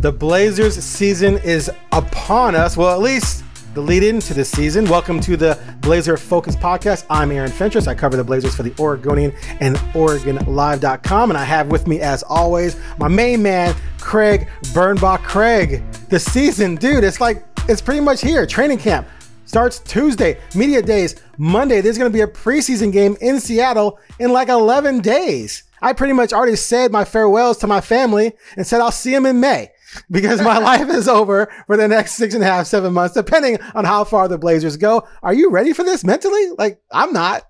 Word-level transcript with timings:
The 0.00 0.12
Blazers 0.12 0.74
season 0.74 1.38
is 1.38 1.70
upon 1.90 2.54
us. 2.54 2.76
Well, 2.76 2.94
at 2.94 3.00
least 3.00 3.42
the 3.72 3.80
lead 3.80 4.02
into 4.02 4.34
the 4.34 4.44
season. 4.44 4.84
Welcome 4.84 5.20
to 5.20 5.38
the 5.38 5.58
Blazer 5.80 6.18
Focused 6.18 6.60
Podcast. 6.60 7.06
I'm 7.08 7.32
Aaron 7.32 7.50
Fentress. 7.50 7.86
I 7.86 7.94
cover 7.94 8.14
the 8.14 8.22
Blazers 8.22 8.54
for 8.54 8.62
the 8.62 8.74
Oregonian 8.78 9.32
and 9.60 9.76
OregonLive.com. 9.94 11.30
And 11.30 11.38
I 11.38 11.44
have 11.44 11.68
with 11.68 11.88
me, 11.88 12.02
as 12.02 12.22
always, 12.24 12.78
my 12.98 13.08
main 13.08 13.42
man, 13.42 13.74
Craig 13.98 14.48
Birnbach. 14.74 15.22
Craig, 15.22 15.82
the 16.10 16.20
season, 16.20 16.74
dude, 16.74 17.02
it's 17.02 17.18
like, 17.18 17.42
it's 17.66 17.80
pretty 17.80 18.00
much 18.00 18.20
here. 18.20 18.46
Training 18.46 18.78
camp 18.78 19.08
starts 19.46 19.78
Tuesday, 19.78 20.38
media 20.54 20.82
days, 20.82 21.16
Monday. 21.38 21.80
There's 21.80 21.96
going 21.96 22.12
to 22.12 22.14
be 22.16 22.20
a 22.20 22.28
preseason 22.28 22.92
game 22.92 23.16
in 23.22 23.40
Seattle 23.40 23.98
in 24.18 24.30
like 24.30 24.50
11 24.50 25.00
days. 25.00 25.62
I 25.80 25.94
pretty 25.94 26.12
much 26.12 26.34
already 26.34 26.56
said 26.56 26.92
my 26.92 27.06
farewells 27.06 27.56
to 27.58 27.66
my 27.66 27.80
family 27.80 28.34
and 28.58 28.66
said 28.66 28.82
I'll 28.82 28.92
see 28.92 29.12
them 29.12 29.24
in 29.24 29.40
May 29.40 29.70
because 30.10 30.40
my 30.42 30.58
life 30.58 30.88
is 30.88 31.08
over 31.08 31.52
for 31.66 31.76
the 31.76 31.88
next 31.88 32.12
six 32.12 32.34
and 32.34 32.42
a 32.42 32.46
half, 32.46 32.66
seven 32.66 32.92
months, 32.92 33.14
depending 33.14 33.60
on 33.74 33.84
how 33.84 34.04
far 34.04 34.28
the 34.28 34.38
Blazers 34.38 34.76
go. 34.76 35.06
Are 35.22 35.34
you 35.34 35.50
ready 35.50 35.72
for 35.72 35.84
this 35.84 36.04
mentally? 36.04 36.50
Like, 36.58 36.80
I'm 36.90 37.12
not. 37.12 37.42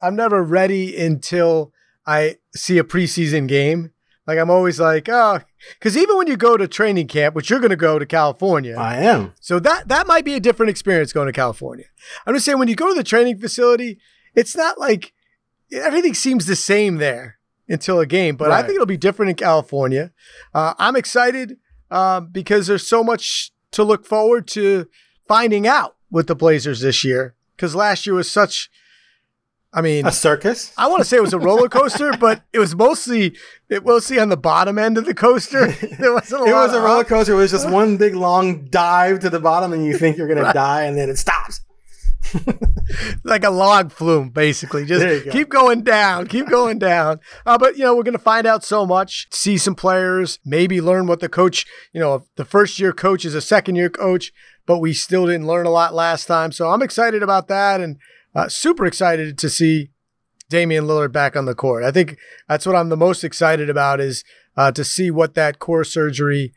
I'm 0.00 0.16
never 0.16 0.42
ready 0.42 0.96
until 0.96 1.72
I 2.06 2.36
see 2.54 2.78
a 2.78 2.84
preseason 2.84 3.48
game. 3.48 3.90
Like, 4.26 4.38
I'm 4.38 4.50
always 4.50 4.80
like, 4.80 5.08
oh, 5.08 5.40
because 5.78 5.96
even 5.96 6.16
when 6.16 6.26
you 6.26 6.36
go 6.36 6.56
to 6.56 6.66
training 6.66 7.08
camp, 7.08 7.34
which 7.34 7.50
you're 7.50 7.60
going 7.60 7.70
to 7.70 7.76
go 7.76 7.98
to 7.98 8.06
California, 8.06 8.76
I 8.76 8.96
am. 8.96 9.34
So 9.40 9.58
that 9.60 9.88
that 9.88 10.06
might 10.06 10.24
be 10.24 10.34
a 10.34 10.40
different 10.40 10.70
experience 10.70 11.12
going 11.12 11.26
to 11.26 11.32
California. 11.32 11.86
I'm 12.26 12.34
just 12.34 12.46
saying, 12.46 12.58
when 12.58 12.68
you 12.68 12.76
go 12.76 12.88
to 12.88 12.94
the 12.94 13.04
training 13.04 13.38
facility, 13.38 13.98
it's 14.34 14.56
not 14.56 14.78
like 14.78 15.12
everything 15.72 16.14
seems 16.14 16.46
the 16.46 16.56
same 16.56 16.96
there 16.96 17.38
until 17.68 18.00
a 18.00 18.06
game, 18.06 18.36
but 18.36 18.48
right. 18.48 18.58
I 18.58 18.62
think 18.62 18.74
it'll 18.74 18.86
be 18.86 18.96
different 18.96 19.30
in 19.30 19.36
California. 19.36 20.12
Uh, 20.52 20.74
I'm 20.78 20.96
excited 20.96 21.56
um, 21.90 22.28
because 22.30 22.66
there's 22.66 22.86
so 22.86 23.04
much 23.04 23.52
to 23.72 23.84
look 23.84 24.06
forward 24.06 24.46
to 24.48 24.88
finding 25.26 25.66
out 25.66 25.96
with 26.10 26.26
the 26.26 26.34
Blazers 26.34 26.80
this 26.80 27.04
year. 27.04 27.34
Because 27.56 27.74
last 27.74 28.06
year 28.06 28.14
was 28.14 28.30
such, 28.30 28.70
I 29.72 29.80
mean, 29.80 30.06
a 30.06 30.12
circus. 30.12 30.72
I 30.76 30.88
want 30.88 31.00
to 31.00 31.04
say 31.04 31.16
it 31.16 31.22
was 31.22 31.32
a 31.32 31.38
roller 31.38 31.68
coaster, 31.68 32.12
but 32.20 32.42
it 32.52 32.58
was 32.58 32.74
mostly 32.74 33.36
it 33.68 33.84
mostly 33.84 34.18
on 34.18 34.28
the 34.28 34.36
bottom 34.36 34.78
end 34.78 34.98
of 34.98 35.04
the 35.04 35.14
coaster. 35.14 35.66
There 35.98 36.12
wasn't. 36.12 36.42
A 36.42 36.50
it 36.50 36.52
was 36.52 36.72
a 36.72 36.80
roller 36.80 37.04
coaster. 37.04 37.32
It 37.32 37.36
was 37.36 37.50
just 37.50 37.68
one 37.70 37.96
big 37.96 38.14
long 38.14 38.66
dive 38.66 39.20
to 39.20 39.30
the 39.30 39.40
bottom, 39.40 39.72
and 39.72 39.84
you 39.84 39.96
think 39.96 40.16
you're 40.16 40.28
gonna 40.28 40.52
die, 40.52 40.84
and 40.84 40.96
then 40.96 41.08
it 41.10 41.18
stops. 41.18 41.60
like 43.24 43.44
a 43.44 43.50
log 43.50 43.92
flume, 43.92 44.30
basically. 44.30 44.84
Just 44.84 45.30
keep 45.30 45.48
going 45.48 45.82
down, 45.82 46.26
keep 46.26 46.48
going 46.48 46.78
down. 46.78 47.20
Uh, 47.46 47.58
but, 47.58 47.76
you 47.76 47.84
know, 47.84 47.94
we're 47.94 48.02
going 48.02 48.16
to 48.16 48.18
find 48.18 48.46
out 48.46 48.64
so 48.64 48.86
much, 48.86 49.26
see 49.30 49.58
some 49.58 49.74
players, 49.74 50.38
maybe 50.44 50.80
learn 50.80 51.06
what 51.06 51.20
the 51.20 51.28
coach, 51.28 51.66
you 51.92 52.00
know, 52.00 52.24
the 52.36 52.44
first 52.44 52.78
year 52.78 52.92
coach 52.92 53.24
is 53.24 53.34
a 53.34 53.40
second 53.40 53.76
year 53.76 53.90
coach, 53.90 54.32
but 54.66 54.78
we 54.78 54.94
still 54.94 55.26
didn't 55.26 55.46
learn 55.46 55.66
a 55.66 55.70
lot 55.70 55.92
last 55.92 56.26
time. 56.26 56.52
So 56.52 56.70
I'm 56.70 56.80
excited 56.80 57.22
about 57.22 57.48
that 57.48 57.80
and 57.80 57.98
uh, 58.34 58.48
super 58.48 58.86
excited 58.86 59.36
to 59.38 59.50
see 59.50 59.90
Damian 60.48 60.84
Lillard 60.84 61.12
back 61.12 61.36
on 61.36 61.44
the 61.44 61.54
court. 61.54 61.84
I 61.84 61.90
think 61.90 62.16
that's 62.48 62.66
what 62.66 62.76
I'm 62.76 62.88
the 62.88 62.96
most 62.96 63.24
excited 63.24 63.68
about 63.68 64.00
is 64.00 64.24
uh, 64.56 64.72
to 64.72 64.84
see 64.84 65.10
what 65.10 65.34
that 65.34 65.58
core 65.58 65.84
surgery 65.84 66.52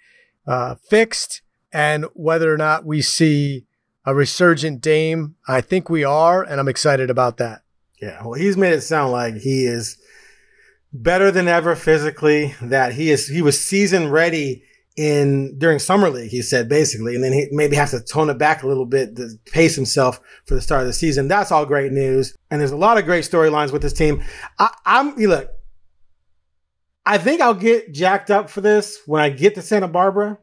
uh, 0.48 0.76
fixed 0.90 1.42
and 1.72 2.06
whether 2.14 2.54
or 2.54 2.58
not 2.58 2.86
we 2.86 3.02
see 3.02 3.66
a 4.08 4.16
resurgent 4.16 4.80
Dame. 4.80 5.36
I 5.50 5.60
think 5.60 5.90
we 5.90 6.06
are, 6.06 6.42
and 6.42 6.62
I'm 6.62 6.70
excited 6.70 7.10
about 7.10 7.38
that. 7.38 7.64
Yeah, 8.02 8.24
well, 8.24 8.34
he's 8.34 8.56
made 8.56 8.72
it 8.72 8.82
sound 8.82 9.12
like 9.12 9.36
he 9.36 9.66
is 9.66 9.98
better 10.94 11.30
than 11.30 11.50
ever 11.50 11.76
physically. 11.76 12.56
That 12.62 12.94
he 12.94 13.12
is 13.12 13.28
he 13.28 13.42
was 13.42 13.60
season 13.60 14.10
ready 14.10 14.64
in 14.96 15.60
during 15.60 15.78
summer 15.78 16.10
league. 16.10 16.32
He 16.32 16.42
said 16.42 16.70
basically, 16.70 17.16
and 17.16 17.24
then 17.24 17.34
he 17.34 17.50
maybe 17.52 17.76
has 17.76 17.92
to 17.92 18.00
tone 18.00 18.30
it 18.30 18.38
back 18.38 18.64
a 18.64 18.68
little 18.68 18.86
bit 18.86 19.18
to 19.18 19.32
pace 19.52 19.76
himself 19.76 20.22
for 20.46 20.56
the 20.56 20.62
start 20.62 20.82
of 20.82 20.88
the 20.88 20.94
season. 20.94 21.28
That's 21.28 21.52
all 21.52 21.66
great 21.66 21.92
news, 21.92 22.34
and 22.50 22.62
there's 22.62 22.72
a 22.72 22.78
lot 22.78 22.98
of 22.98 23.04
great 23.04 23.26
storylines 23.26 23.74
with 23.74 23.82
this 23.82 23.94
team. 23.94 24.24
I, 24.58 24.74
I'm 24.86 25.20
you 25.20 25.28
look. 25.28 25.52
I 27.06 27.18
think 27.18 27.42
I'll 27.42 27.54
get 27.54 27.94
jacked 27.94 28.32
up 28.32 28.50
for 28.50 28.62
this 28.62 29.02
when 29.06 29.22
I 29.22 29.30
get 29.30 29.56
to 29.56 29.62
Santa 29.62 29.90
Barbara. 29.90 30.40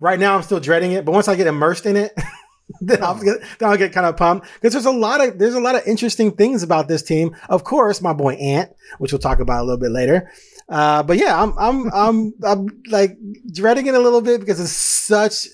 Right 0.00 0.18
now, 0.18 0.34
I'm 0.34 0.42
still 0.42 0.58
dreading 0.58 0.92
it, 0.92 1.04
but 1.04 1.12
once 1.12 1.28
I 1.28 1.36
get 1.36 1.46
immersed 1.46 1.86
in 1.86 1.96
it. 1.96 2.12
then 2.80 3.02
I'll 3.02 3.22
get 3.22 3.40
then 3.58 3.70
I'll 3.70 3.76
get 3.76 3.92
kind 3.92 4.06
of 4.06 4.16
pumped 4.16 4.46
because 4.54 4.72
there's 4.72 4.86
a 4.86 4.90
lot 4.90 5.26
of 5.26 5.38
there's 5.38 5.54
a 5.54 5.60
lot 5.60 5.74
of 5.74 5.86
interesting 5.86 6.32
things 6.32 6.62
about 6.62 6.88
this 6.88 7.02
team. 7.02 7.36
Of 7.48 7.64
course, 7.64 8.00
my 8.00 8.12
boy 8.12 8.34
Ant, 8.34 8.70
which 8.98 9.12
we'll 9.12 9.18
talk 9.18 9.40
about 9.40 9.60
a 9.60 9.64
little 9.64 9.80
bit 9.80 9.90
later. 9.90 10.30
Uh, 10.68 11.02
but 11.02 11.18
yeah, 11.18 11.40
I'm 11.40 11.56
I'm 11.58 11.92
I'm 11.92 12.34
I'm 12.44 12.82
like 12.88 13.16
dreading 13.52 13.86
it 13.86 13.94
a 13.94 14.00
little 14.00 14.22
bit 14.22 14.40
because 14.40 14.60
it's 14.60 14.70
such 14.70 15.46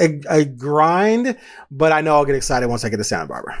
a, 0.00 0.20
a 0.28 0.44
grind. 0.44 1.36
But 1.70 1.92
I 1.92 2.00
know 2.00 2.16
I'll 2.16 2.24
get 2.24 2.36
excited 2.36 2.68
once 2.68 2.84
I 2.84 2.88
get 2.88 2.96
to 2.96 3.04
Santa 3.04 3.26
Barbara. 3.26 3.60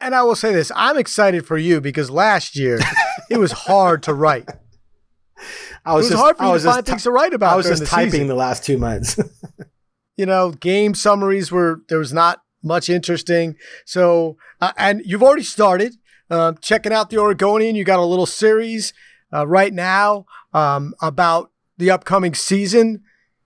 And 0.00 0.14
I 0.14 0.22
will 0.22 0.36
say 0.36 0.52
this: 0.52 0.70
I'm 0.76 0.98
excited 0.98 1.46
for 1.46 1.56
you 1.56 1.80
because 1.80 2.10
last 2.10 2.56
year 2.56 2.78
it 3.30 3.38
was 3.38 3.52
hard 3.52 4.02
to 4.04 4.14
write. 4.14 4.48
I 5.86 5.94
was 5.94 6.06
it 6.06 6.14
was 6.14 6.20
just, 6.20 6.22
hard 6.22 6.36
for 6.36 6.44
you 6.44 6.58
to 6.58 6.60
find 6.60 6.86
things 6.86 7.02
to 7.02 7.10
write 7.10 7.34
about. 7.34 7.52
I 7.52 7.56
was 7.56 7.66
just 7.66 7.80
the 7.80 7.86
typing 7.86 8.12
season. 8.12 8.28
the 8.28 8.34
last 8.34 8.64
two 8.64 8.78
months. 8.78 9.18
you 10.16 10.26
know, 10.26 10.52
game 10.52 10.94
summaries 10.94 11.50
were 11.50 11.82
there 11.88 11.98
was 11.98 12.12
not 12.12 12.42
much 12.62 12.88
interesting. 12.88 13.56
So, 13.84 14.36
uh, 14.60 14.72
and 14.76 15.02
you've 15.04 15.22
already 15.22 15.42
started 15.42 15.96
uh, 16.30 16.52
checking 16.60 16.92
out 16.92 17.10
the 17.10 17.18
Oregonian. 17.18 17.76
You 17.76 17.84
got 17.84 17.98
a 17.98 18.04
little 18.04 18.26
series 18.26 18.92
uh, 19.32 19.46
right 19.46 19.72
now 19.72 20.26
um, 20.52 20.94
about 21.00 21.50
the 21.76 21.90
upcoming 21.90 22.34
season. 22.34 23.02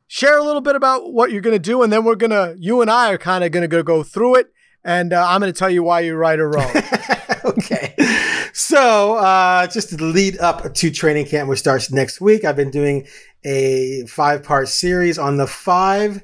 Share 0.07 0.39
a 0.39 0.43
little 0.43 0.63
bit 0.63 0.77
about 0.77 1.13
what 1.13 1.31
you're 1.31 1.43
going 1.43 1.57
to 1.57 1.59
do, 1.59 1.83
and 1.83 1.93
then 1.93 2.05
we're 2.05 2.15
gonna, 2.15 2.55
you 2.59 2.81
and 2.81 2.91
I 2.91 3.13
are 3.13 3.19
kind 3.19 3.45
of 3.45 3.53
going 3.53 3.69
to 3.69 3.83
go 3.83 4.03
through 4.03 4.37
it, 4.37 4.53
and 4.83 5.13
uh, 5.13 5.27
I'm 5.29 5.41
going 5.41 5.53
to 5.53 5.59
tell 5.59 5.69
you 5.69 5.83
why 5.83 6.01
you're 6.01 6.17
right 6.17 6.39
or 6.39 6.49
wrong. 6.49 6.71
okay. 7.45 7.95
So, 8.55 9.17
uh, 9.17 9.67
just 9.67 9.91
to 9.91 10.03
lead 10.03 10.39
up 10.39 10.73
to 10.75 10.91
training 10.91 11.27
camp, 11.27 11.49
which 11.49 11.59
starts 11.59 11.93
next 11.93 12.23
week, 12.23 12.45
I've 12.45 12.57
been 12.57 12.71
doing 12.71 13.07
a 13.45 14.07
five 14.07 14.43
part 14.43 14.69
series 14.69 15.19
on 15.19 15.37
the 15.37 15.47
five 15.47 16.23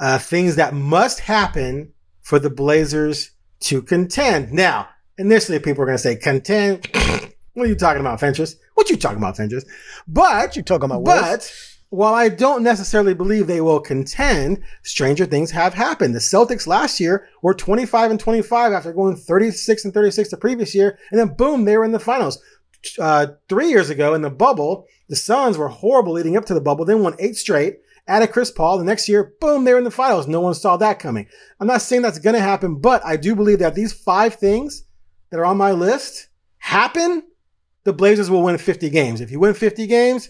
uh, 0.00 0.18
things 0.18 0.56
that 0.56 0.74
must 0.74 1.20
happen 1.20 1.92
for 2.22 2.38
the 2.38 2.50
Blazers 2.50 3.32
to 3.60 3.82
contend. 3.82 4.50
Now, 4.50 4.88
initially, 5.18 5.58
people 5.58 5.82
are 5.82 5.86
going 5.86 5.98
to 5.98 6.02
say 6.02 6.16
contend. 6.16 6.88
what 7.52 7.66
are 7.66 7.68
you 7.68 7.74
talking 7.74 8.00
about, 8.00 8.18
Fentress? 8.18 8.56
What 8.74 8.88
are 8.88 8.94
you 8.94 8.98
talking 8.98 9.18
about, 9.18 9.36
Fentress? 9.36 9.64
But 10.08 10.56
you 10.56 10.62
talking 10.62 10.86
about? 10.86 11.04
But 11.04 11.54
while 11.90 12.14
I 12.14 12.30
don't 12.30 12.62
necessarily 12.62 13.12
believe 13.12 13.46
they 13.46 13.60
will 13.60 13.78
contend, 13.78 14.62
stranger 14.82 15.26
things 15.26 15.50
have 15.50 15.74
happened. 15.74 16.14
The 16.14 16.20
Celtics 16.20 16.66
last 16.66 16.98
year 16.98 17.28
were 17.42 17.52
25 17.52 18.12
and 18.12 18.18
25 18.18 18.72
after 18.72 18.94
going 18.94 19.16
36 19.16 19.84
and 19.84 19.92
36 19.92 20.30
the 20.30 20.36
previous 20.38 20.74
year, 20.74 20.98
and 21.10 21.20
then 21.20 21.34
boom, 21.34 21.66
they 21.66 21.76
were 21.76 21.84
in 21.84 21.92
the 21.92 22.00
finals. 22.00 22.42
Uh, 22.98 23.26
three 23.50 23.68
years 23.68 23.90
ago 23.90 24.14
in 24.14 24.22
the 24.22 24.30
bubble, 24.30 24.86
the 25.10 25.16
Suns 25.16 25.58
were 25.58 25.68
horrible 25.68 26.14
leading 26.14 26.38
up 26.38 26.46
to 26.46 26.54
the 26.54 26.60
bubble, 26.62 26.86
then 26.86 27.02
won 27.02 27.16
eight 27.18 27.36
straight 27.36 27.80
added 28.06 28.32
Chris 28.32 28.50
Paul. 28.50 28.78
The 28.78 28.84
next 28.84 29.08
year, 29.08 29.34
boom, 29.40 29.64
they're 29.64 29.78
in 29.78 29.84
the 29.84 29.90
finals. 29.90 30.26
No 30.26 30.40
one 30.40 30.54
saw 30.54 30.76
that 30.78 30.98
coming. 30.98 31.26
I'm 31.58 31.66
not 31.66 31.82
saying 31.82 32.02
that's 32.02 32.18
going 32.18 32.34
to 32.34 32.40
happen, 32.40 32.76
but 32.76 33.04
I 33.04 33.16
do 33.16 33.34
believe 33.34 33.60
that 33.60 33.74
these 33.74 33.92
five 33.92 34.34
things 34.34 34.84
that 35.30 35.38
are 35.38 35.44
on 35.44 35.56
my 35.56 35.72
list 35.72 36.28
happen, 36.58 37.22
the 37.84 37.92
Blazers 37.92 38.30
will 38.30 38.42
win 38.42 38.58
50 38.58 38.90
games. 38.90 39.20
If 39.20 39.30
you 39.30 39.40
win 39.40 39.54
50 39.54 39.86
games, 39.86 40.28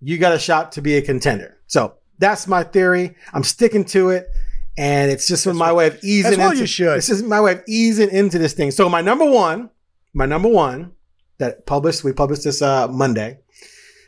you 0.00 0.18
got 0.18 0.32
a 0.32 0.38
shot 0.38 0.72
to 0.72 0.82
be 0.82 0.96
a 0.96 1.02
contender. 1.02 1.58
So 1.66 1.94
that's 2.18 2.46
my 2.46 2.64
theory. 2.64 3.16
I'm 3.32 3.44
sticking 3.44 3.84
to 3.86 4.10
it. 4.10 4.28
And 4.76 5.10
it's 5.10 5.26
just 5.26 5.44
my 5.44 5.72
way 5.72 5.88
of 5.88 5.98
easing 6.04 6.38
that's 6.38 6.52
into 6.52 6.60
you 6.60 6.66
should. 6.66 6.98
This 6.98 7.10
is 7.10 7.24
my 7.24 7.40
way 7.40 7.52
of 7.52 7.64
easing 7.66 8.10
into 8.10 8.38
this 8.38 8.52
thing. 8.52 8.70
So 8.70 8.88
my 8.88 9.00
number 9.00 9.28
one, 9.28 9.70
my 10.14 10.24
number 10.24 10.48
one 10.48 10.92
that 11.38 11.66
published, 11.66 12.04
we 12.04 12.12
published 12.12 12.44
this 12.44 12.62
uh, 12.62 12.86
Monday 12.86 13.40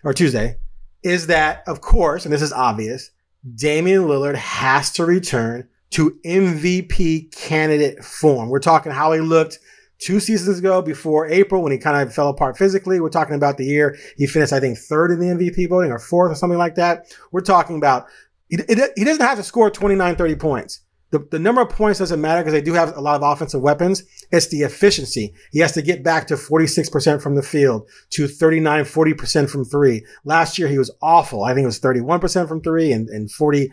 or 0.05 0.15
Tuesday 0.15 0.57
is 1.03 1.27
that, 1.29 1.63
of 1.67 1.81
course, 1.81 2.25
and 2.25 2.33
this 2.33 2.43
is 2.43 2.53
obvious, 2.53 3.11
Damian 3.55 4.03
Lillard 4.03 4.37
has 4.37 4.93
to 4.93 5.05
return 5.05 5.69
to 5.91 6.19
MVP 6.25 7.35
candidate 7.35 8.05
form. 8.05 8.49
We're 8.49 8.61
talking 8.61 8.93
how 8.93 9.13
he 9.13 9.21
looked 9.21 9.59
two 9.99 10.21
seasons 10.21 10.59
ago 10.59 10.83
before 10.83 11.27
April 11.29 11.63
when 11.63 11.73
he 11.73 11.79
kind 11.79 12.01
of 12.01 12.15
fell 12.15 12.29
apart 12.29 12.57
physically. 12.57 13.01
We're 13.01 13.11
talking 13.11 13.35
about 13.35 13.57
the 13.57 13.65
year 13.65 13.97
he 14.17 14.27
finished, 14.27 14.53
I 14.53 14.61
think, 14.61 14.79
third 14.79 15.11
in 15.11 15.21
the 15.21 15.27
MVP 15.27 15.69
voting 15.69 15.93
or 15.93 15.99
fourth 15.99 16.33
or 16.33 16.35
something 16.35 16.59
like 16.59 16.77
that. 16.77 17.07
We're 17.33 17.41
talking 17.41 17.77
about 17.77 18.07
he, 18.49 18.59
he 18.97 19.05
doesn't 19.05 19.25
have 19.25 19.39
to 19.39 19.45
score 19.45 19.71
29, 19.71 20.17
30 20.17 20.35
points. 20.37 20.81
The, 21.11 21.27
the 21.31 21.39
number 21.41 21.61
of 21.61 21.71
points 21.71 21.99
doesn't 21.99 22.21
matter 22.21 22.41
because 22.41 22.53
they 22.53 22.63
do 22.63 22.73
have 22.73 22.97
a 22.97 23.01
lot 23.01 23.17
of 23.17 23.23
offensive 23.23 23.61
weapons. 23.61 24.05
It's 24.31 24.47
the 24.49 24.63
efficiency. 24.63 25.35
He 25.51 25.59
has 25.59 25.73
to 25.73 25.83
get 25.83 26.05
back 26.05 26.29
to 26.29 26.35
46% 26.35 27.21
from 27.21 27.35
the 27.35 27.43
field 27.43 27.89
to 28.11 28.29
39, 28.29 28.85
40% 28.85 29.51
from 29.51 29.65
three. 29.65 30.05
Last 30.25 30.59
year, 30.59 30.69
he 30.69 30.79
was 30.79 30.91
awful. 31.03 31.43
I 31.43 31.53
think 31.53 31.65
it 31.65 31.67
was 31.67 31.81
31% 31.81 32.47
from 32.47 32.63
three 32.63 32.93
and, 32.93 33.09
and 33.09 33.29
43% 33.29 33.71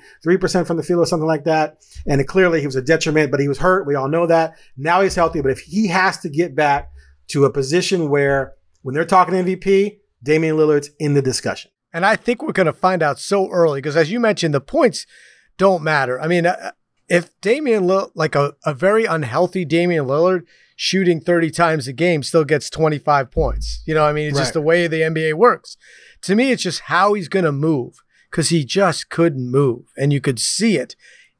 from 0.65 0.77
the 0.77 0.83
field 0.83 1.01
or 1.01 1.05
something 1.05 1.27
like 1.27 1.43
that. 1.43 1.77
And 2.07 2.27
clearly 2.27 2.59
he 2.59 2.65
was 2.65 2.75
a 2.75 2.81
detriment, 2.81 3.29
but 3.29 3.39
he 3.39 3.47
was 3.47 3.59
hurt. 3.59 3.85
We 3.85 3.95
all 3.95 4.09
know 4.09 4.25
that. 4.25 4.55
Now 4.75 5.01
he's 5.01 5.15
healthy, 5.15 5.41
but 5.41 5.51
if 5.51 5.59
he 5.59 5.87
has 5.87 6.17
to 6.19 6.29
get 6.29 6.55
back 6.55 6.89
to 7.27 7.45
a 7.45 7.51
position 7.51 8.09
where 8.09 8.53
when 8.81 8.95
they're 8.95 9.05
talking 9.05 9.35
MVP, 9.35 9.99
Damian 10.23 10.55
Lillard's 10.55 10.89
in 10.99 11.13
the 11.13 11.21
discussion. 11.21 11.71
And 11.93 12.05
I 12.05 12.15
think 12.15 12.41
we're 12.41 12.51
going 12.51 12.67
to 12.67 12.73
find 12.73 13.01
out 13.01 13.19
so 13.19 13.49
early 13.49 13.79
because, 13.79 13.95
as 13.95 14.11
you 14.11 14.19
mentioned, 14.19 14.53
the 14.53 14.61
points 14.61 15.05
don't 15.57 15.83
matter. 15.83 16.19
I 16.19 16.27
mean, 16.27 16.45
uh, 16.45 16.71
if 17.09 17.29
Damian 17.41 17.83
Lillard, 17.83 18.11
like 18.15 18.35
a, 18.35 18.55
a 18.65 18.73
very 18.73 19.05
unhealthy 19.05 19.65
Damian 19.65 20.05
Lillard, 20.05 20.43
shooting 20.75 21.19
30 21.19 21.51
times 21.51 21.87
a 21.87 21.93
game 21.93 22.21
still 22.21 22.43
gets 22.43 22.69
25 22.69 23.31
points. 23.31 23.81
You 23.85 23.95
know, 23.95 24.05
I 24.05 24.13
mean, 24.13 24.27
it's 24.27 24.35
right. 24.35 24.43
just 24.43 24.53
the 24.53 24.61
way 24.61 24.87
the 24.87 25.01
NBA 25.01 25.33
works. 25.33 25.77
To 26.23 26.35
me, 26.35 26.51
it's 26.51 26.63
just 26.63 26.81
how 26.81 27.13
he's 27.13 27.29
going 27.29 27.45
to 27.45 27.51
move 27.51 28.03
because 28.29 28.49
he 28.49 28.63
just 28.63 29.09
couldn't 29.09 29.49
move. 29.49 29.85
And 29.97 30.13
you 30.13 30.21
could 30.21 30.39
see 30.39 30.77
it. 30.77 30.95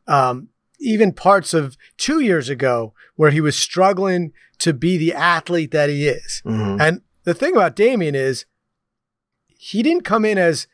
Um, 0.08 0.50
even 0.80 1.12
parts 1.12 1.54
of 1.54 1.78
two 1.98 2.20
years 2.20 2.50
ago 2.50 2.94
where 3.16 3.32
he 3.32 3.42
was 3.42 3.58
struggling 3.58 4.32
to 4.60 4.74
be 4.74 4.98
the 4.98 5.14
athlete 5.14 5.72
that 5.72 5.90
he 5.90 6.08
is. 6.08 6.42
Mm-hmm. 6.46 6.82
And 6.82 7.02
the 7.24 7.34
thing 7.34 7.56
about 7.56 7.76
Damian 7.76 8.16
is 8.16 8.46
he 9.58 9.84
didn't 9.84 10.04
come 10.04 10.24
in 10.24 10.38
as 10.38 10.68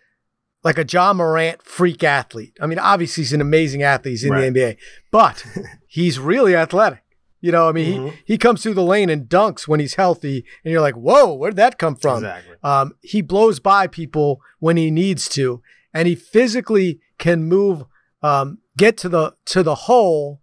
like 0.63 0.77
a 0.77 0.85
Ja 0.89 1.13
Morant 1.13 1.61
freak 1.63 2.03
athlete. 2.03 2.57
I 2.61 2.67
mean, 2.67 2.79
obviously 2.79 3.23
he's 3.23 3.33
an 3.33 3.41
amazing 3.41 3.83
athlete. 3.83 4.13
He's 4.13 4.23
in 4.23 4.31
right. 4.31 4.53
the 4.53 4.59
NBA, 4.59 4.77
but 5.11 5.45
he's 5.87 6.19
really 6.19 6.55
athletic. 6.55 7.03
You 7.41 7.51
know, 7.51 7.67
I 7.67 7.73
mean, 7.73 7.99
mm-hmm. 7.99 8.07
he, 8.07 8.33
he 8.33 8.37
comes 8.37 8.63
through 8.63 8.75
the 8.75 8.83
lane 8.83 9.09
and 9.09 9.27
dunks 9.27 9.67
when 9.67 9.81
he's 9.81 9.95
healthy, 9.95 10.45
and 10.63 10.71
you're 10.71 10.81
like, 10.81 10.95
whoa, 10.95 11.33
where'd 11.33 11.57
that 11.57 11.77
come 11.77 11.97
from? 11.97 12.19
Exactly. 12.19 12.55
Um, 12.63 12.93
he 13.01 13.21
blows 13.21 13.59
by 13.59 13.87
people 13.87 14.39
when 14.59 14.77
he 14.77 14.89
needs 14.89 15.27
to, 15.29 15.61
and 15.93 16.07
he 16.07 16.15
physically 16.15 17.01
can 17.17 17.43
move, 17.43 17.83
um, 18.21 18.59
get 18.77 18.95
to 18.99 19.09
the 19.09 19.35
to 19.47 19.61
the 19.61 19.75
hole 19.75 20.39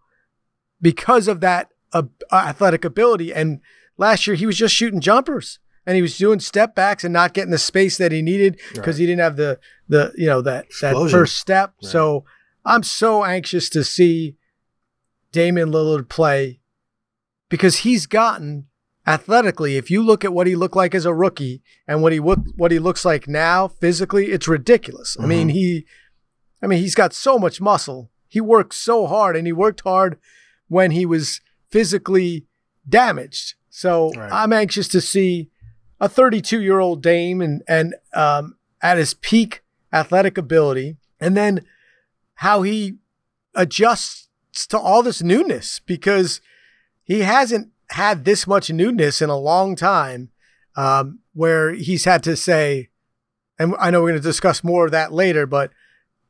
because 0.82 1.26
of 1.26 1.40
that 1.40 1.70
uh, 1.94 2.02
athletic 2.30 2.84
ability. 2.84 3.32
And 3.32 3.60
last 3.96 4.26
year 4.26 4.36
he 4.36 4.44
was 4.44 4.58
just 4.58 4.74
shooting 4.74 5.00
jumpers 5.00 5.58
and 5.86 5.96
he 5.96 6.02
was 6.02 6.16
doing 6.18 6.40
step 6.40 6.74
backs 6.74 7.04
and 7.04 7.12
not 7.12 7.34
getting 7.34 7.50
the 7.50 7.58
space 7.58 7.96
that 7.98 8.12
he 8.12 8.22
needed 8.22 8.60
because 8.74 8.96
right. 8.96 9.00
he 9.00 9.06
didn't 9.06 9.20
have 9.20 9.36
the 9.36 9.58
the 9.88 10.12
you 10.16 10.26
know 10.26 10.42
that 10.42 10.66
Explosion. 10.66 11.06
that 11.06 11.10
first 11.10 11.36
step. 11.38 11.74
Right. 11.82 11.90
So 11.90 12.24
I'm 12.64 12.82
so 12.82 13.24
anxious 13.24 13.68
to 13.70 13.84
see 13.84 14.36
Damian 15.32 15.70
Lillard 15.70 16.08
play 16.08 16.60
because 17.48 17.78
he's 17.78 18.06
gotten 18.06 18.66
athletically. 19.06 19.76
If 19.76 19.90
you 19.90 20.02
look 20.02 20.24
at 20.24 20.32
what 20.32 20.46
he 20.46 20.56
looked 20.56 20.76
like 20.76 20.94
as 20.94 21.06
a 21.06 21.14
rookie 21.14 21.62
and 21.86 22.02
what 22.02 22.12
he 22.12 22.18
what 22.18 22.70
he 22.70 22.78
looks 22.78 23.04
like 23.04 23.26
now 23.28 23.68
physically, 23.68 24.26
it's 24.26 24.48
ridiculous. 24.48 25.16
Mm-hmm. 25.16 25.24
I 25.24 25.28
mean 25.28 25.48
mm-hmm. 25.48 25.56
he, 25.56 25.86
I 26.62 26.66
mean 26.66 26.78
he's 26.80 26.94
got 26.94 27.12
so 27.12 27.38
much 27.38 27.60
muscle. 27.60 28.10
He 28.28 28.40
worked 28.40 28.74
so 28.74 29.08
hard, 29.08 29.36
and 29.36 29.44
he 29.44 29.52
worked 29.52 29.80
hard 29.80 30.16
when 30.68 30.92
he 30.92 31.04
was 31.04 31.40
physically 31.68 32.46
damaged. 32.88 33.54
So 33.70 34.12
right. 34.16 34.30
I'm 34.32 34.52
anxious 34.52 34.86
to 34.88 35.00
see 35.00 35.50
a 36.00 36.08
32 36.08 36.60
year 36.60 36.78
old 36.78 37.02
Dame 37.02 37.40
and 37.40 37.62
and 37.68 37.94
um, 38.14 38.56
at 38.82 38.98
his 38.98 39.14
peak 39.14 39.62
athletic 39.92 40.38
ability, 40.38 40.96
and 41.20 41.36
then 41.36 41.64
how 42.34 42.62
he 42.62 42.96
adjusts 43.54 44.28
to 44.68 44.78
all 44.78 45.02
this 45.02 45.22
newness 45.22 45.80
because 45.84 46.40
he 47.04 47.20
hasn't 47.20 47.68
had 47.90 48.24
this 48.24 48.46
much 48.46 48.70
newness 48.70 49.20
in 49.20 49.28
a 49.28 49.36
long 49.36 49.76
time, 49.76 50.30
um, 50.76 51.18
where 51.34 51.72
he's 51.72 52.04
had 52.04 52.22
to 52.22 52.36
say, 52.36 52.88
and 53.58 53.74
I 53.78 53.90
know 53.90 54.00
we're 54.00 54.10
going 54.10 54.22
to 54.22 54.28
discuss 54.28 54.64
more 54.64 54.86
of 54.86 54.92
that 54.92 55.12
later, 55.12 55.46
but 55.46 55.70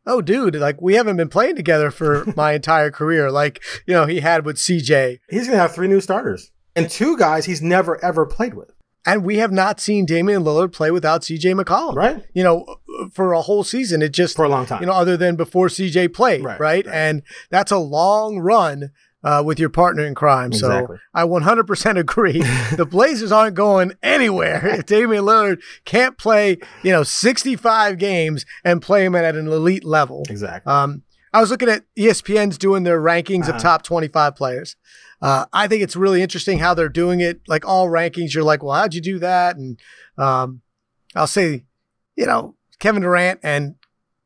oh, 0.07 0.21
dude, 0.21 0.57
like 0.57 0.81
we 0.81 0.95
haven't 0.95 1.17
been 1.17 1.29
playing 1.29 1.57
together 1.57 1.91
for 1.91 2.25
my 2.37 2.53
entire 2.53 2.91
career, 2.91 3.31
like 3.31 3.63
you 3.87 3.95
know 3.95 4.07
he 4.07 4.21
had 4.21 4.45
with 4.45 4.57
CJ. 4.57 5.21
He's 5.29 5.47
going 5.47 5.57
to 5.57 5.63
have 5.63 5.75
three 5.75 5.89
new 5.89 6.01
starters 6.01 6.51
and 6.75 6.91
two 6.91 7.17
guys 7.17 7.45
he's 7.47 7.63
never 7.63 8.03
ever 8.05 8.27
played 8.27 8.55
with. 8.55 8.73
And 9.07 9.25
we 9.25 9.39
have 9.39 9.51
not 9.51 9.81
seen 9.81 10.05
Damian 10.05 10.45
Lillard 10.45 10.73
play 10.73 10.91
without 10.91 11.23
CJ 11.23 11.59
McCollum. 11.59 11.95
Right. 11.95 12.23
You 12.35 12.45
know, 12.45 12.67
for 13.13 13.33
a 13.33 13.41
whole 13.41 13.65
season. 13.65 14.03
It 14.03 14.13
just 14.13 14.37
for 14.37 14.45
a 14.45 14.49
long 14.49 14.67
time. 14.67 14.81
You 14.81 14.87
know, 14.87 14.93
other 14.93 15.17
than 15.17 15.37
before 15.37 15.69
CJ 15.69 16.13
played. 16.13 16.45
Right. 16.45 16.61
right? 16.61 16.87
right. 16.87 16.95
And 16.95 17.23
that's 17.51 17.73
a 17.73 17.79
long 17.79 18.39
run 18.39 18.91
uh, 19.23 19.43
with 19.45 19.59
your 19.59 19.69
partner 19.69 20.05
in 20.05 20.15
crime. 20.15 20.49
Exactly. 20.49 20.97
So 20.97 21.03
I 21.15 21.25
100% 21.25 21.99
agree. 21.99 22.43
the 22.77 22.87
Blazers 22.87 23.33
aren't 23.33 23.55
going 23.55 23.93
anywhere 24.03 24.67
if 24.67 24.87
Damian 24.87 25.25
Lillard 25.25 25.63
can't 25.85 26.17
play, 26.19 26.59
you 26.83 26.93
know, 26.93 27.03
65 27.03 27.99
games 27.99 28.45
and 28.65 28.83
play 28.83 29.05
him 29.05 29.15
at 29.15 29.37
an 29.37 29.47
elite 29.47 29.85
level. 29.85 30.25
Exactly. 30.29 30.71
Um, 30.71 31.03
I 31.33 31.41
was 31.41 31.51
looking 31.51 31.69
at 31.69 31.85
ESPN's 31.97 32.59
doing 32.59 32.83
their 32.83 33.01
rankings 33.01 33.45
uh-huh. 33.45 33.57
of 33.57 33.63
top 33.63 33.83
25 33.83 34.35
players. 34.35 34.77
Uh, 35.23 35.45
I 35.53 35.69
think 35.69 35.83
it's 35.83 35.97
really 35.97 36.23
interesting 36.23 36.59
how 36.59 36.75
they're 36.75 36.89
doing 36.89 37.21
it. 37.21 37.41
Like 37.47 37.67
all 37.67 37.89
rankings, 37.89 38.35
you're 38.35 38.45
like, 38.45 38.63
well, 38.63 38.75
how'd 38.75 38.95
you 38.95 39.01
do 39.01 39.19
that? 39.19 39.57
And 39.57 39.79
um, 40.17 40.63
I'll 41.15 41.27
say, 41.27 41.65
you 42.17 42.27
know, 42.27 42.57
Kevin 42.79 43.03
Durant 43.03 43.41
and 43.43 43.75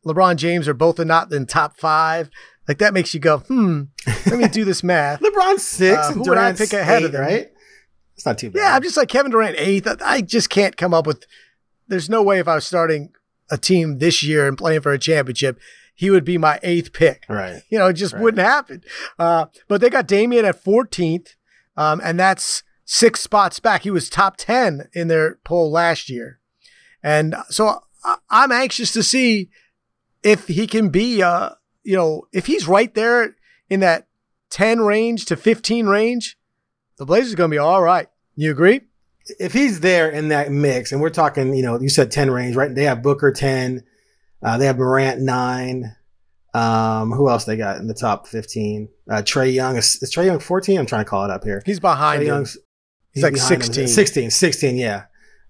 LeBron 0.06 0.36
James 0.36 0.68
are 0.68 0.74
both 0.74 0.98
not 0.98 1.32
in 1.32 1.46
top 1.46 1.78
five. 1.78 2.30
Like 2.68 2.78
that 2.78 2.94
makes 2.94 3.12
you 3.12 3.20
go, 3.20 3.38
hmm, 3.38 3.82
let 4.26 4.38
me 4.38 4.48
do 4.48 4.64
this 4.64 4.82
math. 4.84 5.20
LeBron 5.20 5.58
six 5.58 5.98
uh, 5.98 6.12
and 6.14 6.24
Durant's 6.24 6.60
pick 6.60 6.72
ahead 6.72 7.02
eight, 7.02 7.06
of 7.06 7.12
them? 7.12 7.22
right? 7.22 7.50
It's 8.14 8.24
not 8.24 8.38
too 8.38 8.50
bad. 8.50 8.60
Yeah, 8.60 8.76
I'm 8.76 8.82
just 8.82 8.96
like 8.96 9.08
Kevin 9.08 9.32
Durant 9.32 9.56
eighth. 9.58 9.88
I 10.02 10.20
just 10.20 10.48
can't 10.48 10.76
come 10.76 10.94
up 10.94 11.06
with. 11.06 11.26
There's 11.88 12.08
no 12.08 12.22
way 12.22 12.38
if 12.38 12.48
I 12.48 12.54
was 12.54 12.64
starting 12.66 13.10
a 13.50 13.58
team 13.58 13.98
this 13.98 14.22
year 14.22 14.46
and 14.46 14.56
playing 14.56 14.80
for 14.80 14.92
a 14.92 14.98
championship 14.98 15.58
he 15.94 16.10
would 16.10 16.24
be 16.24 16.38
my 16.38 16.58
eighth 16.62 16.92
pick. 16.92 17.24
Right. 17.28 17.62
You 17.70 17.78
know, 17.78 17.88
it 17.88 17.94
just 17.94 18.14
right. 18.14 18.22
wouldn't 18.22 18.46
happen. 18.46 18.82
Uh, 19.18 19.46
but 19.68 19.80
they 19.80 19.90
got 19.90 20.06
Damian 20.06 20.44
at 20.44 20.62
14th, 20.62 21.34
um, 21.76 22.00
and 22.04 22.18
that's 22.18 22.62
six 22.84 23.20
spots 23.20 23.60
back. 23.60 23.82
He 23.82 23.90
was 23.90 24.08
top 24.08 24.36
10 24.36 24.88
in 24.92 25.08
their 25.08 25.38
poll 25.44 25.70
last 25.70 26.08
year. 26.10 26.40
And 27.02 27.34
so 27.48 27.80
I- 28.04 28.18
I'm 28.30 28.52
anxious 28.52 28.92
to 28.92 29.02
see 29.02 29.50
if 30.22 30.48
he 30.48 30.66
can 30.66 30.88
be, 30.88 31.22
uh, 31.22 31.50
you 31.82 31.96
know, 31.96 32.26
if 32.32 32.46
he's 32.46 32.68
right 32.68 32.92
there 32.94 33.36
in 33.68 33.80
that 33.80 34.06
10 34.50 34.80
range 34.80 35.24
to 35.26 35.36
15 35.36 35.86
range, 35.86 36.36
the 36.98 37.06
Blazers 37.06 37.32
are 37.32 37.36
going 37.36 37.50
to 37.50 37.54
be 37.54 37.58
all 37.58 37.82
right. 37.82 38.08
You 38.36 38.50
agree? 38.50 38.82
If 39.40 39.52
he's 39.52 39.80
there 39.80 40.10
in 40.10 40.28
that 40.28 40.52
mix, 40.52 40.92
and 40.92 41.00
we're 41.00 41.10
talking, 41.10 41.54
you 41.54 41.62
know, 41.62 41.80
you 41.80 41.88
said 41.88 42.10
10 42.10 42.30
range, 42.30 42.56
right? 42.56 42.74
They 42.74 42.84
have 42.84 43.02
Booker 43.02 43.32
10, 43.32 43.82
uh, 44.44 44.58
they 44.58 44.66
have 44.66 44.78
Morant 44.78 45.20
nine. 45.20 45.96
Um, 46.52 47.10
who 47.10 47.28
else 47.28 47.46
they 47.46 47.56
got 47.56 47.78
in 47.78 47.88
the 47.88 47.94
top 47.94 48.28
15? 48.28 48.88
Uh, 49.10 49.14
Trae 49.16 49.52
Young. 49.52 49.76
Is, 49.76 50.00
is 50.02 50.14
Trae 50.14 50.26
Young 50.26 50.38
14? 50.38 50.78
I'm 50.78 50.86
trying 50.86 51.04
to 51.04 51.10
call 51.10 51.24
it 51.24 51.30
up 51.30 51.42
here. 51.42 51.62
He's 51.66 51.80
behind 51.80 52.22
Young's, 52.22 52.56
he's, 53.12 53.24
he's 53.24 53.24
like 53.24 53.36
16. 53.36 53.82
Him. 53.82 53.88
16, 53.88 54.30
16, 54.30 54.76
yeah. 54.76 55.04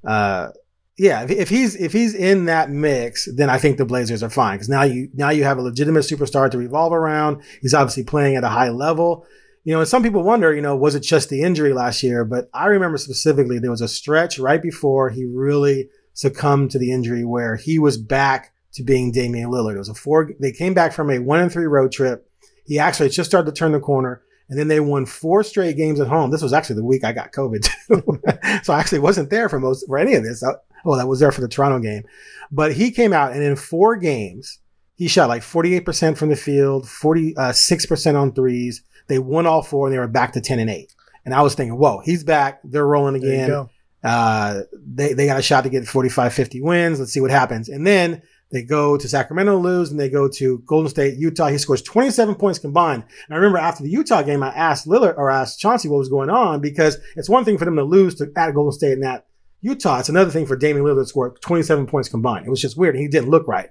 Uh, 0.07 0.49
yeah, 0.97 1.25
if, 1.25 1.31
if, 1.31 1.49
he's 1.49 1.75
if 1.75 1.93
he's 1.93 2.15
in 2.15 2.45
that 2.45 2.71
mix, 2.71 3.29
then 3.35 3.51
I 3.51 3.59
think 3.59 3.79
the 3.79 3.85
Blazers 3.85 4.23
are 4.23 4.31
fine 4.31 4.57
because 4.57 4.69
now 4.69 4.85
you 4.85 5.09
now 5.13 5.31
you 5.31 5.43
have 5.43 5.59
a 5.59 5.63
legitimate 5.63 6.05
superstar 6.05 6.49
to 6.51 6.57
revolve 6.57 6.93
around. 6.93 7.43
He's 7.61 7.75
obviously 7.75 8.05
playing 8.05 8.37
at 8.37 8.45
a 8.45 8.49
high 8.49 8.69
level. 8.69 9.27
You 9.65 9.73
know, 9.73 9.81
and 9.81 9.89
some 9.89 10.03
people 10.03 10.23
wonder, 10.23 10.55
you 10.55 10.61
know, 10.61 10.77
was 10.77 10.95
it 10.95 11.01
just 11.01 11.31
the 11.31 11.43
injury 11.43 11.73
last 11.73 12.03
year? 12.03 12.25
But 12.25 12.49
I 12.55 12.67
remember 12.67 12.99
specifically 12.99 13.59
there 13.59 13.71
was 13.71 13.81
a 13.81 13.89
stretch 13.89 14.39
right 14.39 14.63
before 14.63 15.09
he 15.11 15.25
really 15.25 15.89
succumbed 16.13 16.71
to 16.73 16.79
the 16.79 16.93
injury 16.93 17.25
where 17.25 17.57
he 17.57 17.79
was 17.79 17.99
back 17.99 18.54
to 18.75 18.83
being 18.83 19.13
Damian 19.13 19.51
Lillard. 19.51 19.75
It 19.75 19.79
was 19.79 19.89
a 19.89 19.95
four. 19.95 20.31
They 20.41 20.53
came 20.53 20.75
back 20.75 20.93
from 20.93 21.11
a 21.11 21.19
one 21.19 21.41
and 21.41 21.53
three 21.53 21.67
road 21.67 21.93
trip. 21.93 22.29
He 22.67 22.79
actually 22.79 23.11
just 23.11 23.31
started 23.31 23.51
to 23.51 23.59
turn 23.59 23.73
the 23.73 23.81
corner, 23.81 24.23
and 24.49 24.59
then 24.59 24.69
they 24.69 24.81
won 24.81 25.07
four 25.07 25.43
straight 25.43 25.77
games 25.77 26.01
at 26.01 26.09
home. 26.09 26.31
This 26.31 26.43
was 26.43 26.53
actually 26.53 26.77
the 26.77 26.85
week 26.85 27.05
I 27.05 27.13
got 27.13 27.33
COVID, 27.33 28.65
so 28.65 28.73
I 28.73 28.81
actually 28.81 29.01
wasn't 29.01 29.31
there 29.31 29.49
for 29.49 29.61
most 29.61 29.87
for 29.87 29.99
any 29.99 30.15
of 30.15 30.25
this. 30.25 30.43
I, 30.43 30.53
well, 30.85 31.01
I 31.01 31.05
was 31.05 31.21
there 31.21 31.33
for 31.33 31.41
the 31.41 31.49
Toronto 31.49 31.79
game, 31.79 32.05
but 32.51 32.73
he 32.73 32.91
came 32.91 33.13
out 33.13 33.33
and 33.33 33.43
in 33.43 33.57
four 33.57 33.97
games 33.97 34.59
he 34.97 35.09
shot 35.09 35.29
like 35.29 35.43
48% 35.43 36.17
from 36.17 36.29
the 36.29 36.37
field, 36.37 36.85
46% 36.85 38.15
uh, 38.15 38.19
on 38.19 38.33
threes. 38.33 38.83
They 39.09 39.19
won 39.19 39.47
all 39.47 39.63
four 39.63 39.87
and 39.87 39.95
they 39.95 39.99
were 39.99 40.09
back 40.09 40.33
to 40.35 40.41
10 40.41 40.59
and 40.61 40.71
8. 40.71 40.95
And 41.25 41.35
I 41.35 41.43
was 41.43 41.55
thinking, 41.55 41.77
whoa, 41.77 42.01
he's 42.05 42.23
back. 42.23 42.61
They're 42.65 42.87
rolling 42.87 43.17
again. 43.17 43.67
Uh, 44.03 44.61
they, 44.73 45.15
they 45.15 45.27
got 45.27 45.39
a 45.39 45.43
shot 45.43 45.65
to 45.65 45.71
get 45.71 45.87
45, 45.87 46.33
50 46.33 46.61
wins. 46.61 47.01
Let's 47.01 47.13
see 47.13 47.21
what 47.21 47.31
happens. 47.31 47.69
And 47.69 47.87
then 47.87 48.23
They 48.55 48.63
go 48.63 48.97
to 48.97 49.09
Sacramento, 49.09 49.59
lose, 49.59 49.91
and 49.91 49.99
they 49.99 50.09
go 50.09 50.29
to 50.29 50.59
Golden 50.59 50.89
State, 50.89 51.19
Utah. 51.19 51.49
He 51.49 51.59
scores 51.59 51.83
27 51.83 52.37
points 52.37 52.61
combined. 52.61 53.03
And 53.03 53.35
I 53.35 53.37
remember 53.37 53.59
after 53.59 53.83
the 53.83 53.91
Utah 53.91 54.23
game, 54.23 54.45
I 54.45 54.51
asked 54.51 54.87
Lillard 54.87 55.19
or 55.19 55.29
asked 55.29 55.59
Chauncey 55.59 55.89
what 55.89 55.99
was 55.99 56.09
going 56.09 56.31
on 56.31 56.61
because 56.61 56.97
it's 57.17 57.29
one 57.29 57.45
thing 57.45 57.59
for 57.59 57.65
them 57.65 57.75
to 57.75 57.83
lose 57.83 58.15
to 58.15 58.31
at 58.37 58.55
Golden 58.55 58.71
State 58.71 58.93
and 58.93 59.05
at 59.05 59.27
Utah. 59.61 59.99
It's 59.99 60.09
another 60.09 60.31
thing 60.31 60.47
for 60.47 60.55
Damian 60.55 60.87
Lillard 60.87 61.03
to 61.03 61.07
score 61.07 61.37
27 61.41 61.87
points 61.87 62.09
combined. 62.09 62.47
It 62.47 62.51
was 62.51 62.61
just 62.61 62.79
weird. 62.79 62.95
He 62.95 63.09
didn't 63.09 63.29
look 63.29 63.49
right. 63.49 63.71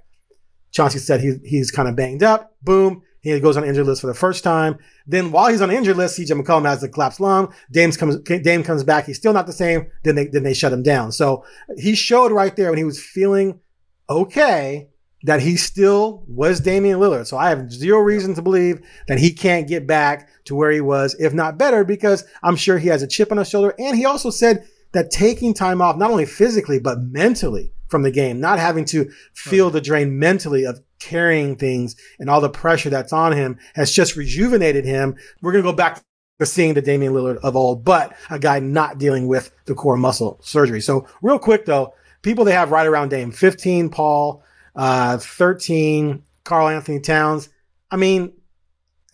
Chauncey 0.70 0.98
said 0.98 1.22
he, 1.22 1.38
he's 1.42 1.70
kind 1.70 1.88
of 1.88 1.96
banged 1.96 2.22
up. 2.22 2.54
Boom. 2.60 3.00
He 3.22 3.40
goes 3.40 3.56
on 3.56 3.64
injured 3.64 3.86
list 3.86 4.02
for 4.02 4.06
the 4.06 4.12
first 4.12 4.44
time. 4.44 4.76
Then 5.06 5.32
while 5.32 5.48
he's 5.48 5.62
on 5.62 5.70
injured 5.70 5.96
list, 5.96 6.18
CJ 6.18 6.42
McCollum 6.42 6.66
has 6.66 6.82
the 6.82 6.90
collapsed 6.90 7.20
lung. 7.20 7.54
Dame 7.72 7.90
comes, 7.92 8.18
Dame 8.18 8.62
comes 8.62 8.84
back. 8.84 9.06
He's 9.06 9.16
still 9.16 9.32
not 9.32 9.46
the 9.46 9.52
same. 9.54 9.86
Then 10.02 10.14
they, 10.14 10.26
then 10.26 10.42
they 10.42 10.52
shut 10.52 10.74
him 10.74 10.82
down. 10.82 11.10
So 11.10 11.42
he 11.78 11.94
showed 11.94 12.32
right 12.32 12.54
there 12.54 12.68
when 12.68 12.76
he 12.76 12.84
was 12.84 13.02
feeling 13.02 13.60
okay 14.08 14.88
that 15.24 15.40
he 15.40 15.56
still 15.56 16.22
was 16.28 16.60
Damian 16.60 17.00
Lillard. 17.00 17.26
So 17.26 17.38
I 17.38 17.48
have 17.48 17.72
zero 17.72 18.00
reason 18.00 18.34
to 18.34 18.42
believe 18.42 18.80
that 19.08 19.18
he 19.18 19.32
can't 19.32 19.66
get 19.66 19.86
back 19.86 20.28
to 20.44 20.54
where 20.54 20.70
he 20.70 20.82
was, 20.82 21.16
if 21.18 21.32
not 21.32 21.58
better, 21.58 21.82
because 21.82 22.24
I'm 22.42 22.56
sure 22.56 22.78
he 22.78 22.88
has 22.88 23.02
a 23.02 23.06
chip 23.06 23.32
on 23.32 23.38
his 23.38 23.48
shoulder. 23.48 23.74
And 23.78 23.96
he 23.96 24.04
also 24.04 24.28
said 24.28 24.68
that 24.92 25.10
taking 25.10 25.54
time 25.54 25.80
off, 25.80 25.96
not 25.96 26.10
only 26.10 26.26
physically, 26.26 26.78
but 26.78 27.00
mentally 27.00 27.72
from 27.88 28.02
the 28.02 28.10
game, 28.10 28.38
not 28.38 28.58
having 28.58 28.84
to 28.86 29.10
feel 29.32 29.70
the 29.70 29.80
drain 29.80 30.18
mentally 30.18 30.66
of 30.66 30.80
carrying 30.98 31.56
things 31.56 31.96
and 32.18 32.28
all 32.28 32.40
the 32.40 32.50
pressure 32.50 32.90
that's 32.90 33.12
on 33.12 33.32
him 33.32 33.58
has 33.74 33.92
just 33.92 34.16
rejuvenated 34.16 34.84
him. 34.84 35.16
We're 35.40 35.52
going 35.52 35.64
to 35.64 35.70
go 35.70 35.76
back 35.76 36.02
to 36.38 36.46
seeing 36.46 36.74
the 36.74 36.82
Damian 36.82 37.12
Lillard 37.14 37.38
of 37.38 37.56
old, 37.56 37.84
but 37.84 38.14
a 38.30 38.38
guy 38.38 38.58
not 38.58 38.98
dealing 38.98 39.26
with 39.26 39.50
the 39.66 39.74
core 39.74 39.96
muscle 39.96 40.38
surgery. 40.42 40.80
So 40.80 41.06
real 41.22 41.38
quick 41.38 41.64
though, 41.64 41.94
people 42.24 42.44
they 42.44 42.52
have 42.52 42.72
right 42.72 42.86
around 42.86 43.10
Dame, 43.10 43.30
15 43.30 43.90
Paul, 43.90 44.42
uh, 44.74 45.18
13 45.18 46.24
Karl-Anthony 46.42 46.98
Towns. 46.98 47.50
I 47.90 47.96
mean, 47.96 48.32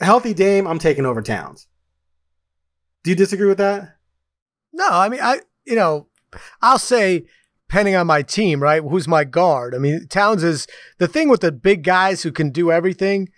healthy 0.00 0.32
Dame, 0.32 0.66
I'm 0.66 0.78
taking 0.78 1.04
over 1.04 1.20
Towns. 1.20 1.66
Do 3.02 3.10
you 3.10 3.16
disagree 3.16 3.48
with 3.48 3.58
that? 3.58 3.96
No, 4.72 4.88
I 4.88 5.08
mean, 5.08 5.20
I, 5.22 5.40
you 5.66 5.74
know, 5.74 6.06
I'll 6.62 6.78
say 6.78 7.26
depending 7.68 7.96
on 7.96 8.06
my 8.06 8.22
team, 8.22 8.62
right? 8.62 8.82
Who's 8.82 9.06
my 9.06 9.24
guard? 9.24 9.74
I 9.74 9.78
mean, 9.78 10.06
Towns 10.08 10.42
is 10.42 10.66
the 10.98 11.08
thing 11.08 11.28
with 11.28 11.40
the 11.40 11.52
big 11.52 11.84
guys 11.84 12.22
who 12.22 12.32
can 12.32 12.50
do 12.50 12.72
everything. 12.72 13.28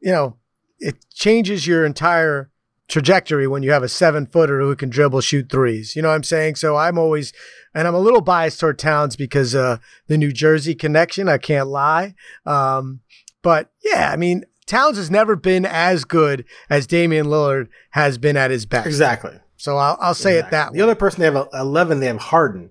You 0.00 0.12
know, 0.12 0.36
it 0.78 0.96
changes 1.12 1.66
your 1.66 1.84
entire 1.84 2.50
trajectory 2.88 3.46
when 3.46 3.62
you 3.62 3.72
have 3.72 3.82
a 3.82 3.88
seven 3.88 4.26
footer 4.26 4.60
who 4.60 4.76
can 4.76 4.90
dribble, 4.90 5.20
shoot 5.20 5.50
threes. 5.50 5.96
You 5.96 6.02
know 6.02 6.08
what 6.08 6.16
I'm 6.16 6.22
saying? 6.22 6.56
So 6.56 6.76
I'm 6.76 6.98
always, 6.98 7.32
and 7.74 7.88
I'm 7.88 7.94
a 7.94 8.00
little 8.00 8.20
biased 8.20 8.60
toward 8.60 8.78
Towns 8.78 9.16
because 9.16 9.54
uh, 9.54 9.78
the 10.06 10.18
New 10.18 10.32
Jersey 10.32 10.74
connection. 10.74 11.28
I 11.28 11.38
can't 11.38 11.68
lie. 11.68 12.14
Um, 12.46 13.00
but 13.42 13.70
yeah, 13.82 14.10
I 14.12 14.16
mean, 14.16 14.44
Towns 14.66 14.96
has 14.96 15.10
never 15.10 15.36
been 15.36 15.66
as 15.66 16.04
good 16.04 16.44
as 16.70 16.86
Damian 16.86 17.26
Lillard 17.26 17.68
has 17.90 18.18
been 18.18 18.36
at 18.36 18.50
his 18.50 18.66
best. 18.66 18.86
Exactly. 18.86 19.38
So 19.56 19.76
I'll, 19.76 19.96
I'll 20.00 20.14
say 20.14 20.38
exactly. 20.38 20.48
it 20.48 20.50
that 20.50 20.72
way. 20.72 20.78
The 20.78 20.82
other 20.82 20.94
person 20.94 21.20
they 21.20 21.26
have 21.26 21.48
11, 21.52 22.00
they 22.00 22.06
have 22.06 22.18
Harden. 22.18 22.70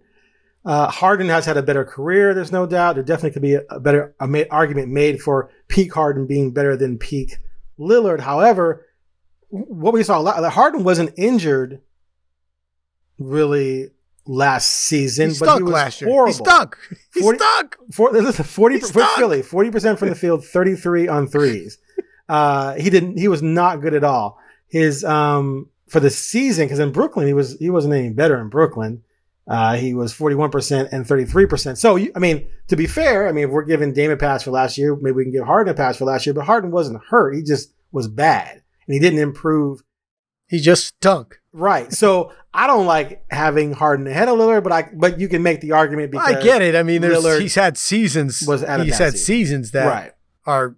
Uh, 0.66 0.90
Harden 0.90 1.28
has 1.28 1.46
had 1.46 1.58
a 1.58 1.64
better 1.64 1.84
career. 1.84 2.34
There's 2.34 2.52
no 2.52 2.66
doubt. 2.66 2.96
There 2.96 3.04
definitely 3.04 3.32
could 3.32 3.42
be 3.42 3.56
a, 3.56 3.62
a 3.70 3.80
better 3.80 4.16
a 4.20 4.28
ma- 4.28 4.44
argument 4.50 4.90
made 4.90 5.22
for 5.22 5.50
peak 5.68 5.94
Harden 5.94 6.26
being 6.26 6.52
better 6.52 6.78
than 6.78 6.98
peak 6.98 7.38
Lillard. 7.78 8.22
However, 8.22 8.86
what 9.54 9.94
we 9.94 10.02
saw, 10.02 10.50
Harden 10.50 10.84
wasn't 10.84 11.12
injured 11.16 11.82
really 13.20 13.92
last 14.26 14.68
season, 14.68 15.30
he 15.30 15.40
but 15.40 15.58
he 15.58 15.64
was 15.64 15.72
last 15.74 16.02
year. 16.02 16.10
horrible. 16.10 16.28
He 16.28 16.34
stunk. 16.34 16.78
He 17.14 17.20
40, 17.22 17.38
stunk. 17.38 17.78
For, 17.92 18.12
listen, 18.12 18.46
forty 18.46 18.80
for 18.80 19.06
Philly, 19.16 19.44
forty 19.44 19.70
percent 19.70 20.00
from 20.00 20.10
the 20.10 20.16
field, 20.16 20.44
thirty 20.44 20.76
three 20.76 21.08
on 21.08 21.28
threes. 21.28 21.78
Uh, 22.28 22.74
he 22.76 22.90
didn't. 22.90 23.18
He 23.18 23.28
was 23.28 23.44
not 23.44 23.82
good 23.82 23.94
at 23.94 24.04
all. 24.04 24.40
His 24.68 25.04
um 25.04 25.70
for 25.88 26.00
the 26.00 26.10
season 26.10 26.66
because 26.66 26.80
in 26.80 26.92
Brooklyn 26.92 27.28
he 27.28 27.34
was 27.34 27.56
he 27.60 27.70
wasn't 27.70 27.94
any 27.94 28.10
better 28.10 28.42
in 28.42 28.50
Brooklyn. 28.50 29.04
Uh, 29.46 29.76
he 29.76 29.94
was 29.94 30.14
41% 30.14 30.88
and 30.94 31.06
33%. 31.06 31.78
So, 31.78 31.98
I 31.98 32.20
mean, 32.20 32.48
to 32.70 32.78
be 32.78 32.88
fair, 32.88 33.28
I 33.28 33.34
mean, 33.34 33.44
if 33.44 33.50
we're 33.50 33.66
giving 33.66 33.92
Dame 33.92 34.12
a 34.12 34.16
pass 34.16 34.42
for 34.42 34.52
last 34.52 34.78
year, 34.78 34.96
maybe 34.96 35.12
we 35.18 35.24
can 35.24 35.34
give 35.34 35.44
Harden 35.44 35.74
a 35.74 35.76
pass 35.76 35.98
for 35.98 36.06
last 36.06 36.26
year, 36.26 36.34
but 36.34 36.46
Harden 36.46 36.72
wasn't 36.72 37.04
hurt. 37.10 37.36
He 37.36 37.44
just 37.44 37.74
was 37.92 38.08
bad 38.08 38.63
and 38.88 38.94
he 38.94 39.00
didn't 39.00 39.20
improve. 39.20 39.82
He 40.48 40.60
just 40.60 40.86
stunk. 40.86 41.40
Right. 41.52 41.92
So 41.92 42.32
I 42.54 42.68
don't 42.68 42.86
like 42.86 43.24
having 43.32 43.74
Harden 43.74 44.08
ahead 44.08 44.30
of 44.30 44.38
Lillard, 44.38 44.64
but 44.64 44.72
I 44.72 44.90
but 44.94 45.20
you 45.20 45.28
can 45.28 45.42
make 45.42 45.62
the 45.62 45.72
argument 45.72 46.12
because 46.12 46.36
I 46.36 46.42
get 46.42 46.62
it. 46.62 46.76
I 46.76 46.84
mean, 46.84 47.02
there's 47.02 47.24
Lillard 47.24 47.42
he's 47.42 47.56
had 47.56 47.78
seasons. 47.78 48.44
Was 48.48 48.62
he's 48.62 48.98
had 48.98 49.14
season. 49.14 49.18
seasons 49.18 49.72
that 49.72 49.88
right. 49.88 50.12
are 50.46 50.76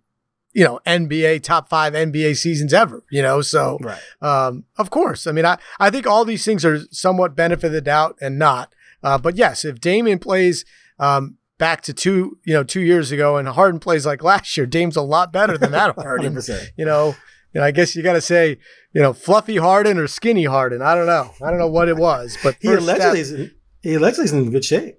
you 0.56 0.64
know, 0.64 0.80
NBA 0.88 1.44
top 1.44 1.70
five 1.70 1.92
NBA 1.92 2.38
seasons 2.38 2.74
ever, 2.74 3.04
you 3.12 3.22
know? 3.22 3.42
So, 3.42 3.78
right. 3.82 4.00
um, 4.22 4.64
of 4.78 4.90
course, 4.90 5.28
I 5.28 5.34
mean, 5.34 5.46
I, 5.46 5.58
I 5.82 5.90
think 5.90 6.08
all 6.08 6.24
these 6.24 6.46
things 6.46 6.64
are 6.64 6.80
somewhat 6.92 7.36
benefit 7.36 7.68
of 7.68 7.74
the 7.74 7.82
doubt 7.82 8.18
and 8.22 8.40
not. 8.40 8.74
Uh, 9.04 9.18
but 9.18 9.36
yes, 9.36 9.66
if 9.66 9.82
Damian 9.82 10.18
plays, 10.18 10.64
um, 10.98 11.38
back 11.58 11.82
to 11.82 11.94
two, 11.94 12.40
you 12.46 12.54
know, 12.54 12.64
two 12.64 12.80
years 12.80 13.12
ago 13.12 13.36
and 13.36 13.50
Harden 13.50 13.82
plays 13.82 14.06
like 14.06 14.24
last 14.24 14.56
year, 14.56 14.66
Dame's 14.66 14.96
a 14.96 15.02
lot 15.02 15.34
better 15.34 15.58
than 15.58 15.72
that 15.72 15.94
Harden, 15.98 16.40
you 16.78 16.86
know, 16.86 17.16
and 17.56 17.64
I 17.64 17.72
guess 17.72 17.96
you 17.96 18.04
got 18.04 18.14
to 18.14 18.22
say, 18.22 18.60
you 18.94 19.02
know, 19.02 19.14
fluffy 19.14 19.56
Harden 19.56 19.98
or 19.98 20.08
skinny 20.08 20.44
Harden. 20.44 20.82
I 20.82 20.94
don't 20.94 21.08
know. 21.08 21.32
I 21.42 21.50
don't 21.50 21.58
know 21.58 21.70
what 21.70 21.88
it 21.88 21.96
was, 21.96 22.38
but 22.44 22.58
he 22.62 22.68
allegedly, 22.68 23.22
is, 23.22 23.52
he 23.82 23.94
allegedly 23.96 24.26
is 24.26 24.34
in 24.34 24.52
good 24.52 24.66
shape. 24.66 24.98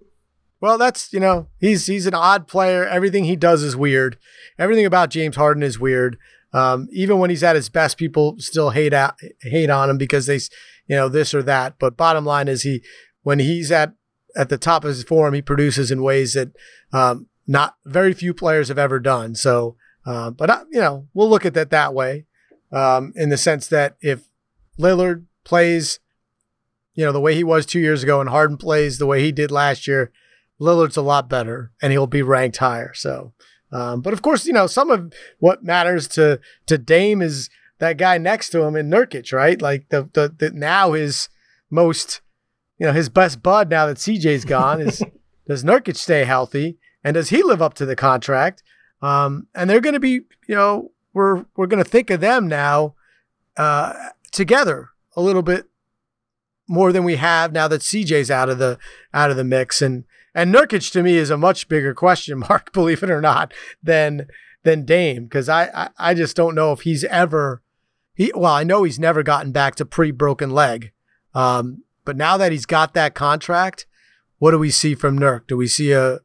Well, 0.60 0.78
that's 0.78 1.12
you 1.12 1.20
know 1.20 1.48
he's 1.60 1.86
he's 1.86 2.06
an 2.06 2.14
odd 2.14 2.48
player. 2.48 2.86
Everything 2.86 3.24
he 3.24 3.36
does 3.36 3.62
is 3.62 3.76
weird. 3.76 4.16
Everything 4.58 4.86
about 4.86 5.10
James 5.10 5.36
Harden 5.36 5.62
is 5.62 5.78
weird. 5.78 6.16
Um, 6.54 6.88
even 6.90 7.18
when 7.18 7.28
he's 7.28 7.42
at 7.44 7.56
his 7.56 7.68
best, 7.68 7.98
people 7.98 8.36
still 8.38 8.70
hate 8.70 8.94
out 8.94 9.16
hate 9.42 9.68
on 9.68 9.90
him 9.90 9.98
because 9.98 10.24
they, 10.24 10.40
you 10.86 10.96
know, 10.96 11.10
this 11.10 11.34
or 11.34 11.42
that. 11.42 11.78
But 11.78 11.98
bottom 11.98 12.24
line 12.24 12.48
is 12.48 12.62
he 12.62 12.82
when 13.22 13.38
he's 13.38 13.70
at 13.70 13.92
at 14.34 14.48
the 14.48 14.56
top 14.56 14.82
of 14.82 14.88
his 14.88 15.04
form, 15.04 15.34
he 15.34 15.42
produces 15.42 15.90
in 15.90 16.02
ways 16.02 16.32
that 16.32 16.52
um, 16.90 17.26
not 17.46 17.74
very 17.84 18.14
few 18.14 18.32
players 18.32 18.68
have 18.68 18.78
ever 18.78 18.98
done. 18.98 19.34
So, 19.34 19.76
uh, 20.06 20.30
but 20.30 20.48
uh, 20.48 20.64
you 20.70 20.80
know, 20.80 21.06
we'll 21.12 21.28
look 21.28 21.44
at 21.44 21.52
that 21.52 21.70
that 21.70 21.92
way, 21.92 22.24
um, 22.76 23.12
in 23.16 23.30
the 23.30 23.36
sense 23.36 23.68
that 23.68 23.96
if 24.00 24.28
Lillard 24.78 25.24
plays, 25.44 25.98
you 26.94 27.04
know, 27.04 27.12
the 27.12 27.20
way 27.20 27.34
he 27.34 27.44
was 27.44 27.64
two 27.64 27.80
years 27.80 28.02
ago, 28.02 28.20
and 28.20 28.30
Harden 28.30 28.56
plays 28.56 28.98
the 28.98 29.06
way 29.06 29.22
he 29.22 29.32
did 29.32 29.50
last 29.50 29.86
year 29.86 30.12
Lillard's 30.60 30.96
a 30.96 31.02
lot 31.02 31.28
better 31.28 31.72
and 31.82 31.92
he'll 31.92 32.06
be 32.06 32.22
ranked 32.22 32.58
higher. 32.58 32.92
So, 32.94 33.32
um, 33.72 34.00
but 34.00 34.12
of 34.12 34.22
course, 34.22 34.46
you 34.46 34.52
know, 34.52 34.66
some 34.66 34.90
of 34.90 35.12
what 35.38 35.64
matters 35.64 36.08
to, 36.08 36.40
to 36.66 36.78
Dame 36.78 37.20
is 37.20 37.50
that 37.78 37.98
guy 37.98 38.18
next 38.18 38.50
to 38.50 38.62
him 38.62 38.76
in 38.76 38.88
Nurkic, 38.88 39.32
right? 39.32 39.60
Like 39.60 39.88
the, 39.90 40.08
the, 40.12 40.34
the 40.36 40.50
now 40.50 40.92
his 40.92 41.28
most, 41.70 42.22
you 42.78 42.86
know, 42.86 42.92
his 42.92 43.08
best 43.08 43.42
bud 43.42 43.68
now 43.68 43.86
that 43.86 43.98
CJ's 43.98 44.44
gone 44.44 44.80
is 44.80 45.02
does 45.46 45.64
Nurkic 45.64 45.96
stay 45.96 46.24
healthy 46.24 46.78
and 47.04 47.14
does 47.14 47.28
he 47.28 47.42
live 47.42 47.60
up 47.60 47.74
to 47.74 47.86
the 47.86 47.96
contract? 47.96 48.62
Um, 49.02 49.48
and 49.54 49.68
they're 49.68 49.80
going 49.80 49.94
to 49.94 50.00
be, 50.00 50.22
you 50.48 50.54
know, 50.54 50.92
we're, 51.16 51.46
we're 51.56 51.66
going 51.66 51.82
to 51.82 51.90
think 51.90 52.10
of 52.10 52.20
them 52.20 52.46
now, 52.46 52.94
uh, 53.56 53.94
together 54.32 54.90
a 55.16 55.22
little 55.22 55.40
bit 55.40 55.64
more 56.68 56.92
than 56.92 57.04
we 57.04 57.16
have 57.16 57.52
now 57.52 57.66
that 57.68 57.80
CJ's 57.80 58.30
out 58.30 58.50
of 58.50 58.58
the, 58.58 58.78
out 59.14 59.30
of 59.30 59.38
the 59.38 59.44
mix. 59.44 59.80
And, 59.80 60.04
and 60.34 60.54
Nurkic 60.54 60.92
to 60.92 61.02
me 61.02 61.16
is 61.16 61.30
a 61.30 61.38
much 61.38 61.68
bigger 61.68 61.94
question 61.94 62.38
mark, 62.50 62.70
believe 62.74 63.02
it 63.02 63.10
or 63.10 63.22
not, 63.22 63.54
than 63.82 64.26
than 64.62 64.84
Dame 64.84 65.24
because 65.24 65.48
I, 65.48 65.70
I, 65.72 65.88
I 66.10 66.14
just 66.14 66.36
don't 66.36 66.56
know 66.56 66.72
if 66.72 66.80
he's 66.80 67.04
ever 67.04 67.62
he 68.14 68.32
well 68.34 68.52
I 68.52 68.64
know 68.64 68.82
he's 68.82 68.98
never 68.98 69.22
gotten 69.22 69.52
back 69.52 69.76
to 69.76 69.86
pre 69.86 70.10
broken 70.10 70.50
leg, 70.50 70.90
um, 71.34 71.84
but 72.04 72.16
now 72.16 72.36
that 72.36 72.50
he's 72.50 72.66
got 72.66 72.92
that 72.94 73.14
contract, 73.14 73.86
what 74.38 74.50
do 74.50 74.58
we 74.58 74.70
see 74.70 74.96
from 74.96 75.20
Nurk? 75.20 75.46
Do 75.46 75.56
we 75.56 75.68
see 75.68 75.92
a 75.92 76.18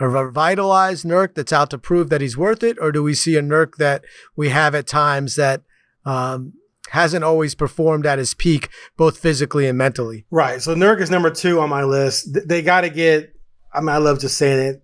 a 0.00 0.08
revitalized 0.08 1.04
Nurk 1.04 1.34
that's 1.34 1.52
out 1.52 1.70
to 1.70 1.78
prove 1.78 2.10
that 2.10 2.20
he's 2.20 2.36
worth 2.36 2.62
it, 2.62 2.76
or 2.80 2.92
do 2.92 3.02
we 3.02 3.14
see 3.14 3.36
a 3.36 3.42
Nurk 3.42 3.76
that 3.76 4.04
we 4.36 4.48
have 4.48 4.74
at 4.74 4.86
times 4.86 5.36
that 5.36 5.62
um, 6.04 6.54
hasn't 6.90 7.24
always 7.24 7.54
performed 7.54 8.06
at 8.06 8.18
his 8.18 8.34
peak, 8.34 8.68
both 8.96 9.18
physically 9.18 9.66
and 9.66 9.78
mentally? 9.78 10.26
Right. 10.30 10.60
So 10.60 10.74
Nurk 10.74 11.00
is 11.00 11.10
number 11.10 11.30
two 11.30 11.60
on 11.60 11.68
my 11.70 11.84
list. 11.84 12.36
They 12.46 12.62
got 12.62 12.82
to 12.82 12.90
get 12.90 13.34
I 13.74 13.80
mean, 13.80 13.88
I 13.88 13.98
love 13.98 14.20
just 14.20 14.38
saying 14.38 14.60
it. 14.60 14.82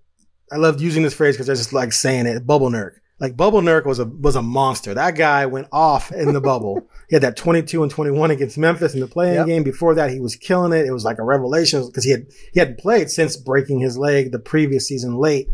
I 0.52 0.56
love 0.56 0.82
using 0.82 1.04
this 1.04 1.14
phrase 1.14 1.36
because 1.36 1.48
I 1.48 1.54
just 1.54 1.72
like 1.72 1.92
saying 1.92 2.26
it. 2.26 2.44
Bubble 2.44 2.70
Nurk. 2.70 2.94
Like 3.20 3.36
Bubble 3.36 3.60
Nurk 3.60 3.86
was 3.86 4.00
a 4.00 4.04
was 4.04 4.34
a 4.34 4.42
monster. 4.42 4.94
That 4.94 5.14
guy 5.14 5.46
went 5.46 5.68
off 5.70 6.10
in 6.10 6.32
the 6.32 6.40
bubble. 6.40 6.88
he 7.10 7.16
had 7.16 7.24
that 7.24 7.36
22 7.36 7.82
and 7.82 7.90
21 7.90 8.30
against 8.30 8.56
Memphis 8.56 8.94
in 8.94 9.00
the 9.00 9.08
playing 9.08 9.34
yep. 9.34 9.46
game. 9.46 9.62
Before 9.64 9.96
that, 9.96 10.10
he 10.10 10.20
was 10.20 10.36
killing 10.36 10.72
it. 10.72 10.86
It 10.86 10.92
was 10.92 11.04
like 11.04 11.18
a 11.18 11.24
revelation 11.24 11.84
because 11.84 12.04
he 12.04 12.12
had 12.12 12.26
he 12.52 12.60
hadn't 12.60 12.78
played 12.78 13.10
since 13.10 13.36
breaking 13.36 13.80
his 13.80 13.98
leg 13.98 14.30
the 14.30 14.38
previous 14.38 14.86
season 14.86 15.16
late. 15.16 15.48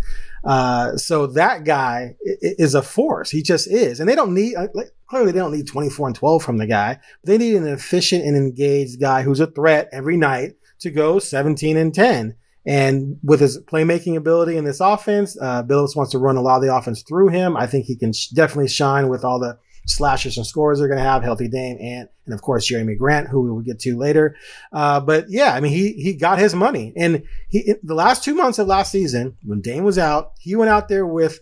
Uh, 0.45 0.99
so 0.99 1.27
that 1.27 1.65
guy 1.65 2.15
is 2.21 2.75
a 2.75 2.83
force. 2.83 3.31
He 3.31 3.43
just 3.43 3.69
is, 3.69 4.01
and 4.01 4.09
they 4.09 4.15
don't 4.15 4.35
need 4.35 4.55
uh, 4.55 4.69
clearly 5.09 5.33
they 5.33 5.39
don't 5.39 5.53
need 5.53 5.67
24 5.67 6.09
and 6.09 6.17
12 6.17 6.43
from 6.43 6.59
the 6.59 6.67
guy. 6.67 7.01
They 7.25 7.39
need 7.39 7.57
an 7.57 7.67
efficient 7.67 8.25
and 8.25 8.37
engaged 8.37 9.01
guy 9.01 9.23
who's 9.23 9.41
a 9.41 9.47
threat 9.47 9.89
every 9.93 10.19
night 10.19 10.53
to 10.81 10.91
go 10.91 11.19
17 11.19 11.79
and 11.79 11.95
10 11.95 12.37
And 12.67 13.19
with 13.23 13.41
his 13.41 13.59
playmaking 13.63 14.17
ability 14.17 14.59
in 14.59 14.65
this 14.65 14.81
offense, 14.81 15.39
uh, 15.41 15.63
Billups 15.63 15.97
wants 15.97 16.13
to 16.13 16.19
run 16.19 16.37
a 16.37 16.43
lot 16.43 16.57
of 16.57 16.63
the 16.63 16.75
offense 16.75 17.03
through 17.03 17.29
him. 17.29 17.57
I 17.57 17.67
think 17.67 17.87
he 17.87 17.97
can 17.97 18.13
sh- 18.13 18.29
definitely 18.29 18.69
shine 18.69 19.09
with 19.09 19.25
all 19.25 19.41
the 19.41 19.59
slashers 19.87 20.37
and 20.37 20.47
scores 20.47 20.78
they're 20.78 20.88
going 20.88 20.99
to 20.99 21.05
have, 21.05 21.23
healthy 21.23 21.49
Dame, 21.49 21.78
and 21.81 22.09
and 22.26 22.35
of 22.35 22.43
course 22.43 22.71
Jerami 22.71 22.99
Grant, 22.99 23.28
who 23.28 23.43
we 23.43 23.50
will 23.50 23.62
get 23.62 23.78
to 23.81 23.97
later. 23.97 24.37
Uh, 24.73 25.00
but 25.00 25.31
yeah, 25.31 25.55
I 25.55 25.61
mean 25.61 25.73
he 25.73 25.93
he 25.93 26.14
got 26.14 26.38
his 26.38 26.55
money, 26.55 26.93
and 26.97 27.23
he 27.49 27.75
the 27.83 27.95
last 27.95 28.23
two 28.23 28.35
months 28.35 28.59
of 28.59 28.66
last 28.66 28.93
season 28.93 29.37
when 29.45 29.61
Dame 29.61 29.85
was 29.85 29.99
out, 29.99 30.33
he 30.38 30.55
went 30.55 30.71
out 30.71 30.88
there 30.88 31.07
with 31.07 31.40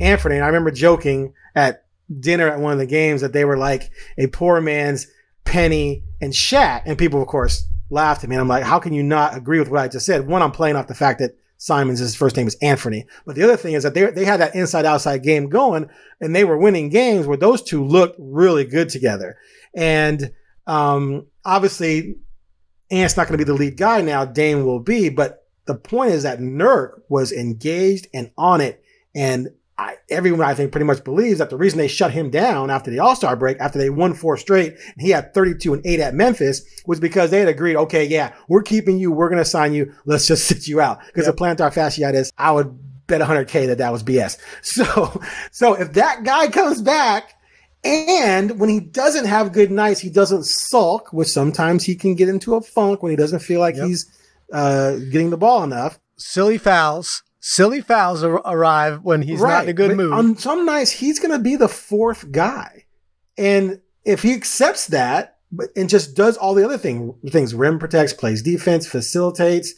Anthony. 0.00 0.36
And 0.36 0.44
I 0.44 0.46
remember 0.46 0.70
joking 0.70 1.34
at 1.54 1.84
dinner 2.18 2.48
at 2.48 2.60
one 2.60 2.72
of 2.72 2.78
the 2.78 2.86
games 2.86 3.20
that 3.20 3.32
they 3.32 3.44
were 3.44 3.58
like 3.58 3.90
a 4.18 4.26
poor 4.28 4.60
man's 4.60 5.06
Penny 5.44 6.04
and 6.20 6.32
Shaq, 6.32 6.82
and 6.86 6.96
people 6.96 7.20
of 7.20 7.28
course 7.28 7.66
laughed 7.90 8.22
at 8.22 8.30
me. 8.30 8.36
And 8.36 8.40
I'm 8.40 8.48
like, 8.48 8.64
how 8.64 8.78
can 8.78 8.92
you 8.92 9.02
not 9.02 9.36
agree 9.36 9.58
with 9.58 9.68
what 9.68 9.80
I 9.80 9.88
just 9.88 10.06
said? 10.06 10.26
One, 10.26 10.42
I'm 10.42 10.52
playing 10.52 10.76
off 10.76 10.86
the 10.86 10.94
fact 10.94 11.18
that 11.18 11.36
Simons, 11.60 11.98
his 11.98 12.16
first 12.16 12.38
name 12.38 12.46
is 12.46 12.56
Anthony. 12.62 13.04
But 13.26 13.36
the 13.36 13.42
other 13.42 13.56
thing 13.58 13.74
is 13.74 13.82
that 13.82 13.92
they, 13.92 14.06
they 14.06 14.24
had 14.24 14.40
that 14.40 14.54
inside 14.54 14.86
outside 14.86 15.22
game 15.22 15.50
going 15.50 15.90
and 16.18 16.34
they 16.34 16.42
were 16.42 16.56
winning 16.56 16.88
games 16.88 17.26
where 17.26 17.36
those 17.36 17.62
two 17.62 17.84
looked 17.84 18.16
really 18.18 18.64
good 18.64 18.88
together. 18.88 19.36
And 19.74 20.32
um, 20.66 21.26
obviously, 21.44 22.16
Ant's 22.90 23.14
not 23.14 23.28
going 23.28 23.38
to 23.38 23.44
be 23.44 23.46
the 23.46 23.58
lead 23.58 23.76
guy 23.76 24.00
now. 24.00 24.24
Dame 24.24 24.64
will 24.64 24.80
be. 24.80 25.10
But 25.10 25.46
the 25.66 25.74
point 25.74 26.12
is 26.12 26.22
that 26.22 26.38
Nurk 26.38 27.02
was 27.10 27.30
engaged 27.30 28.08
and 28.14 28.30
on 28.38 28.62
it. 28.62 28.82
And 29.14 29.50
I, 29.80 29.96
everyone 30.10 30.42
I 30.42 30.52
think 30.52 30.72
pretty 30.72 30.84
much 30.84 31.02
believes 31.04 31.38
that 31.38 31.48
the 31.48 31.56
reason 31.56 31.78
they 31.78 31.88
shut 31.88 32.10
him 32.10 32.28
down 32.28 32.70
after 32.70 32.90
the 32.90 32.98
All 32.98 33.16
Star 33.16 33.34
break, 33.34 33.58
after 33.60 33.78
they 33.78 33.88
won 33.88 34.12
four 34.12 34.36
straight, 34.36 34.74
and 34.74 35.00
he 35.00 35.08
had 35.08 35.32
32 35.32 35.72
and 35.72 35.86
eight 35.86 36.00
at 36.00 36.14
Memphis, 36.14 36.62
was 36.86 37.00
because 37.00 37.30
they 37.30 37.38
had 37.38 37.48
agreed, 37.48 37.76
okay, 37.76 38.04
yeah, 38.04 38.34
we're 38.46 38.62
keeping 38.62 38.98
you, 38.98 39.10
we're 39.10 39.30
going 39.30 39.42
to 39.42 39.44
sign 39.44 39.72
you, 39.72 39.92
let's 40.04 40.26
just 40.26 40.44
sit 40.44 40.68
you 40.68 40.82
out. 40.82 41.00
Because 41.06 41.24
yep. 41.24 41.34
the 41.34 41.42
plantar 41.42 41.72
fasciitis, 41.72 42.30
I 42.36 42.52
would 42.52 42.78
bet 43.06 43.22
100k 43.22 43.68
that 43.68 43.78
that 43.78 43.90
was 43.90 44.02
BS. 44.02 44.38
So, 44.62 45.20
so 45.50 45.74
if 45.74 45.94
that 45.94 46.24
guy 46.24 46.48
comes 46.48 46.82
back, 46.82 47.32
and 47.82 48.60
when 48.60 48.68
he 48.68 48.80
doesn't 48.80 49.24
have 49.24 49.54
good 49.54 49.70
nights, 49.70 50.00
he 50.00 50.10
doesn't 50.10 50.44
sulk, 50.44 51.14
which 51.14 51.28
sometimes 51.28 51.84
he 51.84 51.94
can 51.94 52.14
get 52.14 52.28
into 52.28 52.54
a 52.54 52.60
funk 52.60 53.02
when 53.02 53.08
he 53.10 53.16
doesn't 53.16 53.38
feel 53.40 53.60
like 53.60 53.76
yep. 53.76 53.86
he's 53.86 54.04
uh, 54.52 54.96
getting 55.10 55.30
the 55.30 55.38
ball 55.38 55.62
enough. 55.62 55.98
Silly 56.18 56.58
fouls 56.58 57.22
silly 57.40 57.80
fouls 57.80 58.22
ar- 58.22 58.42
arrive 58.44 59.02
when 59.02 59.22
he's 59.22 59.40
right. 59.40 59.50
not 59.50 59.62
in 59.64 59.70
a 59.70 59.72
good 59.72 59.88
but 59.88 59.96
mood. 59.96 60.12
On 60.12 60.36
some 60.36 60.64
nights, 60.64 60.90
he's 60.90 61.18
going 61.18 61.32
to 61.32 61.38
be 61.38 61.56
the 61.56 61.68
fourth 61.68 62.30
guy. 62.30 62.84
And 63.36 63.80
if 64.04 64.22
he 64.22 64.34
accepts 64.34 64.86
that 64.88 65.38
and 65.74 65.88
just 65.88 66.14
does 66.14 66.36
all 66.36 66.54
the 66.54 66.64
other 66.64 66.78
thing, 66.78 67.14
things, 67.28 67.54
rim 67.54 67.78
protects, 67.78 68.12
plays 68.12 68.42
defense, 68.42 68.86
facilitates, 68.86 69.74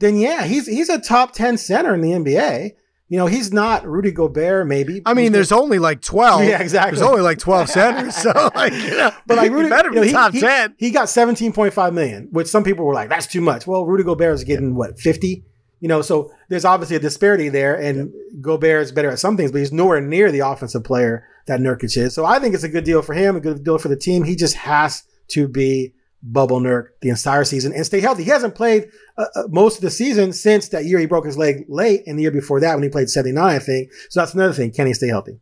then 0.00 0.18
yeah, 0.18 0.44
he's 0.44 0.66
he's 0.66 0.88
a 0.88 1.00
top 1.00 1.32
10 1.32 1.56
center 1.56 1.94
in 1.94 2.00
the 2.00 2.10
NBA. 2.10 2.72
You 3.08 3.18
know, 3.18 3.26
he's 3.26 3.52
not 3.52 3.86
Rudy 3.86 4.10
Gobert, 4.10 4.66
maybe. 4.66 5.02
I 5.06 5.14
mean, 5.14 5.30
there's 5.30 5.52
only 5.52 5.78
like 5.78 6.00
12. 6.00 6.44
Yeah, 6.44 6.60
exactly. 6.60 6.96
There's 6.96 7.08
only 7.08 7.20
like 7.20 7.38
12 7.38 7.68
centers. 7.68 8.16
So, 8.16 8.32
like, 8.54 8.72
you 8.72 8.96
know, 8.96 9.12
but 9.26 9.36
like 9.36 9.52
Rudy, 9.52 9.68
better 9.68 9.90
be 9.90 9.98
you 9.98 10.04
know, 10.06 10.10
top 10.12 10.32
he, 10.32 10.40
10. 10.40 10.74
He, 10.78 10.86
he 10.86 10.90
got 10.90 11.06
17.5 11.06 11.92
million, 11.92 12.28
which 12.32 12.48
some 12.48 12.64
people 12.64 12.84
were 12.84 12.94
like, 12.94 13.10
that's 13.10 13.26
too 13.26 13.42
much. 13.42 13.66
Well, 13.66 13.84
Rudy 13.84 14.04
Gobert 14.04 14.34
is 14.34 14.42
getting 14.42 14.74
what, 14.74 14.98
50? 14.98 15.44
You 15.80 15.88
know, 15.88 16.02
so 16.02 16.32
there's 16.48 16.64
obviously 16.64 16.96
a 16.96 17.00
disparity 17.00 17.48
there, 17.48 17.74
and 17.74 17.96
yep. 17.96 18.08
Gobert 18.40 18.82
is 18.82 18.92
better 18.92 19.10
at 19.10 19.18
some 19.18 19.36
things, 19.36 19.52
but 19.52 19.58
he's 19.58 19.72
nowhere 19.72 20.00
near 20.00 20.32
the 20.32 20.40
offensive 20.40 20.84
player 20.84 21.26
that 21.46 21.60
Nurkic 21.60 21.96
is. 21.96 22.14
So 22.14 22.24
I 22.24 22.38
think 22.38 22.54
it's 22.54 22.64
a 22.64 22.68
good 22.68 22.84
deal 22.84 23.02
for 23.02 23.12
him, 23.12 23.36
a 23.36 23.40
good 23.40 23.64
deal 23.64 23.78
for 23.78 23.88
the 23.88 23.96
team. 23.96 24.24
He 24.24 24.36
just 24.36 24.54
has 24.54 25.02
to 25.28 25.48
be 25.48 25.94
bubble 26.22 26.58
Nurk 26.58 26.88
the 27.02 27.10
entire 27.10 27.44
season 27.44 27.74
and 27.74 27.84
stay 27.84 28.00
healthy. 28.00 28.24
He 28.24 28.30
hasn't 28.30 28.54
played 28.54 28.88
uh, 29.18 29.26
uh, 29.36 29.42
most 29.48 29.76
of 29.76 29.82
the 29.82 29.90
season 29.90 30.32
since 30.32 30.68
that 30.70 30.86
year 30.86 30.98
he 30.98 31.06
broke 31.06 31.26
his 31.26 31.36
leg 31.36 31.66
late, 31.68 32.02
and 32.06 32.18
the 32.18 32.22
year 32.22 32.30
before 32.30 32.60
that 32.60 32.74
when 32.74 32.82
he 32.82 32.88
played 32.88 33.10
79, 33.10 33.44
I 33.44 33.58
think. 33.58 33.92
So 34.08 34.20
that's 34.20 34.34
another 34.34 34.54
thing. 34.54 34.72
Can 34.72 34.86
he 34.86 34.94
stay 34.94 35.08
healthy? 35.08 35.38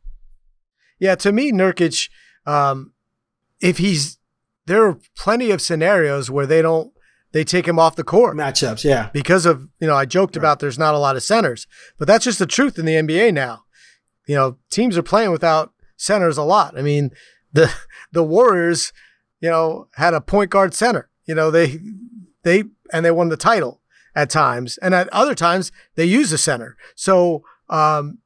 Yeah, 0.98 1.14
to 1.16 1.32
me, 1.32 1.52
Nurkic, 1.52 2.10
um, 2.46 2.92
if 3.60 3.78
he's 3.78 4.18
there 4.66 4.86
are 4.86 4.98
plenty 5.16 5.50
of 5.50 5.60
scenarios 5.60 6.30
where 6.30 6.46
they 6.46 6.62
don't 6.62 6.92
they 7.32 7.44
take 7.44 7.66
him 7.66 7.78
off 7.78 7.96
the 7.96 8.04
court. 8.04 8.36
Matchups, 8.36 8.84
yeah. 8.84 9.10
Because 9.12 9.46
of, 9.46 9.68
you 9.80 9.86
know, 9.86 9.96
I 9.96 10.04
joked 10.04 10.36
right. 10.36 10.40
about 10.40 10.60
there's 10.60 10.78
not 10.78 10.94
a 10.94 10.98
lot 10.98 11.16
of 11.16 11.22
centers, 11.22 11.66
but 11.98 12.06
that's 12.06 12.24
just 12.24 12.38
the 12.38 12.46
truth 12.46 12.78
in 12.78 12.84
the 12.84 12.94
NBA 12.94 13.32
now. 13.34 13.64
You 14.26 14.36
know, 14.36 14.58
teams 14.70 14.96
are 14.96 15.02
playing 15.02 15.32
without 15.32 15.72
centers 15.96 16.36
a 16.36 16.42
lot. 16.42 16.78
I 16.78 16.82
mean, 16.82 17.10
the 17.52 17.72
the 18.12 18.22
Warriors, 18.22 18.92
you 19.40 19.50
know, 19.50 19.88
had 19.94 20.14
a 20.14 20.20
point 20.20 20.50
guard 20.50 20.74
center. 20.74 21.10
You 21.26 21.34
know, 21.34 21.50
they 21.50 21.80
they 22.42 22.64
and 22.92 23.04
they 23.04 23.10
won 23.10 23.28
the 23.28 23.36
title 23.36 23.80
at 24.14 24.30
times, 24.30 24.78
and 24.78 24.94
at 24.94 25.08
other 25.08 25.34
times 25.34 25.72
they 25.94 26.04
use 26.04 26.32
a 26.32 26.38
center. 26.38 26.76
So, 26.94 27.42
um, 27.70 28.18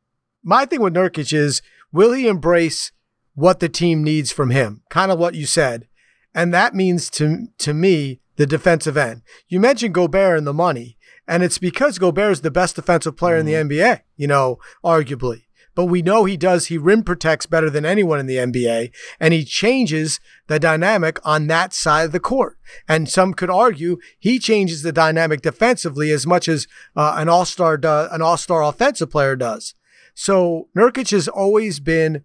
my 0.42 0.66
thing 0.66 0.81
with 0.81 0.95
Nurkic 0.95 1.33
is, 1.33 1.62
will 1.92 2.12
he 2.12 2.27
embrace 2.27 2.92
what 3.35 3.61
the 3.61 3.69
team 3.69 4.03
needs 4.03 4.33
from 4.33 4.51
him? 4.51 4.83
Kind 4.90 5.12
of 5.12 5.19
what 5.19 5.35
you 5.35 5.47
said, 5.47 5.87
and 6.35 6.53
that 6.53 6.75
means 6.75 7.09
to 7.11 7.47
to 7.59 7.73
me 7.73 8.21
the 8.37 8.46
defensive 8.46 8.96
end. 8.96 9.22
You 9.49 9.61
mentioned 9.61 9.94
Gobert 9.94 10.38
and 10.38 10.46
the 10.46 10.53
money, 10.53 10.96
and 11.27 11.42
it's 11.42 11.59
because 11.59 11.99
Gobert 11.99 12.33
is 12.33 12.40
the 12.42 12.51
best 12.51 12.77
defensive 12.77 13.16
player 13.16 13.38
mm-hmm. 13.38 13.49
in 13.49 13.68
the 13.68 13.75
mm-hmm. 13.75 13.92
NBA, 13.96 14.01
you 14.16 14.27
know, 14.27 14.59
arguably. 14.85 15.42
But 15.77 15.85
we 15.87 16.01
know 16.01 16.25
he 16.25 16.38
does, 16.38 16.66
he 16.66 16.79
rim 16.79 17.03
protects 17.03 17.44
better 17.44 17.68
than 17.68 17.85
anyone 17.85 18.18
in 18.18 18.27
the 18.27 18.37
NBA, 18.37 18.94
and 19.20 19.35
he 19.35 19.44
changes 19.44 20.18
the 20.46 20.59
dynamic 20.59 21.18
on 21.22 21.49
that 21.49 21.75
side 21.75 22.07
of 22.07 22.12
the 22.12 22.20
court. 22.20 22.57
And 22.88 23.11
some 23.11 23.35
could 23.35 23.51
argue 23.51 23.99
he 24.18 24.38
changes 24.38 24.83
the 24.83 24.90
dynamic 24.90 25.42
defensively 25.42 26.11
as 26.11 26.27
much 26.27 26.49
as 26.49 26.66
uh, 26.96 27.14
an 27.18 27.29
all-star 27.29 27.77
does, 27.77 28.11
an 28.11 28.22
all-star 28.22 28.62
offensive 28.62 29.11
player 29.11 29.37
does. 29.37 29.75
So 30.14 30.68
Nurkic 30.75 31.11
has 31.11 31.29
always 31.29 31.79
been 31.79 32.22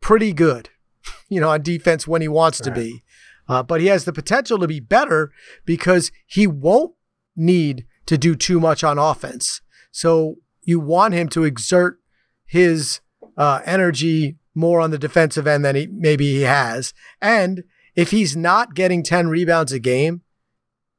pretty 0.00 0.32
good, 0.32 0.70
you 1.28 1.40
know, 1.40 1.50
on 1.50 1.62
defense 1.62 2.08
when 2.08 2.20
he 2.20 2.28
wants 2.28 2.60
right. 2.60 2.74
to 2.74 2.80
be. 2.80 3.04
Uh, 3.48 3.62
but 3.62 3.80
he 3.80 3.88
has 3.88 4.04
the 4.04 4.12
potential 4.12 4.58
to 4.58 4.68
be 4.68 4.80
better 4.80 5.32
because 5.64 6.10
he 6.26 6.46
won't 6.46 6.94
need 7.36 7.86
to 8.06 8.16
do 8.16 8.34
too 8.34 8.60
much 8.60 8.84
on 8.84 8.98
offense. 8.98 9.60
So 9.90 10.36
you 10.62 10.80
want 10.80 11.14
him 11.14 11.28
to 11.30 11.44
exert 11.44 11.98
his 12.46 13.00
uh, 13.36 13.60
energy 13.64 14.36
more 14.54 14.80
on 14.80 14.90
the 14.90 14.98
defensive 14.98 15.46
end 15.46 15.64
than 15.64 15.76
he 15.76 15.86
maybe 15.86 16.30
he 16.32 16.42
has. 16.42 16.92
And 17.20 17.64
if 17.94 18.10
he's 18.10 18.36
not 18.36 18.74
getting 18.74 19.02
10 19.02 19.28
rebounds 19.28 19.72
a 19.72 19.78
game, 19.78 20.22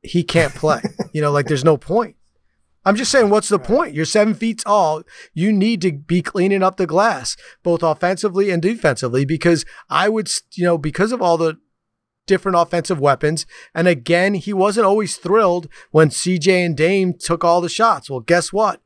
he 0.01 0.23
can't 0.23 0.53
play. 0.53 0.81
you 1.13 1.21
know, 1.21 1.31
like 1.31 1.47
there's 1.47 1.63
no 1.63 1.77
point. 1.77 2.15
I'm 2.85 2.95
just 2.97 3.11
saying, 3.11 3.29
what's 3.29 3.47
the 3.47 3.59
point? 3.59 3.93
You're 3.93 4.03
seven 4.03 4.33
feet 4.33 4.59
tall. 4.59 5.03
You 5.33 5.53
need 5.53 5.81
to 5.83 5.93
be 5.93 6.21
cleaning 6.21 6.61
up 6.61 6.75
the 6.75 6.85
glass, 6.85 7.37
both 7.63 7.81
offensively 7.81 8.49
and 8.49 8.61
defensively, 8.61 9.23
because 9.23 9.63
I 9.89 10.09
would, 10.09 10.29
you 10.53 10.65
know, 10.65 10.77
because 10.77 11.13
of 11.13 11.21
all 11.21 11.37
the 11.37 11.57
different 12.25 12.57
offensive 12.57 12.99
weapons. 12.99 13.45
And 13.73 13.87
again, 13.87 14.33
he 14.35 14.53
wasn't 14.53 14.85
always 14.85 15.17
thrilled 15.17 15.67
when 15.91 16.09
CJ 16.09 16.65
and 16.65 16.77
Dame 16.77 17.13
took 17.13 17.43
all 17.43 17.61
the 17.61 17.69
shots. 17.69 18.09
Well, 18.09 18.21
guess 18.21 18.53
what? 18.53 18.81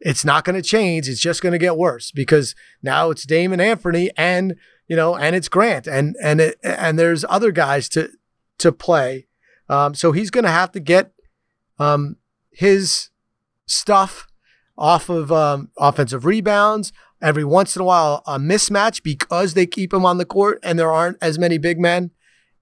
It's 0.00 0.24
not 0.24 0.44
going 0.44 0.56
to 0.56 0.62
change. 0.62 1.08
It's 1.08 1.20
just 1.20 1.42
going 1.42 1.52
to 1.52 1.58
get 1.58 1.76
worse 1.76 2.10
because 2.10 2.54
now 2.82 3.10
it's 3.10 3.24
Dame 3.24 3.52
and 3.52 3.60
Anthony 3.60 4.10
and, 4.16 4.56
you 4.88 4.96
know, 4.96 5.14
and 5.14 5.36
it's 5.36 5.48
Grant 5.48 5.86
and, 5.86 6.16
and, 6.22 6.40
it, 6.40 6.58
and 6.62 6.98
there's 6.98 7.24
other 7.28 7.52
guys 7.52 7.88
to, 7.90 8.10
to 8.58 8.72
play. 8.72 9.26
Um, 9.68 9.94
so 9.94 10.12
he's 10.12 10.30
going 10.30 10.44
to 10.44 10.50
have 10.50 10.72
to 10.72 10.80
get, 10.80 11.12
um, 11.78 12.16
his 12.50 13.10
stuff 13.66 14.26
off 14.76 15.08
of, 15.08 15.30
um, 15.30 15.70
offensive 15.76 16.24
rebounds, 16.24 16.92
every 17.22 17.44
once 17.44 17.76
in 17.76 17.82
a 17.82 17.84
while 17.84 18.22
a 18.26 18.38
mismatch 18.38 19.02
because 19.02 19.54
they 19.54 19.66
keep 19.66 19.92
him 19.92 20.04
on 20.04 20.18
the 20.18 20.24
court 20.24 20.58
and 20.62 20.78
there 20.78 20.90
aren't 20.90 21.18
as 21.20 21.38
many 21.38 21.58
big 21.58 21.78
men. 21.78 22.10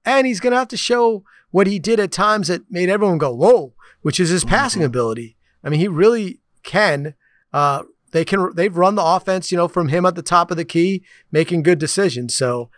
And 0.08 0.26
he's 0.26 0.40
going 0.40 0.52
to 0.52 0.58
have 0.58 0.68
to 0.68 0.76
show 0.78 1.22
what 1.50 1.66
he 1.66 1.78
did 1.78 2.00
at 2.00 2.10
times 2.10 2.48
that 2.48 2.70
made 2.70 2.88
everyone 2.88 3.18
go, 3.18 3.30
whoa, 3.34 3.74
which 4.00 4.18
is 4.18 4.30
his 4.30 4.42
passing 4.42 4.80
mm-hmm. 4.80 4.86
ability. 4.86 5.36
I 5.62 5.68
mean, 5.68 5.80
he 5.80 5.88
really 5.88 6.40
can. 6.62 7.14
Uh, 7.52 7.82
they 8.12 8.24
can. 8.24 8.54
They've 8.54 8.74
run 8.74 8.94
the 8.94 9.04
offense, 9.04 9.52
you 9.52 9.58
know, 9.58 9.68
from 9.68 9.88
him 9.88 10.06
at 10.06 10.14
the 10.14 10.22
top 10.22 10.50
of 10.50 10.56
the 10.56 10.64
key, 10.64 11.04
making 11.30 11.62
good 11.62 11.78
decisions. 11.78 12.34
So 12.34 12.70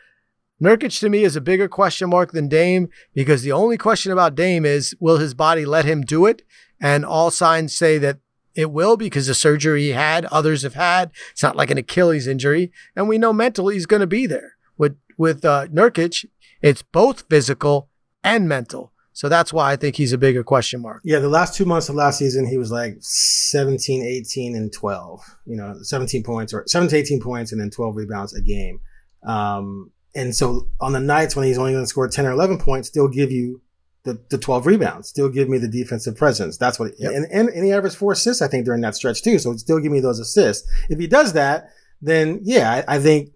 Nurkic 0.61 0.99
to 0.99 1.09
me 1.09 1.23
is 1.23 1.37
a 1.37 1.41
bigger 1.41 1.69
question 1.69 2.11
mark 2.11 2.33
than 2.33 2.49
Dame 2.49 2.89
because 3.15 3.43
the 3.43 3.53
only 3.53 3.79
question 3.79 4.11
about 4.11 4.35
Dame 4.35 4.65
is 4.65 4.97
will 4.99 5.19
his 5.19 5.35
body 5.35 5.65
let 5.65 5.85
him 5.85 6.03
do 6.03 6.27
it? 6.27 6.43
And 6.81 7.05
all 7.05 7.31
signs 7.31 7.77
say 7.77 7.97
that 7.99 8.19
it 8.57 8.73
will 8.73 8.97
because 8.97 9.29
the 9.29 9.35
surgery 9.35 9.85
he 9.85 9.91
had, 9.91 10.25
others 10.27 10.63
have 10.63 10.75
had. 10.75 11.13
It's 11.31 11.45
not 11.45 11.55
like 11.55 11.71
an 11.71 11.79
Achilles 11.79 12.27
injury, 12.27 12.73
and 12.97 13.09
we 13.09 13.19
know 13.19 13.33
mentally 13.33 13.75
he's 13.75 13.87
going 13.87 14.01
to 14.01 14.07
be 14.09 14.27
there. 14.27 14.57
With 14.77 14.97
with 15.17 15.45
uh, 15.45 15.69
Nurkic, 15.69 16.25
it's 16.63 16.83
both 16.83 17.25
physical 17.29 17.89
and 18.23 18.49
mental. 18.49 18.93
So 19.13 19.29
that's 19.29 19.53
why 19.53 19.73
I 19.73 19.77
think 19.77 19.97
he's 19.97 20.13
a 20.13 20.19
bigger 20.19 20.43
question 20.43 20.81
mark. 20.81 21.03
Yeah, 21.05 21.19
the 21.19 21.29
last 21.29 21.55
two 21.55 21.65
months 21.65 21.89
of 21.89 21.95
last 21.95 22.19
season, 22.19 22.47
he 22.47 22.57
was 22.57 22.71
like 22.71 22.97
17, 23.01 24.03
18, 24.03 24.57
and 24.57 24.73
12. 24.73 25.21
You 25.47 25.57
know, 25.57 25.77
17 25.83 26.23
points 26.23 26.55
or 26.55 26.65
17, 26.67 26.99
18 26.99 27.21
points 27.21 27.53
and 27.53 27.61
then 27.61 27.71
12 27.71 27.97
rebounds 27.97 28.35
a 28.35 28.41
game. 28.41 28.81
Um, 29.27 29.91
and 30.15 30.35
so 30.35 30.69
on 30.81 30.93
the 30.93 31.01
nights 31.01 31.37
when 31.37 31.47
he's 31.47 31.59
only 31.59 31.73
going 31.73 31.85
to 31.85 31.89
score 31.89 32.09
10 32.09 32.25
or 32.27 32.31
11 32.31 32.59
points, 32.59 32.89
still 32.89 33.09
give 33.09 33.31
you 33.31 33.61
the, 34.05 34.19
the 34.31 34.39
12 34.39 34.67
rebounds, 34.67 35.09
still 35.09 35.29
give 35.29 35.49
me 35.49 35.59
the 35.59 35.69
defensive 35.69 36.17
presence. 36.17 36.57
That's 36.57 36.79
what, 36.79 36.93
yep. 36.99 37.13
and, 37.13 37.27
and, 37.31 37.49
and 37.51 37.65
he 37.65 37.73
averaged 37.73 37.97
four 37.97 38.13
assists, 38.13 38.41
I 38.41 38.49
think, 38.49 38.65
during 38.65 38.81
that 38.81 38.95
stretch 38.95 39.23
too. 39.23 39.39
So 39.39 39.55
still 39.57 39.79
give 39.79 39.93
me 39.93 40.01
those 40.01 40.19
assists. 40.19 40.67
If 40.89 40.99
he 40.99 41.07
does 41.07 41.35
that, 41.35 41.71
then 42.01 42.41
yeah, 42.43 42.83
I, 42.89 42.97
I 42.97 42.99
think 42.99 43.31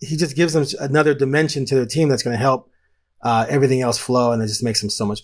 he 0.00 0.16
just 0.16 0.34
gives 0.34 0.52
them 0.52 0.66
another 0.80 1.14
dimension 1.14 1.64
to 1.66 1.74
their 1.76 1.86
team 1.86 2.08
that's 2.08 2.22
going 2.22 2.34
to 2.34 2.42
help 2.42 2.67
uh, 3.22 3.46
everything 3.48 3.80
else 3.80 3.98
flow 3.98 4.32
and 4.32 4.42
it 4.42 4.46
just 4.46 4.62
makes 4.62 4.80
them 4.80 4.90
so 4.90 5.06
much 5.06 5.20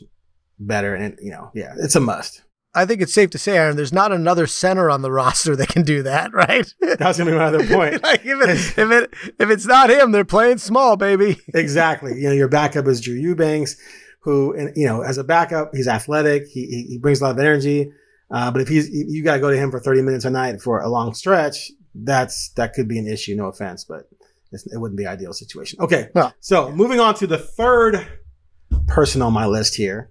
better. 0.58 0.94
And, 0.94 1.18
you 1.20 1.30
know, 1.30 1.50
yeah, 1.54 1.74
it's 1.78 1.96
a 1.96 2.00
must. 2.00 2.42
I 2.76 2.86
think 2.86 3.00
it's 3.00 3.14
safe 3.14 3.30
to 3.30 3.38
say, 3.38 3.56
Aaron, 3.56 3.76
there's 3.76 3.92
not 3.92 4.10
another 4.10 4.48
center 4.48 4.90
on 4.90 5.02
the 5.02 5.12
roster 5.12 5.54
that 5.54 5.68
can 5.68 5.82
do 5.82 6.02
that, 6.02 6.32
right? 6.34 6.66
That's 6.80 7.18
gonna 7.18 7.30
be 7.30 7.36
my 7.36 7.44
other 7.44 7.66
point. 7.66 8.02
like 8.02 8.22
if, 8.24 8.42
it, 8.42 8.78
if 8.78 8.90
it 8.90 9.14
if 9.38 9.50
it's 9.50 9.66
not 9.66 9.90
him, 9.90 10.10
they're 10.10 10.24
playing 10.24 10.58
small, 10.58 10.96
baby. 10.96 11.38
exactly. 11.54 12.16
You 12.16 12.28
know, 12.28 12.32
your 12.32 12.48
backup 12.48 12.88
is 12.88 13.00
Drew 13.00 13.14
Eubanks 13.14 13.76
who, 14.24 14.54
and, 14.54 14.74
you 14.74 14.86
know, 14.86 15.02
as 15.02 15.18
a 15.18 15.24
backup, 15.24 15.74
he's 15.74 15.86
athletic. 15.86 16.46
He, 16.46 16.66
he, 16.66 16.82
he 16.88 16.98
brings 16.98 17.20
a 17.20 17.24
lot 17.24 17.32
of 17.32 17.38
energy. 17.38 17.92
Uh, 18.30 18.50
but 18.50 18.62
if 18.62 18.68
he's, 18.68 18.88
you 18.88 19.22
got 19.22 19.34
to 19.34 19.40
go 19.40 19.50
to 19.50 19.56
him 19.56 19.70
for 19.70 19.78
30 19.78 20.00
minutes 20.00 20.24
a 20.24 20.30
night 20.30 20.62
for 20.62 20.80
a 20.80 20.88
long 20.88 21.12
stretch, 21.12 21.70
that's, 21.94 22.48
that 22.56 22.72
could 22.72 22.88
be 22.88 22.98
an 22.98 23.06
issue. 23.06 23.36
No 23.36 23.48
offense, 23.48 23.84
but 23.84 24.08
it 24.54 24.78
wouldn't 24.78 24.98
be 24.98 25.06
ideal 25.06 25.32
situation. 25.32 25.80
Okay. 25.80 26.08
Well, 26.14 26.34
so 26.40 26.70
moving 26.72 27.00
on 27.00 27.14
to 27.16 27.26
the 27.26 27.38
third 27.38 28.06
person 28.86 29.22
on 29.22 29.32
my 29.32 29.46
list 29.46 29.74
here. 29.74 30.10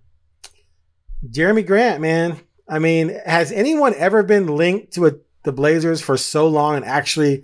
Jerami 1.28 1.66
Grant, 1.66 2.02
man. 2.02 2.40
I 2.68 2.80
mean, 2.80 3.18
has 3.26 3.52
anyone 3.52 3.94
ever 3.96 4.24
been 4.24 4.48
linked 4.48 4.94
to 4.94 5.08
a, 5.08 5.12
the 5.44 5.52
Blazers 5.52 6.02
for 6.02 6.18
so 6.18 6.48
long 6.48 6.76
and 6.76 6.86
actually 6.86 7.44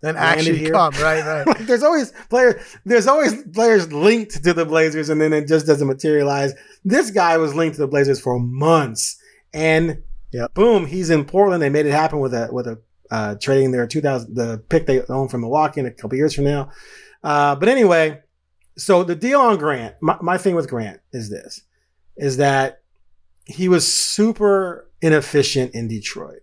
then 0.00 0.16
actually 0.16 0.70
come. 0.70 0.92
Right, 0.94 1.24
right. 1.26 1.46
like 1.46 1.58
there's 1.66 1.82
always 1.82 2.12
players. 2.30 2.54
There's 2.84 3.06
always 3.06 3.42
players 3.52 3.92
linked 3.92 4.44
to 4.44 4.54
the 4.54 4.64
Blazers, 4.64 5.08
and 5.08 5.20
then 5.20 5.32
it 5.32 5.48
just 5.48 5.66
doesn't 5.66 5.86
materialize. 5.86 6.54
This 6.84 7.10
guy 7.10 7.36
was 7.36 7.54
linked 7.54 7.76
to 7.76 7.82
the 7.82 7.88
Blazers 7.88 8.20
for 8.20 8.38
months, 8.38 9.20
and 9.52 10.02
boom, 10.54 10.86
he's 10.86 11.10
in 11.10 11.24
Portland. 11.24 11.62
They 11.62 11.68
made 11.68 11.86
it 11.86 11.92
happen 11.92 12.20
with 12.20 12.32
a 12.32 12.48
with 12.52 12.66
a 12.66 12.80
uh, 13.10 13.34
trading 13.36 13.72
their 13.72 13.86
2000 13.86 14.34
the 14.34 14.58
pick 14.68 14.86
they 14.86 15.02
own 15.08 15.28
from 15.28 15.42
Milwaukee 15.42 15.80
in 15.80 15.86
a 15.86 15.90
couple 15.90 16.16
years 16.16 16.34
from 16.34 16.44
now. 16.44 16.70
Uh, 17.22 17.54
but 17.56 17.68
anyway, 17.68 18.20
so 18.76 19.02
the 19.02 19.16
deal 19.16 19.40
on 19.40 19.58
Grant, 19.58 19.96
my, 20.00 20.16
my 20.20 20.38
thing 20.38 20.54
with 20.54 20.68
Grant 20.68 21.00
is 21.12 21.30
this: 21.30 21.62
is 22.16 22.36
that 22.36 22.82
he 23.44 23.68
was 23.68 23.90
super 23.90 24.88
inefficient 25.00 25.74
in 25.74 25.88
Detroit. 25.88 26.40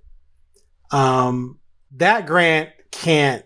Um, 0.91 1.60
that 1.91 2.25
Grant 2.25 2.69
can't 2.91 3.45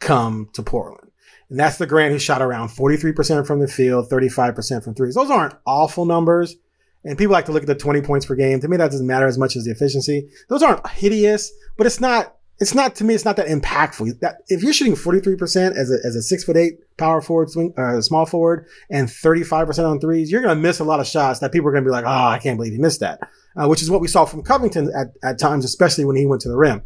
come 0.00 0.48
to 0.54 0.62
Portland. 0.62 1.10
And 1.50 1.58
that's 1.58 1.78
the 1.78 1.86
Grant 1.86 2.12
who 2.12 2.18
shot 2.18 2.42
around 2.42 2.68
43% 2.68 3.46
from 3.46 3.60
the 3.60 3.68
field, 3.68 4.08
35% 4.10 4.84
from 4.84 4.94
threes. 4.94 5.14
Those 5.14 5.30
aren't 5.30 5.54
awful 5.66 6.04
numbers. 6.04 6.56
And 7.04 7.16
people 7.16 7.32
like 7.32 7.46
to 7.46 7.52
look 7.52 7.62
at 7.62 7.68
the 7.68 7.74
20 7.74 8.02
points 8.02 8.26
per 8.26 8.34
game. 8.34 8.60
To 8.60 8.68
me, 8.68 8.76
that 8.76 8.90
doesn't 8.90 9.06
matter 9.06 9.26
as 9.26 9.38
much 9.38 9.56
as 9.56 9.64
the 9.64 9.70
efficiency. 9.70 10.28
Those 10.48 10.62
aren't 10.62 10.86
hideous, 10.88 11.50
but 11.76 11.86
it's 11.86 12.00
not, 12.00 12.36
it's 12.60 12.74
not, 12.74 12.96
to 12.96 13.04
me, 13.04 13.14
it's 13.14 13.24
not 13.24 13.36
that 13.36 13.46
impactful. 13.46 14.18
That, 14.20 14.38
if 14.48 14.62
you're 14.62 14.72
shooting 14.72 14.94
43% 14.94 15.76
as 15.76 15.90
a, 15.90 15.98
as 16.04 16.16
a 16.16 16.22
six 16.22 16.44
foot 16.44 16.56
eight 16.56 16.80
power 16.96 17.20
forward 17.20 17.50
swing, 17.50 17.72
uh, 17.76 18.00
small 18.00 18.26
forward 18.26 18.66
and 18.90 19.08
35% 19.08 19.88
on 19.88 20.00
threes, 20.00 20.30
you're 20.30 20.42
going 20.42 20.56
to 20.56 20.60
miss 20.60 20.80
a 20.80 20.84
lot 20.84 20.98
of 20.98 21.06
shots 21.06 21.38
that 21.40 21.52
people 21.52 21.68
are 21.68 21.72
going 21.72 21.84
to 21.84 21.88
be 21.88 21.92
like, 21.92 22.04
oh, 22.04 22.08
I 22.08 22.38
can't 22.38 22.56
believe 22.58 22.72
he 22.72 22.78
missed 22.78 23.00
that. 23.00 23.20
Uh, 23.56 23.66
which 23.66 23.82
is 23.82 23.90
what 23.90 24.00
we 24.00 24.08
saw 24.08 24.24
from 24.24 24.42
Covington 24.42 24.92
at, 24.94 25.08
at 25.22 25.38
times, 25.38 25.64
especially 25.64 26.04
when 26.04 26.16
he 26.16 26.26
went 26.26 26.42
to 26.42 26.48
the 26.48 26.56
rim. 26.56 26.82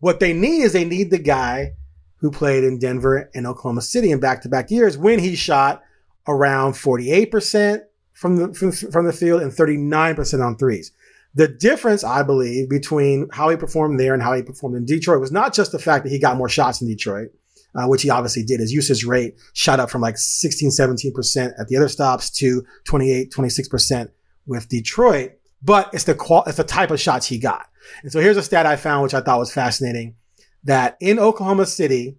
What 0.00 0.20
they 0.20 0.32
need 0.32 0.62
is 0.62 0.72
they 0.72 0.84
need 0.84 1.10
the 1.10 1.18
guy 1.18 1.74
who 2.18 2.30
played 2.30 2.64
in 2.64 2.78
Denver 2.78 3.30
and 3.34 3.46
Oklahoma 3.46 3.82
City 3.82 4.10
in 4.10 4.20
back-to-back 4.20 4.70
years 4.70 4.96
when 4.96 5.18
he 5.18 5.34
shot 5.34 5.82
around 6.26 6.72
48% 6.72 7.82
from 8.12 8.36
the 8.36 8.54
from, 8.54 8.72
from 8.72 9.06
the 9.06 9.12
field 9.12 9.42
and 9.42 9.52
39% 9.52 10.44
on 10.44 10.56
threes. 10.56 10.92
The 11.36 11.48
difference, 11.48 12.02
I 12.02 12.22
believe, 12.22 12.70
between 12.70 13.28
how 13.30 13.50
he 13.50 13.56
performed 13.56 14.00
there 14.00 14.14
and 14.14 14.22
how 14.22 14.32
he 14.32 14.42
performed 14.42 14.76
in 14.76 14.86
Detroit 14.86 15.20
was 15.20 15.30
not 15.30 15.52
just 15.52 15.70
the 15.70 15.78
fact 15.78 16.04
that 16.04 16.10
he 16.10 16.18
got 16.18 16.38
more 16.38 16.48
shots 16.48 16.80
in 16.80 16.88
Detroit, 16.88 17.28
uh, 17.74 17.86
which 17.86 18.00
he 18.00 18.08
obviously 18.08 18.42
did. 18.42 18.58
His 18.58 18.72
usage 18.72 19.04
rate 19.04 19.34
shot 19.52 19.78
up 19.78 19.90
from 19.90 20.00
like 20.00 20.16
16, 20.16 20.70
17% 20.70 21.52
at 21.60 21.68
the 21.68 21.76
other 21.76 21.88
stops 21.88 22.30
to 22.38 22.64
28, 22.84 23.30
26% 23.30 24.08
with 24.46 24.66
Detroit. 24.70 25.32
But 25.62 25.90
it's 25.92 26.04
the 26.04 26.14
qual- 26.14 26.44
it's 26.46 26.56
the 26.56 26.64
type 26.64 26.90
of 26.90 26.98
shots 26.98 27.26
he 27.26 27.38
got. 27.38 27.66
And 28.02 28.10
so 28.10 28.18
here's 28.18 28.38
a 28.38 28.42
stat 28.42 28.64
I 28.64 28.76
found, 28.76 29.02
which 29.02 29.12
I 29.12 29.20
thought 29.20 29.38
was 29.38 29.52
fascinating 29.52 30.14
that 30.64 30.96
in 31.00 31.18
Oklahoma 31.18 31.66
City, 31.66 32.16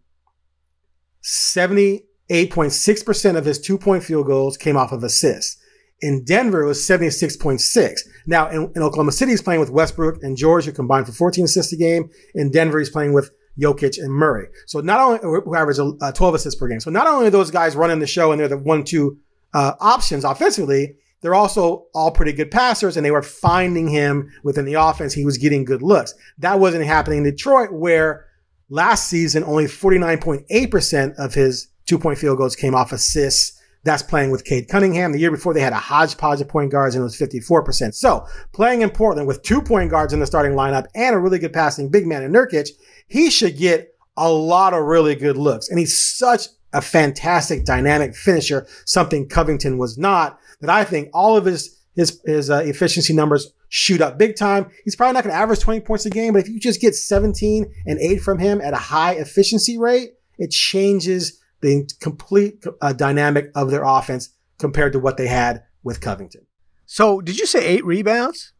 78.6% 1.24 3.36
of 3.36 3.46
his 3.46 3.60
two 3.60 3.80
point 3.80 4.04
field 4.04 4.28
goals 4.28 4.58
came 4.58 4.78
off 4.78 4.92
of 4.92 5.04
assists. 5.04 5.58
In 6.02 6.24
Denver, 6.24 6.62
it 6.62 6.68
was 6.68 6.80
76.6. 6.80 8.00
Now, 8.28 8.50
in, 8.50 8.72
in, 8.76 8.84
Oklahoma 8.84 9.12
City, 9.12 9.32
he's 9.32 9.42
playing 9.42 9.60
with 9.60 9.72
Westbrook 9.72 10.22
and 10.22 10.38
George, 10.38 10.66
who 10.66 10.72
combined 10.72 11.08
for 11.08 11.12
14 11.12 11.46
assists 11.46 11.74
a 11.74 11.78
game. 11.78 12.10
In 12.36 12.52
Denver, 12.52 12.78
he's 12.78 12.92
playing 12.92 13.14
with 13.14 13.32
Jokic 13.60 13.98
and 13.98 14.14
Murray. 14.14 14.48
So 14.68 14.80
not 14.80 15.00
only, 15.00 15.20
who 15.22 15.56
average 15.56 15.80
uh, 15.80 16.12
12 16.12 16.36
assists 16.36 16.60
per 16.60 16.68
game. 16.68 16.80
So 16.80 16.92
not 16.92 17.08
only 17.08 17.28
are 17.28 17.32
those 17.32 17.50
guys 17.50 17.76
running 17.76 18.00
the 18.00 18.08
show 18.08 18.32
and 18.32 18.40
they're 18.40 18.48
the 18.48 18.58
one, 18.58 18.84
two 18.84 19.18
uh, 19.54 19.74
options 19.80 20.24
offensively, 20.24 20.96
they're 21.22 21.36
also 21.36 21.88
all 21.96 22.12
pretty 22.12 22.32
good 22.32 22.52
passers 22.52 22.96
and 22.96 23.06
they 23.06 23.12
were 23.12 23.24
finding 23.24 23.88
him 23.88 24.32
within 24.44 24.66
the 24.66 24.76
offense. 24.76 25.14
He 25.14 25.26
was 25.26 25.38
getting 25.38 25.66
good 25.66 25.82
looks. 25.82 26.14
That 26.38 26.60
wasn't 26.60 26.86
happening 26.86 27.20
in 27.20 27.24
Detroit 27.24 27.72
where 27.72 28.28
last 28.70 29.10
season 29.10 29.44
only 29.44 29.66
49.8% 29.66 31.16
of 31.18 31.34
his 31.34 31.70
two 31.86 31.98
point 31.98 32.20
field 32.20 32.38
goals 32.38 32.56
came 32.56 32.76
off 32.76 32.92
assists. 32.92 33.57
That's 33.88 34.04
playing 34.04 34.32
with 34.32 34.44
Cade 34.44 34.68
Cunningham. 34.68 35.12
The 35.12 35.20
year 35.20 35.32
before 35.32 35.54
they 35.54 35.62
had 35.62 35.74
a 35.74 35.78
hodgepodge 35.78 36.42
of 36.42 36.48
point 36.48 36.72
guards 36.72 36.96
and 36.96 37.02
it 37.02 37.04
was 37.04 37.18
54%. 37.18 37.94
So 37.94 38.26
playing 38.54 38.82
in 38.82 38.90
Portland 38.90 39.28
with 39.28 39.44
two 39.44 39.62
point 39.62 39.90
guards 39.90 40.14
in 40.14 40.20
the 40.20 40.26
starting 40.26 40.54
lineup 40.54 40.88
and 40.94 41.16
a 41.16 41.20
really 41.20 41.40
good 41.40 41.54
passing 41.54 41.90
big 41.90 42.06
man 42.06 42.24
in 42.24 42.32
Nurkic, 42.32 42.70
he 43.08 43.30
should 43.30 43.58
get 43.58 43.96
a 44.18 44.30
lot 44.30 44.74
of 44.74 44.84
really 44.84 45.16
good 45.16 45.38
looks. 45.38 45.70
And 45.70 45.80
he's 45.80 45.98
such 45.98 46.48
a 46.74 46.82
fantastic 46.82 47.66
dynamic 47.66 48.16
finisher, 48.16 48.68
something 48.86 49.30
Covington 49.30 49.78
was 49.78 49.98
not 49.98 50.40
that 50.60 50.70
I 50.70 50.84
think 50.84 51.10
all 51.14 51.38
of 51.38 51.46
his 51.46 51.78
his 51.96 52.22
his 52.26 52.50
uh, 52.50 52.58
efficiency 52.66 53.14
numbers 53.14 53.54
shoot 53.70 54.02
up 54.02 54.18
big 54.18 54.36
time. 54.36 54.70
He's 54.84 54.96
probably 54.96 55.14
not 55.14 55.24
going 55.24 55.34
to 55.34 55.40
average 55.40 55.60
20 55.60 55.82
points 55.82 56.06
a 56.06 56.10
game, 56.10 56.34
but 56.34 56.42
if 56.42 56.50
you 56.50 56.60
just 56.60 56.82
get 56.82 56.96
17 56.96 57.66
and 57.86 58.00
8 58.00 58.22
from 58.22 58.40
him 58.40 58.62
at 58.62 58.74
a 58.74 58.78
high 58.78 59.14
efficiency 59.14 59.78
rate, 59.78 60.14
it 60.38 60.52
changes 60.52 61.37
the 61.62 61.90
complete 62.00 62.64
uh, 62.82 62.94
dynamic 62.94 63.52
of 63.56 63.72
their 63.72 63.84
offense 63.84 64.30
compared 64.60 64.94
to 64.94 65.00
what 65.00 65.18
they 65.18 65.28
had 65.28 65.64
with 65.84 66.02
Covington. 66.02 66.46
So, 66.86 67.22
did 67.22 67.38
you 67.38 67.46
say 67.46 67.66
8 67.66 67.86
rebounds? 67.86 68.54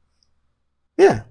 Yeah. 0.98 1.24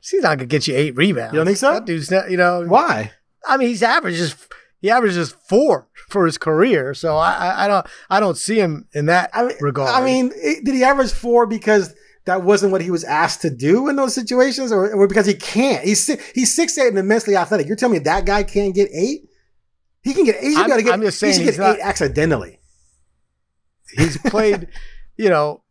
He's 0.00 0.22
not 0.22 0.38
to 0.38 0.46
get 0.46 0.66
you 0.66 0.74
8 0.74 0.96
rebounds. 0.96 1.32
You 1.32 1.38
don't 1.38 1.46
think 1.46 1.58
so? 1.58 1.74
That 1.74 1.84
dude's 1.84 2.10
not, 2.10 2.30
you 2.30 2.36
know. 2.36 2.64
Why? 2.66 3.12
I 3.46 3.56
mean, 3.56 3.68
he's 3.68 3.82
averages 3.82 4.34
he 4.80 4.90
averages 4.90 5.34
four 5.48 5.88
for 6.08 6.26
his 6.26 6.38
career. 6.38 6.94
So 6.94 7.16
I, 7.16 7.32
I, 7.32 7.64
I 7.64 7.68
don't 7.68 7.86
I 8.10 8.20
don't 8.20 8.36
see 8.36 8.56
him 8.56 8.86
in 8.92 9.06
that 9.06 9.30
I 9.32 9.44
mean, 9.44 9.56
regard. 9.60 9.90
I 9.90 10.04
mean, 10.04 10.28
did 10.28 10.74
he 10.74 10.84
average 10.84 11.12
four 11.12 11.46
because 11.46 11.94
that 12.24 12.42
wasn't 12.42 12.72
what 12.72 12.82
he 12.82 12.90
was 12.90 13.04
asked 13.04 13.42
to 13.42 13.50
do 13.50 13.88
in 13.88 13.96
those 13.96 14.14
situations, 14.14 14.72
or, 14.72 14.92
or 14.92 15.06
because 15.06 15.26
he 15.26 15.34
can't? 15.34 15.84
He's 15.84 16.06
he's 16.34 16.54
six 16.54 16.76
eight 16.78 16.88
and 16.88 16.98
immensely 16.98 17.36
athletic. 17.36 17.66
You're 17.66 17.76
telling 17.76 17.94
me 17.94 17.98
that 18.00 18.26
guy 18.26 18.42
can't 18.42 18.74
get 18.74 18.88
eight? 18.92 19.28
He 20.06 20.14
can 20.14 20.24
get. 20.24 20.40
He's 20.40 20.56
got 20.56 20.76
to 20.76 20.82
get. 20.84 20.94
I'm 20.94 21.02
just 21.02 21.18
saying 21.18 21.40
he 21.40 21.46
should 21.46 21.56
get 21.56 21.58
not, 21.58 21.76
eight 21.78 21.82
accidentally. 21.82 22.60
He's 23.96 24.16
played, 24.18 24.68
you 25.16 25.28
know, 25.28 25.64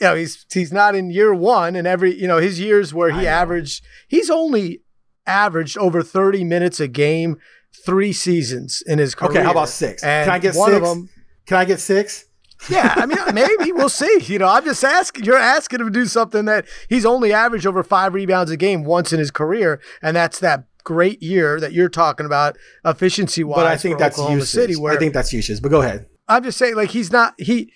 you 0.00 0.08
know, 0.08 0.16
he's 0.16 0.44
he's 0.52 0.72
not 0.72 0.96
in 0.96 1.12
year 1.12 1.32
one, 1.32 1.76
and 1.76 1.86
every 1.86 2.20
you 2.20 2.26
know 2.26 2.38
his 2.38 2.58
years 2.58 2.92
where 2.92 3.12
he 3.12 3.28
averaged, 3.28 3.84
he's 4.08 4.28
only 4.28 4.82
averaged 5.24 5.78
over 5.78 6.02
30 6.02 6.42
minutes 6.42 6.80
a 6.80 6.88
game 6.88 7.36
three 7.84 8.12
seasons 8.12 8.82
in 8.88 8.98
his 8.98 9.14
career. 9.14 9.30
Okay, 9.30 9.42
how 9.44 9.52
about 9.52 9.68
six? 9.68 10.02
And 10.02 10.26
Can 10.26 10.34
I 10.34 10.38
get 10.40 10.56
one 10.56 10.70
six? 10.72 10.76
of 10.78 10.82
them? 10.82 11.08
Can 11.46 11.56
I 11.58 11.64
get 11.64 11.78
six? 11.78 12.24
yeah, 12.68 12.92
I 12.96 13.06
mean, 13.06 13.18
maybe 13.34 13.70
we'll 13.70 13.88
see. 13.88 14.18
You 14.26 14.40
know, 14.40 14.48
I'm 14.48 14.64
just 14.64 14.82
asking. 14.82 15.26
You're 15.26 15.38
asking 15.38 15.78
him 15.78 15.86
to 15.86 15.92
do 15.92 16.06
something 16.06 16.46
that 16.46 16.66
he's 16.88 17.06
only 17.06 17.32
averaged 17.32 17.68
over 17.68 17.84
five 17.84 18.14
rebounds 18.14 18.50
a 18.50 18.56
game 18.56 18.82
once 18.82 19.12
in 19.12 19.20
his 19.20 19.30
career, 19.30 19.80
and 20.02 20.16
that's 20.16 20.40
that 20.40 20.64
great 20.86 21.20
year 21.22 21.60
that 21.60 21.72
you're 21.72 21.90
talking 21.90 22.24
about 22.24 22.56
efficiency 22.84 23.44
wise. 23.44 23.56
But 23.56 23.66
I 23.66 23.76
think 23.76 23.98
that's 23.98 24.16
Oklahoma 24.16 24.38
usage. 24.38 24.60
City. 24.60 24.76
Where 24.76 24.94
I 24.94 24.96
think 24.96 25.12
that's 25.12 25.32
usage. 25.32 25.60
But 25.60 25.70
go 25.70 25.82
ahead. 25.82 26.06
I'm 26.28 26.42
just 26.42 26.56
saying, 26.56 26.76
like 26.76 26.92
he's 26.92 27.12
not 27.12 27.34
he. 27.38 27.72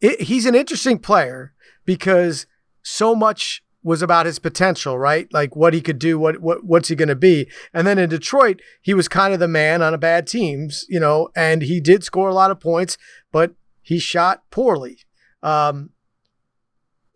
It, 0.00 0.22
he's 0.22 0.44
an 0.44 0.54
interesting 0.54 0.98
player 0.98 1.54
because 1.86 2.46
so 2.82 3.14
much 3.14 3.62
was 3.82 4.02
about 4.02 4.26
his 4.26 4.38
potential, 4.38 4.98
right? 4.98 5.32
Like 5.32 5.54
what 5.54 5.72
he 5.72 5.80
could 5.80 5.98
do, 5.98 6.18
what 6.18 6.40
what 6.40 6.64
what's 6.64 6.88
he 6.88 6.96
going 6.96 7.08
to 7.08 7.16
be? 7.16 7.48
And 7.72 7.86
then 7.86 7.98
in 7.98 8.10
Detroit, 8.10 8.60
he 8.82 8.92
was 8.92 9.08
kind 9.08 9.32
of 9.32 9.40
the 9.40 9.48
man 9.48 9.80
on 9.80 9.94
a 9.94 9.98
bad 9.98 10.26
teams, 10.26 10.84
you 10.88 10.98
know, 10.98 11.28
and 11.36 11.62
he 11.62 11.80
did 11.80 12.02
score 12.02 12.28
a 12.28 12.34
lot 12.34 12.50
of 12.50 12.60
points, 12.60 12.98
but 13.30 13.54
he 13.80 13.98
shot 13.98 14.42
poorly. 14.50 14.98
Um, 15.42 15.90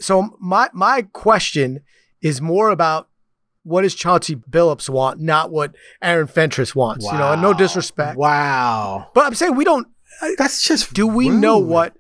so 0.01 0.37
my 0.41 0.69
my 0.73 1.03
question 1.03 1.81
is 2.23 2.41
more 2.41 2.71
about 2.71 3.09
what 3.69 3.83
does 3.83 3.95
Chauncey 3.95 4.37
Billups 4.37 4.89
want, 4.89 5.21
not 5.21 5.51
what 5.51 5.75
Aaron 6.03 6.27
Fentress 6.27 6.75
wants. 6.75 7.05
Wow. 7.05 7.13
You 7.13 7.19
know, 7.19 7.33
and 7.33 7.43
no 7.43 7.53
disrespect. 7.53 8.17
Wow. 8.17 9.11
But 9.15 9.27
I'm 9.27 9.35
saying 9.35 9.55
we 9.57 9.65
don't. 9.65 9.87
That's 10.39 10.63
just. 10.63 10.95
Do 10.95 11.07
we 11.07 11.29
rude. 11.29 11.41
know 11.41 11.59
what 11.59 11.95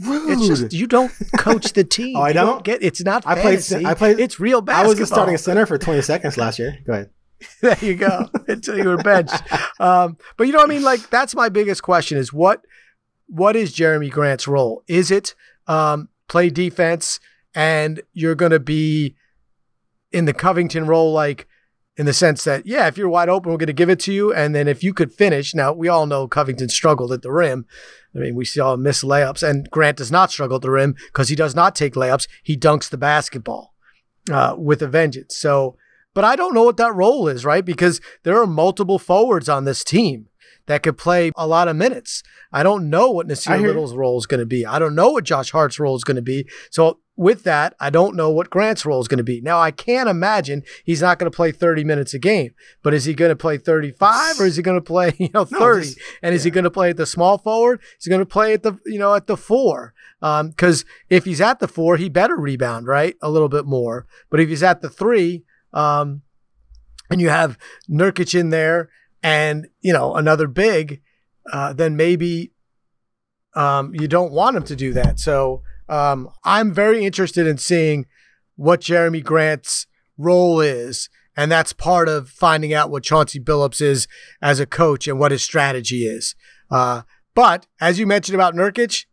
Rude. 0.00 0.30
It's 0.30 0.46
just 0.48 0.72
you 0.72 0.86
don't 0.86 1.12
coach 1.38 1.72
the 1.72 1.84
team. 1.98 2.16
oh, 2.16 2.22
I 2.22 2.32
don't? 2.32 2.46
don't? 2.46 2.64
get. 2.64 2.82
It's 2.82 3.02
not. 3.02 3.22
I 3.26 3.36
fantasy. 3.36 3.76
played. 3.76 3.86
I 3.86 3.94
played. 3.94 4.20
It's 4.20 4.40
real 4.40 4.60
basketball. 4.60 4.84
I 4.84 4.88
was 4.88 4.98
the 4.98 5.06
starting 5.06 5.34
a 5.34 5.38
center 5.38 5.66
for 5.66 5.78
20 5.78 6.02
seconds 6.02 6.36
last 6.36 6.58
year. 6.58 6.78
Go 6.84 6.94
ahead. 6.94 7.10
there 7.62 7.78
you 7.80 7.94
go. 7.94 8.28
Until 8.48 8.76
you 8.76 8.88
were 8.88 8.96
benched. 8.96 9.40
Um, 9.80 10.16
but 10.36 10.46
you 10.46 10.52
know 10.52 10.58
what 10.58 10.70
I 10.70 10.74
mean? 10.74 10.82
Like 10.82 11.10
that's 11.10 11.36
my 11.36 11.48
biggest 11.48 11.82
question: 11.84 12.18
is 12.18 12.32
what 12.32 12.64
what 13.28 13.54
is 13.54 13.74
Jerami 13.74 14.10
Grant's 14.10 14.48
role? 14.48 14.82
Is 14.88 15.12
it 15.12 15.34
um, 15.68 16.08
play 16.28 16.50
defense 16.50 17.20
and 17.54 18.02
you're 18.12 18.34
going 18.34 18.50
to 18.50 18.60
be 18.60 19.14
in 20.14 20.24
the 20.26 20.32
Covington 20.32 20.86
role, 20.86 21.12
like 21.12 21.46
in 21.96 22.06
the 22.06 22.12
sense 22.12 22.44
that, 22.44 22.66
yeah, 22.66 22.86
if 22.86 22.96
you're 22.96 23.08
wide 23.08 23.28
open, 23.28 23.50
we're 23.50 23.58
going 23.58 23.66
to 23.66 23.72
give 23.72 23.90
it 23.90 24.00
to 24.00 24.12
you. 24.12 24.32
And 24.32 24.54
then 24.54 24.68
if 24.68 24.82
you 24.82 24.94
could 24.94 25.12
finish, 25.12 25.54
now 25.54 25.72
we 25.72 25.88
all 25.88 26.06
know 26.06 26.28
Covington 26.28 26.68
struggled 26.68 27.12
at 27.12 27.22
the 27.22 27.32
rim. 27.32 27.66
I 28.14 28.18
mean, 28.18 28.34
we 28.34 28.44
saw 28.44 28.74
him 28.74 28.82
miss 28.82 29.02
layups, 29.02 29.48
and 29.48 29.68
Grant 29.70 29.98
does 29.98 30.12
not 30.12 30.30
struggle 30.30 30.56
at 30.56 30.62
the 30.62 30.70
rim 30.70 30.94
because 31.06 31.28
he 31.28 31.36
does 31.36 31.54
not 31.54 31.74
take 31.74 31.94
layups. 31.94 32.28
He 32.44 32.56
dunks 32.56 32.88
the 32.88 32.96
basketball 32.96 33.74
uh, 34.30 34.54
with 34.56 34.82
a 34.82 34.86
vengeance. 34.86 35.36
So, 35.36 35.76
but 36.14 36.24
I 36.24 36.36
don't 36.36 36.54
know 36.54 36.62
what 36.62 36.76
that 36.76 36.94
role 36.94 37.26
is, 37.26 37.44
right? 37.44 37.64
Because 37.64 38.00
there 38.22 38.40
are 38.40 38.46
multiple 38.46 39.00
forwards 39.00 39.48
on 39.48 39.64
this 39.64 39.82
team 39.82 40.28
that 40.66 40.82
could 40.82 40.96
play 40.96 41.32
a 41.36 41.46
lot 41.46 41.68
of 41.68 41.76
minutes. 41.76 42.22
I 42.52 42.62
don't 42.62 42.88
know 42.88 43.10
what 43.10 43.26
Nassir 43.26 43.60
Little's 43.60 43.94
role 43.94 44.16
is 44.18 44.26
going 44.26 44.40
to 44.40 44.46
be. 44.46 44.64
I 44.64 44.78
don't 44.78 44.94
know 44.94 45.10
what 45.10 45.24
Josh 45.24 45.50
Hart's 45.50 45.80
role 45.80 45.96
is 45.96 46.04
going 46.04 46.16
to 46.16 46.22
be. 46.22 46.48
So 46.70 47.00
with 47.16 47.44
that, 47.44 47.74
I 47.78 47.90
don't 47.90 48.16
know 48.16 48.30
what 48.30 48.50
Grant's 48.50 48.84
role 48.84 49.00
is 49.00 49.08
going 49.08 49.18
to 49.18 49.24
be. 49.24 49.40
Now, 49.40 49.60
I 49.60 49.70
can't 49.70 50.08
imagine 50.08 50.62
he's 50.84 51.00
not 51.00 51.18
going 51.18 51.30
to 51.30 51.34
play 51.34 51.52
30 51.52 51.84
minutes 51.84 52.12
a 52.14 52.18
game, 52.18 52.54
but 52.82 52.92
is 52.92 53.04
he 53.04 53.14
going 53.14 53.28
to 53.28 53.36
play 53.36 53.56
35 53.56 54.40
or 54.40 54.46
is 54.46 54.56
he 54.56 54.62
going 54.62 54.78
to 54.78 54.84
play, 54.84 55.12
you 55.18 55.30
know, 55.32 55.44
30? 55.44 55.60
No, 55.60 55.80
just, 55.80 55.98
and 56.22 56.32
yeah. 56.32 56.36
is 56.36 56.44
he 56.44 56.50
going 56.50 56.64
to 56.64 56.70
play 56.70 56.90
at 56.90 56.96
the 56.96 57.06
small 57.06 57.38
forward? 57.38 57.80
Is 57.98 58.04
he 58.04 58.10
going 58.10 58.20
to 58.20 58.26
play 58.26 58.52
at 58.52 58.62
the, 58.62 58.78
you 58.86 58.98
know, 58.98 59.14
at 59.14 59.26
the 59.26 59.36
four? 59.36 59.94
Because 60.20 60.82
um, 60.82 60.88
if 61.10 61.24
he's 61.24 61.40
at 61.40 61.60
the 61.60 61.68
four, 61.68 61.96
he 61.96 62.08
better 62.08 62.36
rebound, 62.36 62.86
right? 62.86 63.14
A 63.22 63.30
little 63.30 63.48
bit 63.48 63.66
more. 63.66 64.06
But 64.30 64.40
if 64.40 64.48
he's 64.48 64.62
at 64.62 64.80
the 64.80 64.90
three, 64.90 65.44
um, 65.72 66.22
and 67.10 67.20
you 67.20 67.28
have 67.28 67.58
Nurkic 67.88 68.38
in 68.38 68.50
there 68.50 68.88
and 69.22 69.66
you 69.80 69.92
know 69.92 70.14
another 70.14 70.46
big, 70.46 71.00
uh, 71.52 71.72
then 71.72 71.96
maybe 71.96 72.52
um, 73.54 73.94
you 73.94 74.08
don't 74.08 74.32
want 74.32 74.56
him 74.56 74.64
to 74.64 74.76
do 74.76 74.92
that. 74.92 75.18
So 75.18 75.62
um, 75.88 76.30
I'm 76.44 76.72
very 76.72 77.04
interested 77.04 77.46
in 77.46 77.58
seeing 77.58 78.06
what 78.56 78.80
Jerami 78.80 79.22
Grant's 79.22 79.86
role 80.16 80.60
is. 80.60 81.08
And 81.36 81.50
that's 81.50 81.72
part 81.72 82.08
of 82.08 82.28
finding 82.28 82.72
out 82.72 82.90
what 82.90 83.02
Chauncey 83.02 83.40
Billups 83.40 83.80
is 83.80 84.06
as 84.40 84.60
a 84.60 84.66
coach 84.66 85.08
and 85.08 85.18
what 85.18 85.32
his 85.32 85.42
strategy 85.42 86.06
is. 86.06 86.34
Uh, 86.70 87.02
but 87.34 87.66
as 87.80 87.98
you 87.98 88.06
mentioned 88.06 88.36
about 88.36 88.54
Nurkic, 88.54 89.06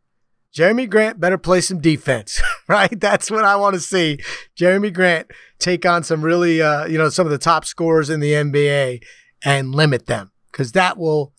Jerami 0.53 0.89
Grant 0.89 1.19
better 1.19 1.37
play 1.37 1.61
some 1.61 1.79
defense, 1.79 2.41
right? 2.67 2.99
That's 2.99 3.31
what 3.31 3.45
I 3.45 3.55
want 3.55 3.73
to 3.73 3.79
see. 3.79 4.19
Jerami 4.59 4.93
Grant 4.93 5.31
take 5.59 5.85
on 5.85 6.03
some 6.03 6.21
really, 6.21 6.61
uh, 6.61 6.85
you 6.85 6.97
know, 6.97 7.09
some 7.09 7.25
of 7.25 7.31
the 7.31 7.37
top 7.37 7.65
scorers 7.65 8.09
in 8.09 8.19
the 8.19 8.33
NBA 8.33 9.01
and 9.43 9.73
limit 9.73 10.05
them 10.05 10.31
because 10.51 10.73
that 10.73 10.97
will 10.97 11.33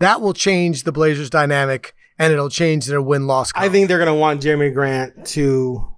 that 0.00 0.20
will 0.20 0.34
change 0.34 0.82
the 0.82 0.92
Blazers 0.92 1.30
dynamic 1.30 1.94
and 2.18 2.32
it'll 2.32 2.50
change 2.50 2.86
their 2.86 3.02
win 3.02 3.26
loss. 3.26 3.50
I 3.54 3.68
think 3.68 3.88
they're 3.88 3.98
going 3.98 4.06
to 4.08 4.14
want 4.14 4.42
Jerami 4.42 4.72
Grant 4.72 5.26
to 5.28 5.88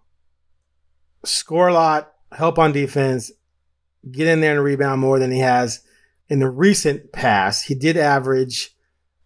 score 1.25 1.69
a 1.69 1.75
lot, 1.75 2.13
help 2.33 2.59
on 2.59 2.73
defense, 2.73 3.31
get 4.11 4.29
in 4.29 4.41
there 4.41 4.53
and 4.53 4.63
rebound 4.63 5.01
more 5.01 5.19
than 5.19 5.31
he 5.31 5.41
has 5.41 5.81
in 6.29 6.39
the 6.39 6.49
recent 6.49 7.13
past. 7.13 7.67
He 7.67 7.75
did 7.75 7.97
average 7.97 8.75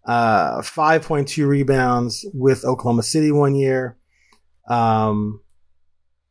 uh, 0.04 0.60
5.2 0.60 1.46
rebounds 1.46 2.26
with 2.32 2.64
Oklahoma 2.64 3.02
City 3.02 3.30
one 3.30 3.54
year. 3.54 3.96
Um, 4.68 5.42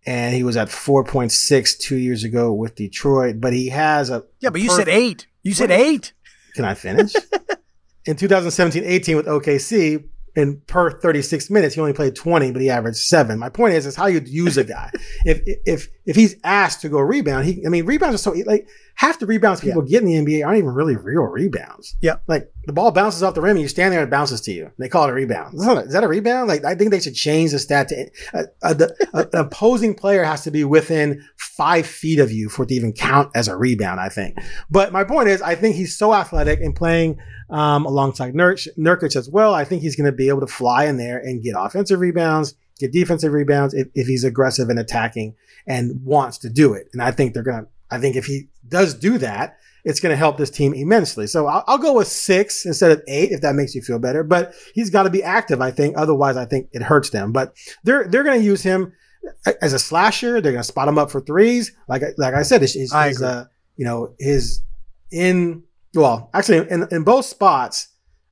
and 0.05 0.33
he 0.33 0.43
was 0.43 0.57
at 0.57 0.69
4.6 0.69 1.77
two 1.77 1.97
years 1.97 2.23
ago 2.23 2.53
with 2.53 2.75
Detroit. 2.75 3.39
But 3.39 3.53
he 3.53 3.69
has 3.69 4.09
a. 4.09 4.23
Yeah, 4.39 4.49
but 4.49 4.61
you 4.61 4.69
said 4.69 4.87
eight. 4.87 5.27
You 5.43 5.53
said 5.53 5.71
eight. 5.71 6.13
Can 6.55 6.65
I 6.65 6.73
finish? 6.73 7.13
in 8.05 8.15
2017 8.15 8.83
18 8.83 9.17
with 9.17 9.27
OKC, 9.27 10.03
in 10.35 10.61
per 10.67 10.99
36 10.99 11.49
minutes, 11.49 11.75
he 11.75 11.81
only 11.81 11.93
played 11.93 12.15
20, 12.15 12.51
but 12.51 12.61
he 12.61 12.69
averaged 12.69 12.97
seven. 12.97 13.39
My 13.39 13.49
point 13.49 13.73
is, 13.73 13.85
is 13.85 13.95
how 13.95 14.07
you 14.07 14.21
use 14.25 14.57
a 14.57 14.63
guy. 14.63 14.91
if 15.25 15.41
if 15.65 15.87
if 16.05 16.15
he's 16.15 16.35
asked 16.43 16.81
to 16.81 16.89
go 16.89 16.99
rebound, 16.99 17.45
he 17.45 17.65
I 17.65 17.69
mean 17.69 17.85
rebounds 17.85 18.15
are 18.15 18.17
so 18.17 18.31
like 18.45 18.67
half 18.99 19.17
the 19.17 19.25
rebounds 19.25 19.61
people 19.61 19.81
yeah. 19.87 19.99
get 19.99 20.03
in 20.03 20.25
the 20.25 20.39
NBA 20.39 20.45
aren't 20.45 20.57
even 20.57 20.71
really 20.71 20.97
real 20.97 21.21
rebounds. 21.21 21.95
Yeah, 22.01 22.17
like 22.27 22.51
the 22.65 22.73
ball 22.73 22.91
bounces 22.91 23.23
off 23.23 23.33
the 23.33 23.39
rim 23.39 23.51
and 23.51 23.61
you 23.61 23.69
stand 23.69 23.93
there 23.93 24.01
and 24.01 24.09
it 24.09 24.11
bounces 24.11 24.41
to 24.41 24.51
you. 24.51 24.73
They 24.77 24.89
call 24.89 25.07
it 25.07 25.11
a 25.11 25.13
rebound. 25.13 25.53
Is 25.55 25.93
that 25.93 26.03
a 26.03 26.07
rebound? 26.07 26.49
Like 26.49 26.65
I 26.65 26.75
think 26.75 26.91
they 26.91 26.99
should 26.99 27.15
change 27.15 27.51
the 27.51 27.59
stat 27.59 27.87
to 27.87 28.09
uh, 28.33 28.43
uh, 28.61 28.73
the, 28.73 29.07
uh, 29.13 29.23
an 29.31 29.39
opposing 29.39 29.95
player 29.95 30.25
has 30.25 30.43
to 30.43 30.51
be 30.51 30.65
within 30.65 31.25
five 31.37 31.87
feet 31.87 32.19
of 32.19 32.29
you 32.29 32.49
for 32.49 32.63
it 32.63 32.67
to 32.67 32.75
even 32.75 32.91
count 32.91 33.31
as 33.35 33.47
a 33.47 33.55
rebound. 33.55 34.01
I 34.01 34.09
think. 34.09 34.37
But 34.69 34.91
my 34.91 35.05
point 35.05 35.29
is, 35.29 35.41
I 35.41 35.55
think 35.55 35.77
he's 35.77 35.97
so 35.97 36.13
athletic 36.13 36.59
and 36.59 36.75
playing 36.75 37.19
um, 37.49 37.85
alongside 37.85 38.33
Nurk- 38.33 38.67
Nurkic 38.77 39.15
as 39.15 39.29
well. 39.29 39.53
I 39.53 39.63
think 39.63 39.81
he's 39.81 39.95
going 39.95 40.11
to 40.11 40.15
be 40.15 40.27
able 40.27 40.41
to 40.41 40.47
fly 40.47 40.85
in 40.85 40.97
there 40.97 41.19
and 41.19 41.41
get 41.41 41.55
offensive 41.57 42.01
rebounds, 42.01 42.53
get 42.77 42.91
defensive 42.91 43.31
rebounds 43.31 43.73
if, 43.73 43.87
if 43.95 44.07
he's 44.07 44.25
aggressive 44.25 44.67
and 44.67 44.77
attacking 44.77 45.35
and 45.65 46.03
wants 46.03 46.37
to 46.39 46.49
do 46.49 46.73
it. 46.73 46.89
And 46.91 47.01
I 47.01 47.11
think 47.11 47.33
they're 47.33 47.43
going 47.43 47.63
to, 47.63 47.69
I 47.91 47.97
think 47.97 48.17
if 48.17 48.25
he 48.25 48.49
does 48.69 48.93
do 48.93 49.17
that, 49.17 49.57
it's 49.85 49.99
going 49.99 50.11
to 50.11 50.17
help 50.17 50.37
this 50.37 50.49
team 50.49 50.73
immensely. 50.73 51.27
So 51.27 51.47
I'll, 51.47 51.63
I'll, 51.67 51.77
go 51.77 51.93
with 51.93 52.07
six 52.07 52.65
instead 52.65 52.91
of 52.91 53.01
eight 53.07 53.31
if 53.31 53.41
that 53.41 53.55
makes 53.55 53.73
you 53.73 53.81
feel 53.81 53.99
better. 53.99 54.23
But 54.23 54.53
he's 54.73 54.89
got 54.89 55.03
to 55.03 55.09
be 55.09 55.23
active, 55.23 55.61
I 55.61 55.71
think. 55.71 55.97
Otherwise, 55.97 56.37
I 56.37 56.45
think 56.45 56.69
it 56.73 56.83
hurts 56.83 57.09
them. 57.11 57.31
But 57.31 57.55
they're 57.83 58.07
they're 58.07 58.23
going 58.23 58.39
to 58.39 58.45
use 58.45 58.61
him 58.61 58.93
as 59.61 59.73
a 59.73 59.79
slasher. 59.79 60.41
They're 60.41 60.51
going 60.51 60.63
to 60.63 60.67
spot 60.67 60.87
him 60.87 60.97
up 60.97 61.11
for 61.11 61.21
threes. 61.21 61.71
Like 61.87 62.03
like 62.17 62.33
I 62.33 62.43
said, 62.43 62.61
his, 62.61 62.73
his, 62.73 62.93
his 62.93 63.21
uh, 63.21 63.45
you 63.77 63.85
know 63.85 64.13
his 64.19 64.61
in 65.11 65.63
well, 65.95 66.29
actually, 66.33 66.69
in, 66.69 66.87
in 66.91 67.03
both 67.03 67.25
spots, 67.25 67.87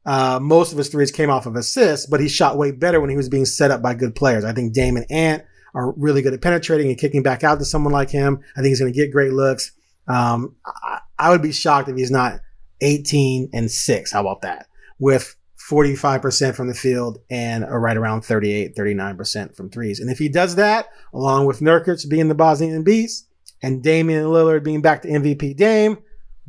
uh, 0.06 0.39
most 0.41 0.71
of 0.71 0.78
his 0.78 0.89
threes 0.89 1.12
came 1.12 1.30
off 1.30 1.45
of 1.45 1.56
assists, 1.56 2.06
but 2.06 2.19
he 2.19 2.30
shot 2.30 2.58
way 2.58 2.71
better 2.71 3.02
when 3.02 3.10
he 3.10 3.17
was 3.17 3.30
being 3.30 3.45
set 3.45 3.71
up 3.71 3.82
by 3.82 3.93
good 3.93 4.15
players. 4.15 4.45
I 4.45 4.54
think 4.54 4.73
Dame 4.73 4.97
and 4.97 5.12
Ant 5.12 5.43
are 5.73 5.91
really 5.93 6.21
good 6.21 6.34
at 6.34 6.41
penetrating 6.41 6.88
and 6.88 6.97
kicking 6.97 7.23
back 7.23 7.43
out 7.43 7.60
to 7.60 7.65
someone 7.65 7.93
like 7.93 8.10
him. 8.10 8.39
I 8.56 8.62
think 8.62 8.67
he's 8.67 8.80
going 8.80 8.93
to 8.93 8.97
get 8.97 9.12
great 9.12 9.34
looks. 9.34 9.71
Um, 10.08 10.56
I, 10.65 11.00
I, 11.20 11.30
would 11.30 11.41
be 11.41 11.52
shocked 11.52 11.89
if 11.89 11.98
he's 11.98 12.12
not 12.12 12.39
18 12.82 13.50
and 13.54 13.70
6. 13.70 14.12
How 14.12 14.22
about 14.22 14.41
that? 14.41 14.67
With 15.00 15.36
45% 15.70 16.56
from 16.56 16.67
the 16.67 16.74
field 16.74 17.20
and 17.30 17.65
right 17.70 17.98
around 17.98 18.22
38, 18.22 18.76
39% 18.76 19.56
from 19.56 19.70
threes. 19.70 20.00
And 20.00 20.10
if 20.10 20.17
he 20.17 20.30
does 20.30 20.56
that, 20.56 20.88
along 21.13 21.46
with 21.46 21.60
Nurkic 21.60 22.08
being 22.10 22.30
the 22.30 22.36
Bosnian 22.36 22.84
Beast 22.84 23.28
and 23.62 23.84
Damian 23.84 24.26
Lillard 24.26 24.63
being 24.63 24.82
back 24.82 25.02
to 25.02 25.10
MVP 25.10 25.58
Dame, 25.58 25.98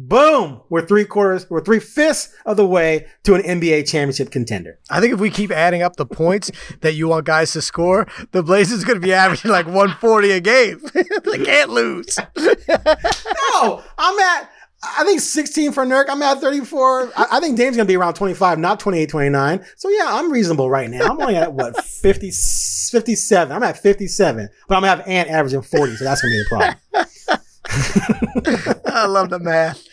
Boom! 0.00 0.60
We're 0.68 0.86
three 0.86 1.04
quarters, 1.04 1.50
we're 1.50 1.64
three 1.64 1.80
fifths 1.80 2.32
of 2.46 2.56
the 2.56 2.66
way 2.66 3.08
to 3.24 3.34
an 3.34 3.42
NBA 3.42 3.88
championship 3.88 4.30
contender. 4.30 4.78
I 4.88 5.00
think 5.00 5.12
if 5.12 5.18
we 5.18 5.28
keep 5.28 5.50
adding 5.50 5.82
up 5.82 5.96
the 5.96 6.06
points 6.06 6.52
that 6.82 6.94
you 6.94 7.08
want 7.08 7.26
guys 7.26 7.52
to 7.54 7.62
score, 7.62 8.06
the 8.30 8.44
Blazers 8.44 8.84
going 8.84 9.00
to 9.00 9.04
be 9.04 9.12
averaging 9.12 9.50
like 9.50 9.66
140 9.66 10.30
a 10.30 10.40
game. 10.40 10.80
they 10.94 11.44
can't 11.44 11.70
lose. 11.70 12.16
no, 12.36 13.82
I'm 13.98 14.18
at, 14.20 14.50
I 14.84 15.02
think 15.02 15.20
16 15.20 15.72
for 15.72 15.84
Nurk. 15.84 16.04
I'm 16.08 16.22
at 16.22 16.40
34. 16.40 17.12
I, 17.16 17.26
I 17.32 17.40
think 17.40 17.56
Dame's 17.56 17.76
going 17.76 17.86
to 17.86 17.90
be 17.90 17.96
around 17.96 18.14
25, 18.14 18.60
not 18.60 18.78
28, 18.78 19.08
29. 19.08 19.64
So 19.76 19.88
yeah, 19.88 20.06
I'm 20.06 20.30
reasonable 20.30 20.70
right 20.70 20.88
now. 20.88 21.06
I'm 21.06 21.20
only 21.20 21.34
at 21.34 21.52
what, 21.52 21.76
50, 21.84 22.30
57. 22.30 23.52
I'm 23.56 23.64
at 23.64 23.76
57, 23.76 24.48
but 24.68 24.76
I'm 24.76 24.82
going 24.82 24.92
to 24.92 24.96
have 24.96 25.08
Ant 25.08 25.28
averaging 25.28 25.62
40. 25.62 25.96
So 25.96 26.04
that's 26.04 26.22
going 26.22 26.32
to 26.32 26.36
be 26.36 26.42
the 26.44 26.48
problem. 26.48 27.47
I 27.68 29.06
love 29.06 29.30
the 29.30 29.38
math. 29.38 29.86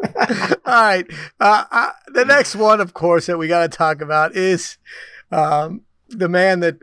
All 0.66 0.82
right. 0.82 1.06
Uh, 1.38 1.64
uh, 1.70 1.90
the 2.08 2.24
next 2.24 2.56
one, 2.56 2.80
of 2.80 2.94
course, 2.94 3.26
that 3.26 3.38
we 3.38 3.48
got 3.48 3.70
to 3.70 3.76
talk 3.76 4.00
about 4.00 4.34
is 4.34 4.78
um, 5.30 5.82
the 6.08 6.28
man 6.28 6.60
that 6.60 6.78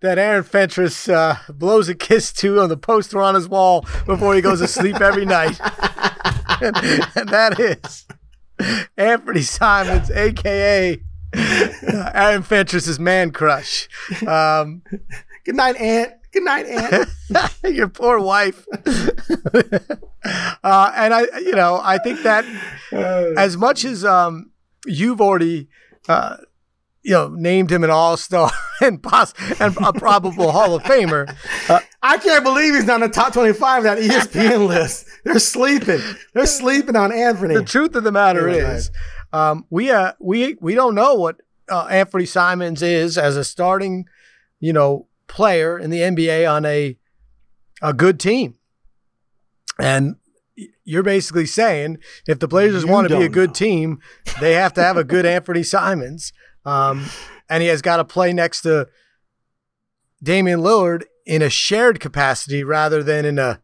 that 0.00 0.18
Aaron 0.18 0.42
Fentress 0.42 1.08
uh, 1.08 1.38
blows 1.48 1.88
a 1.88 1.94
kiss 1.94 2.32
to 2.34 2.60
on 2.60 2.68
the 2.68 2.76
poster 2.76 3.22
on 3.22 3.36
his 3.36 3.48
wall 3.48 3.86
before 4.04 4.34
he 4.34 4.40
goes 4.40 4.58
to 4.58 4.66
sleep 4.66 5.00
every 5.00 5.24
night. 5.24 5.60
and, 6.60 6.76
and, 7.14 7.28
that 7.28 7.60
is 7.60 8.06
Anthony 8.96 9.42
Simons, 9.42 10.10
a.k.a. 10.10 11.00
Uh, 11.34 12.10
Aaron 12.14 12.42
Fentress's 12.42 12.98
man 12.98 13.30
crush. 13.30 13.88
Um, 14.26 14.82
Good 15.44 15.54
night, 15.54 15.76
Ant. 15.76 16.12
Good 16.32 16.44
night, 16.44 16.66
Ant. 16.66 17.08
Your 17.74 17.88
poor 17.88 18.18
wife. 18.18 18.66
uh, 19.52 20.92
and 20.94 21.14
I, 21.14 21.26
you 21.40 21.52
know, 21.52 21.78
I 21.82 21.98
think 21.98 22.22
that 22.22 22.44
uh. 22.92 23.32
as 23.36 23.56
much 23.56 23.84
as 23.84 24.04
um, 24.04 24.50
you've 24.86 25.20
already, 25.20 25.68
uh, 26.08 26.38
you 27.02 27.12
know, 27.12 27.28
named 27.28 27.70
him 27.70 27.84
an 27.84 27.90
all 27.90 28.16
star 28.16 28.50
and 28.80 29.02
pos- 29.02 29.34
and 29.60 29.76
a 29.84 29.92
probable 29.92 30.52
Hall 30.52 30.74
of 30.74 30.82
Famer. 30.84 31.36
Uh, 31.68 31.80
I 32.02 32.16
can't 32.16 32.44
believe 32.44 32.74
he's 32.74 32.84
not 32.84 33.02
in 33.02 33.10
the 33.10 33.14
top 33.14 33.34
25 33.34 33.78
of 33.78 33.84
that 33.84 33.98
ESPN 33.98 34.66
list. 34.66 35.06
They're 35.24 35.38
sleeping. 35.38 36.00
They're 36.32 36.46
sleeping 36.46 36.96
on 36.96 37.12
Anthony. 37.12 37.54
The 37.54 37.64
truth 37.64 37.94
of 37.94 38.04
the 38.04 38.12
matter 38.12 38.48
is, 38.48 38.90
um, 39.34 39.66
we 39.68 39.90
uh, 39.90 40.12
we 40.18 40.56
we 40.60 40.74
don't 40.74 40.94
know 40.94 41.14
what 41.14 41.40
uh, 41.68 41.88
Anfernee 41.88 42.26
Simons 42.26 42.82
is 42.82 43.18
as 43.18 43.36
a 43.36 43.44
starting, 43.44 44.06
you 44.60 44.72
know, 44.72 45.08
player 45.26 45.78
in 45.78 45.90
the 45.90 46.00
NBA 46.00 46.50
on 46.50 46.64
a 46.64 46.96
a 47.80 47.92
good 47.92 48.20
team. 48.20 48.56
And 49.78 50.16
you're 50.84 51.02
basically 51.02 51.46
saying 51.46 51.98
if 52.26 52.38
the 52.38 52.48
Blazers 52.48 52.86
want 52.86 53.08
to 53.08 53.18
be 53.18 53.24
a 53.24 53.28
good 53.28 53.50
know. 53.50 53.54
team, 53.54 53.98
they 54.40 54.52
have 54.52 54.72
to 54.74 54.82
have 54.82 54.96
a 54.96 55.04
good 55.04 55.26
Anthony 55.36 55.62
Simons. 55.62 56.32
Um, 56.64 57.06
and 57.48 57.62
he 57.62 57.68
has 57.68 57.82
got 57.82 57.96
to 57.96 58.04
play 58.04 58.32
next 58.32 58.62
to 58.62 58.88
Damian 60.22 60.60
Lillard 60.60 61.04
in 61.26 61.42
a 61.42 61.50
shared 61.50 62.00
capacity 62.00 62.62
rather 62.62 63.02
than 63.02 63.24
in 63.24 63.38
a 63.38 63.60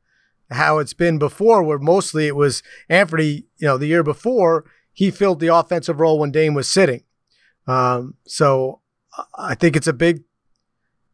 how 0.51 0.79
it's 0.79 0.95
been 0.95 1.19
before, 1.19 1.63
where 1.63 1.79
mostly 1.79 2.27
it 2.27 2.35
was 2.35 2.63
Anthony, 2.89 3.45
you 3.59 3.67
know, 3.67 3.77
the 3.77 3.87
year 3.87 4.03
before, 4.03 4.65
he 4.93 5.11
filled 5.11 5.41
the 5.41 5.55
offensive 5.55 6.01
role 6.01 6.19
when 6.19 6.31
Dame 6.31 6.55
was 6.55 6.71
sitting. 6.71 7.05
Um, 7.67 8.15
so 8.27 8.81
I 9.37 9.55
think 9.55 9.77
it's 9.77 9.87
a 9.87 9.93
big, 9.93 10.25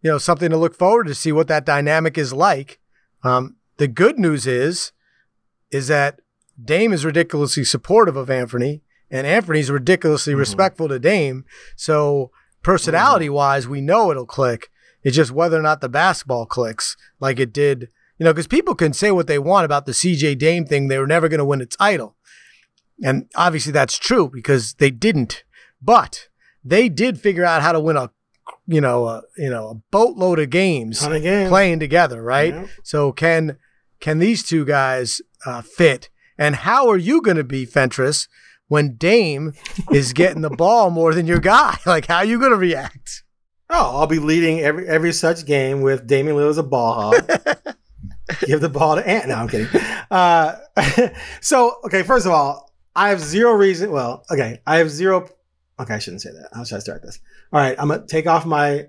you 0.05 0.11
know, 0.11 0.19
something 0.19 0.51
to 0.51 0.57
look 0.59 0.77
forward 0.77 1.07
to 1.07 1.15
see 1.15 1.33
what 1.33 1.49
that 1.49 1.65
dynamic 1.65 2.19
is 2.19 2.35
like. 2.35 2.79
Um, 3.23 3.57
the 3.79 3.89
good 3.89 4.19
news 4.19 4.47
is, 4.47 4.93
is 5.71 5.89
that 5.89 6.21
Dame 6.63 6.93
is 6.93 7.07
ridiculously 7.07 7.65
supportive 7.65 8.15
of 8.15 8.29
Anthony, 8.29 8.83
and 9.11 9.27
Anfernee's 9.27 9.71
ridiculously 9.71 10.35
mm-hmm. 10.35 10.41
respectful 10.41 10.89
to 10.89 10.99
Dame. 10.99 11.47
So 11.75 12.31
personality 12.63 13.31
wise, 13.31 13.67
we 13.67 13.81
know 13.81 14.11
it'll 14.11 14.27
click. 14.27 14.71
It's 15.03 15.17
just 15.17 15.33
whether 15.33 15.59
or 15.59 15.63
not 15.63 15.81
the 15.81 15.89
basketball 15.89 16.45
clicks 16.45 16.99
like 17.19 17.41
it 17.41 17.53
did, 17.53 17.89
you 18.19 18.25
know, 18.25 18.33
because 18.33 18.47
people 18.47 18.75
can 18.75 18.93
say 18.93 19.11
what 19.11 19.27
they 19.27 19.39
want 19.39 19.65
about 19.65 19.87
the 19.87 19.93
CJ 19.93 20.37
Dame 20.39 20.67
thing. 20.67 20.89
They 20.89 20.99
were 20.99 21.07
never 21.07 21.29
going 21.29 21.39
to 21.39 21.45
win 21.47 21.63
a 21.63 21.67
title. 21.67 22.15
And 23.03 23.31
obviously 23.35 23.73
that's 23.73 23.99
true 23.99 24.29
because 24.29 24.75
they 24.75 24.91
didn't. 24.91 25.45
But 25.81 26.29
they 26.63 26.91
did 26.91 27.19
figure 27.19 27.45
out 27.45 27.63
how 27.63 27.73
to 27.73 27.81
win 27.81 27.97
a 27.97 28.11
you 28.67 28.81
know, 28.81 29.07
a, 29.07 29.23
you 29.37 29.51
know, 29.51 29.69
a 29.69 29.75
boatload 29.91 30.39
of 30.39 30.51
games, 30.51 31.03
of 31.03 31.23
games. 31.23 31.49
playing 31.49 31.81
together, 31.81 32.23
right? 32.23 32.55
Yeah. 32.55 32.67
So 32.83 33.13
can 33.13 33.59
can 34.01 34.19
these 34.19 34.43
two 34.43 34.65
guys 34.65 35.21
uh, 35.47 35.63
fit? 35.63 36.11
And 36.39 36.57
how 36.57 36.89
are 36.89 36.97
you 36.97 37.23
going 37.23 37.37
to 37.37 37.45
be 37.45 37.65
Fentress 37.65 38.29
when 38.69 38.97
Dame 38.97 39.53
is 39.93 40.13
getting 40.13 40.43
the 40.43 40.51
ball 40.51 40.91
more 40.91 41.15
than 41.15 41.27
your 41.27 41.39
guy? 41.41 41.79
Like, 41.87 42.07
how 42.07 42.19
are 42.19 42.25
you 42.25 42.39
going 42.39 42.51
to 42.51 42.57
react? 42.57 43.23
Oh, 43.71 43.99
I'll 43.99 44.07
be 44.07 44.19
leading 44.19 44.61
every 44.61 44.87
every 44.87 45.13
such 45.13 45.47
game 45.47 45.81
with 45.81 46.07
Damian 46.07 46.37
Lillard 46.37 46.51
as 46.51 46.59
a 46.59 46.63
ball 46.63 47.13
hog. 47.13 47.31
Give 48.47 48.61
the 48.61 48.69
ball 48.69 48.97
to 48.97 49.07
Ant. 49.07 49.29
No, 49.29 49.35
I'm 49.35 49.49
kidding. 49.49 49.69
Uh, 50.11 50.57
so, 51.41 51.77
okay, 51.85 52.03
first 52.03 52.27
of 52.27 52.33
all, 52.33 52.73
I 52.97 53.11
have 53.11 53.21
zero 53.21 53.53
reason. 53.53 53.91
Well, 53.91 54.25
okay, 54.31 54.61
I 54.67 54.79
have 54.79 54.91
zero. 54.91 55.29
Okay, 55.79 55.95
I 55.95 55.99
shouldn't 55.99 56.23
say 56.23 56.31
that. 56.31 56.49
How 56.53 56.65
should 56.65 56.77
I 56.77 56.81
start 56.81 57.03
this? 57.03 57.19
All 57.53 57.61
right, 57.61 57.77
I'm 57.79 57.89
gonna 57.89 58.07
take 58.07 58.27
off 58.27 58.47
my 58.47 58.87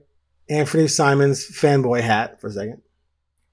Anthony 0.50 0.88
Simons 0.88 1.46
fanboy 1.46 2.02
hat 2.02 2.40
for 2.40 2.48
a 2.48 2.52
second. 2.52 2.82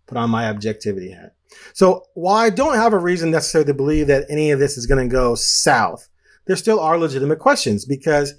Put 0.06 0.18
on 0.18 0.30
my 0.30 0.48
objectivity 0.48 1.10
hat. 1.10 1.34
So 1.74 2.04
while 2.14 2.36
I 2.36 2.50
don't 2.50 2.74
have 2.74 2.92
a 2.92 2.98
reason 2.98 3.30
necessarily 3.30 3.66
to 3.66 3.74
believe 3.74 4.06
that 4.08 4.26
any 4.28 4.50
of 4.50 4.58
this 4.58 4.76
is 4.76 4.86
going 4.86 5.06
to 5.06 5.12
go 5.12 5.34
south, 5.34 6.08
there 6.46 6.56
still 6.56 6.80
are 6.80 6.98
legitimate 6.98 7.38
questions 7.38 7.84
because 7.84 8.34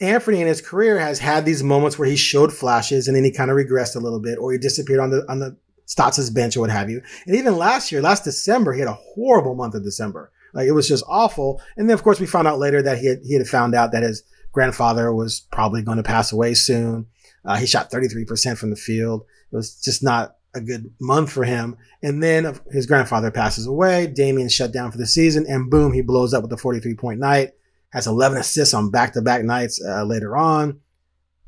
Anthony 0.00 0.40
in 0.40 0.46
his 0.46 0.60
career 0.60 0.98
has 0.98 1.18
had 1.18 1.44
these 1.44 1.62
moments 1.62 1.98
where 1.98 2.08
he 2.08 2.16
showed 2.16 2.52
flashes 2.52 3.06
and 3.06 3.16
then 3.16 3.24
he 3.24 3.30
kind 3.30 3.50
of 3.50 3.56
regressed 3.56 3.96
a 3.96 4.00
little 4.00 4.20
bit 4.20 4.38
or 4.38 4.52
he 4.52 4.58
disappeared 4.58 5.00
on 5.00 5.10
the 5.10 5.24
on 5.28 5.38
the 5.38 5.56
Stotts' 5.86 6.30
bench 6.30 6.56
or 6.56 6.60
what 6.60 6.70
have 6.70 6.90
you. 6.90 7.02
And 7.26 7.36
even 7.36 7.56
last 7.56 7.92
year, 7.92 8.00
last 8.00 8.24
December, 8.24 8.72
he 8.72 8.80
had 8.80 8.88
a 8.88 8.94
horrible 8.94 9.54
month 9.54 9.74
of 9.74 9.84
December. 9.84 10.32
Like 10.54 10.66
it 10.66 10.72
was 10.72 10.88
just 10.88 11.04
awful. 11.06 11.60
And 11.76 11.88
then 11.88 11.94
of 11.94 12.02
course 12.02 12.20
we 12.20 12.26
found 12.26 12.48
out 12.48 12.58
later 12.58 12.80
that 12.82 12.98
he 12.98 13.06
had, 13.06 13.18
he 13.22 13.34
had 13.34 13.46
found 13.46 13.74
out 13.74 13.92
that 13.92 14.02
his 14.02 14.22
grandfather 14.54 15.12
was 15.12 15.40
probably 15.52 15.82
going 15.82 15.98
to 15.98 16.02
pass 16.02 16.32
away 16.32 16.54
soon. 16.54 17.06
Uh, 17.44 17.56
he 17.56 17.66
shot 17.66 17.90
33% 17.90 18.56
from 18.56 18.70
the 18.70 18.76
field. 18.76 19.22
It 19.52 19.56
was 19.56 19.78
just 19.80 20.02
not 20.02 20.36
a 20.54 20.60
good 20.60 20.92
month 21.00 21.30
for 21.30 21.44
him. 21.44 21.76
And 22.02 22.22
then 22.22 22.58
his 22.70 22.86
grandfather 22.86 23.30
passes 23.30 23.66
away. 23.66 24.06
Damian 24.06 24.48
shut 24.48 24.72
down 24.72 24.90
for 24.90 24.98
the 24.98 25.06
season, 25.06 25.44
and 25.48 25.70
boom, 25.70 25.92
he 25.92 26.00
blows 26.00 26.32
up 26.32 26.42
with 26.42 26.52
a 26.52 26.56
43 26.56 26.94
point 26.94 27.20
night. 27.20 27.52
Has 27.90 28.06
11 28.06 28.38
assists 28.38 28.74
on 28.74 28.90
back 28.90 29.12
to 29.12 29.22
back 29.22 29.44
nights 29.44 29.80
uh, 29.84 30.04
later 30.04 30.36
on, 30.36 30.80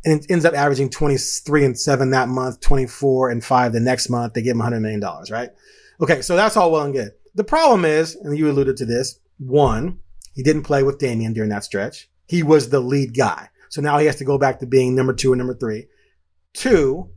and 0.04 0.24
ends 0.28 0.44
up 0.44 0.54
averaging 0.54 0.90
23 0.90 1.64
and 1.64 1.78
seven 1.78 2.10
that 2.10 2.28
month, 2.28 2.60
24 2.60 3.30
and 3.30 3.44
five 3.44 3.72
the 3.72 3.80
next 3.80 4.08
month. 4.08 4.34
They 4.34 4.42
give 4.42 4.52
him 4.52 4.58
100 4.58 4.80
million 4.80 5.00
dollars, 5.00 5.30
right? 5.30 5.50
Okay, 6.00 6.22
so 6.22 6.36
that's 6.36 6.56
all 6.56 6.70
well 6.70 6.84
and 6.84 6.94
good. 6.94 7.12
The 7.34 7.44
problem 7.44 7.84
is, 7.84 8.14
and 8.16 8.36
you 8.36 8.50
alluded 8.50 8.76
to 8.78 8.86
this, 8.86 9.18
one, 9.38 9.98
he 10.34 10.42
didn't 10.42 10.62
play 10.62 10.82
with 10.82 10.98
Damian 10.98 11.32
during 11.32 11.50
that 11.50 11.64
stretch. 11.64 12.08
He 12.26 12.42
was 12.42 12.70
the 12.70 12.80
lead 12.80 13.16
guy. 13.16 13.48
So 13.68 13.80
now 13.80 13.98
he 13.98 14.06
has 14.06 14.16
to 14.16 14.24
go 14.24 14.38
back 14.38 14.60
to 14.60 14.66
being 14.66 14.94
number 14.94 15.12
two 15.12 15.32
and 15.32 15.38
number 15.38 15.54
three. 15.54 15.86
Two, 16.54 17.10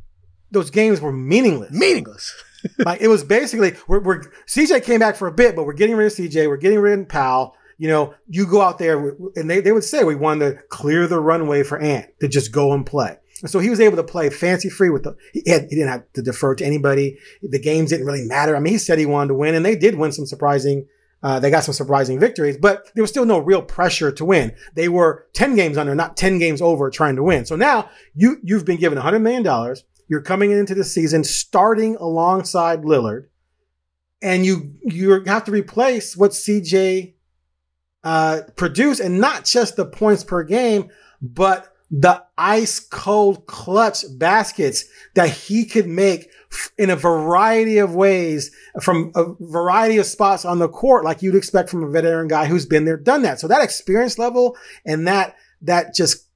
those 0.52 0.70
games 0.70 1.00
were 1.00 1.12
meaningless. 1.12 1.72
Meaningless. 1.72 2.34
like 2.80 3.02
it 3.02 3.08
was 3.08 3.24
basically 3.24 3.74
we're, 3.88 4.02
we're 4.02 4.22
CJ 4.48 4.84
came 4.84 5.00
back 5.00 5.16
for 5.16 5.28
a 5.28 5.32
bit, 5.32 5.56
but 5.56 5.66
we're 5.66 5.74
getting 5.74 5.96
rid 5.96 6.08
of 6.08 6.14
CJ. 6.14 6.48
We're 6.48 6.58
getting 6.58 6.80
rid 6.80 7.00
of 7.00 7.10
Powell. 7.10 7.56
You 7.78 7.88
know, 7.88 8.14
you 8.28 8.46
go 8.46 8.62
out 8.62 8.78
there 8.78 9.16
and 9.36 9.50
they, 9.50 9.62
they 9.62 9.72
would 9.72 9.86
say 9.86 10.04
we 10.04 10.16
wanted 10.16 10.52
to 10.52 10.62
clear 10.70 11.08
the 11.08 11.20
runway 11.20 11.64
for 11.64 11.80
Ant 11.80 12.08
to 12.20 12.28
just 12.28 12.52
go 12.52 12.74
and 12.74 12.86
play. 12.86 13.16
And 13.42 13.50
so 13.50 13.60
he 13.60 13.70
was 13.70 13.80
able 13.80 13.96
to 13.96 14.04
play 14.04 14.30
fancy 14.30 14.70
free 14.70 14.90
with 14.90 15.04
the, 15.04 15.16
he, 15.32 15.44
had, 15.48 15.64
he 15.70 15.76
didn't 15.78 15.88
have 15.88 16.04
to 16.14 16.22
defer 16.22 16.56
to 16.56 16.66
anybody. 16.66 17.18
The 17.42 17.60
games 17.60 17.92
didn't 17.92 18.06
really 18.06 18.26
matter. 18.26 18.56
I 18.56 18.60
mean, 18.60 18.74
he 18.74 18.80
said 18.80 19.00
he 19.00 19.06
wanted 19.06 19.30
to 19.30 19.36
win 19.36 19.56
and 19.56 19.66
they 19.66 19.78
did 19.78 19.96
win 19.96 20.12
some 20.12 20.26
surprising, 20.26 20.88
uh, 21.22 21.40
they 21.40 21.52
got 21.52 21.64
some 21.64 21.74
surprising 21.74 22.20
victories, 22.20 22.58
but 22.58 22.90
there 22.96 23.04
was 23.04 23.10
still 23.10 23.26
no 23.26 23.40
real 23.40 23.62
pressure 23.62 24.12
to 24.12 24.26
win. 24.26 24.54
They 24.76 24.88
were 24.88 25.28
10 25.34 25.56
games 25.56 25.78
under, 25.78 25.94
not 25.94 26.16
10 26.16 26.40
games 26.40 26.62
over 26.62 26.90
trying 26.90 27.16
to 27.18 27.24
win. 27.24 27.46
So 27.46 27.56
now 27.56 27.90
you, 28.16 28.38
you've 28.44 28.66
been 28.66 28.80
given 28.80 28.98
$100 28.98 29.22
million 29.22 29.44
you're 30.10 30.22
coming 30.22 30.52
into 30.52 30.76
the 30.76 30.84
season 30.84 31.24
starting 31.24 31.96
alongside 31.98 32.82
Lillard, 32.82 33.28
and 34.22 34.46
you 34.46 34.74
you 34.82 35.24
have 35.26 35.46
to 35.46 35.52
replace 35.52 36.18
what 36.18 36.32
CJ 36.32 37.14
uh, 38.04 38.42
produced, 38.56 39.00
and 39.00 39.22
not 39.22 39.46
just 39.46 39.76
the 39.76 39.86
points 39.86 40.24
per 40.24 40.44
game, 40.44 40.90
but 41.22 41.74
the 41.92 42.24
ice 42.38 42.80
cold 42.80 43.48
clutch 43.48 44.04
baskets 44.18 44.86
that 45.16 45.30
he 45.30 45.66
could 45.66 45.88
make 45.88 46.30
in 46.78 46.90
a 46.90 46.96
variety 46.96 47.78
of 47.78 47.96
ways 47.96 48.52
from 48.82 49.12
a 49.16 49.34
variety 49.40 49.98
of 49.98 50.06
spots 50.06 50.46
on 50.46 50.60
the 50.60 50.70
court, 50.70 51.04
like 51.04 51.22
you'd 51.22 51.36
expect 51.36 51.70
from 51.70 51.84
a 51.84 51.90
veteran 51.90 52.28
guy 52.28 52.46
who's 52.46 52.66
been 52.66 52.86
there, 52.86 52.98
done 52.98 53.24
that. 53.24 53.40
So 53.40 53.48
that 53.48 53.64
experience 53.64 54.20
level 54.20 54.56
and 54.86 55.08
that, 55.08 55.36
that 55.62 55.96
just, 55.96 56.28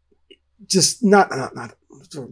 just 0.68 1.04
not, 1.04 1.30
not, 1.32 1.56
not 1.56 1.76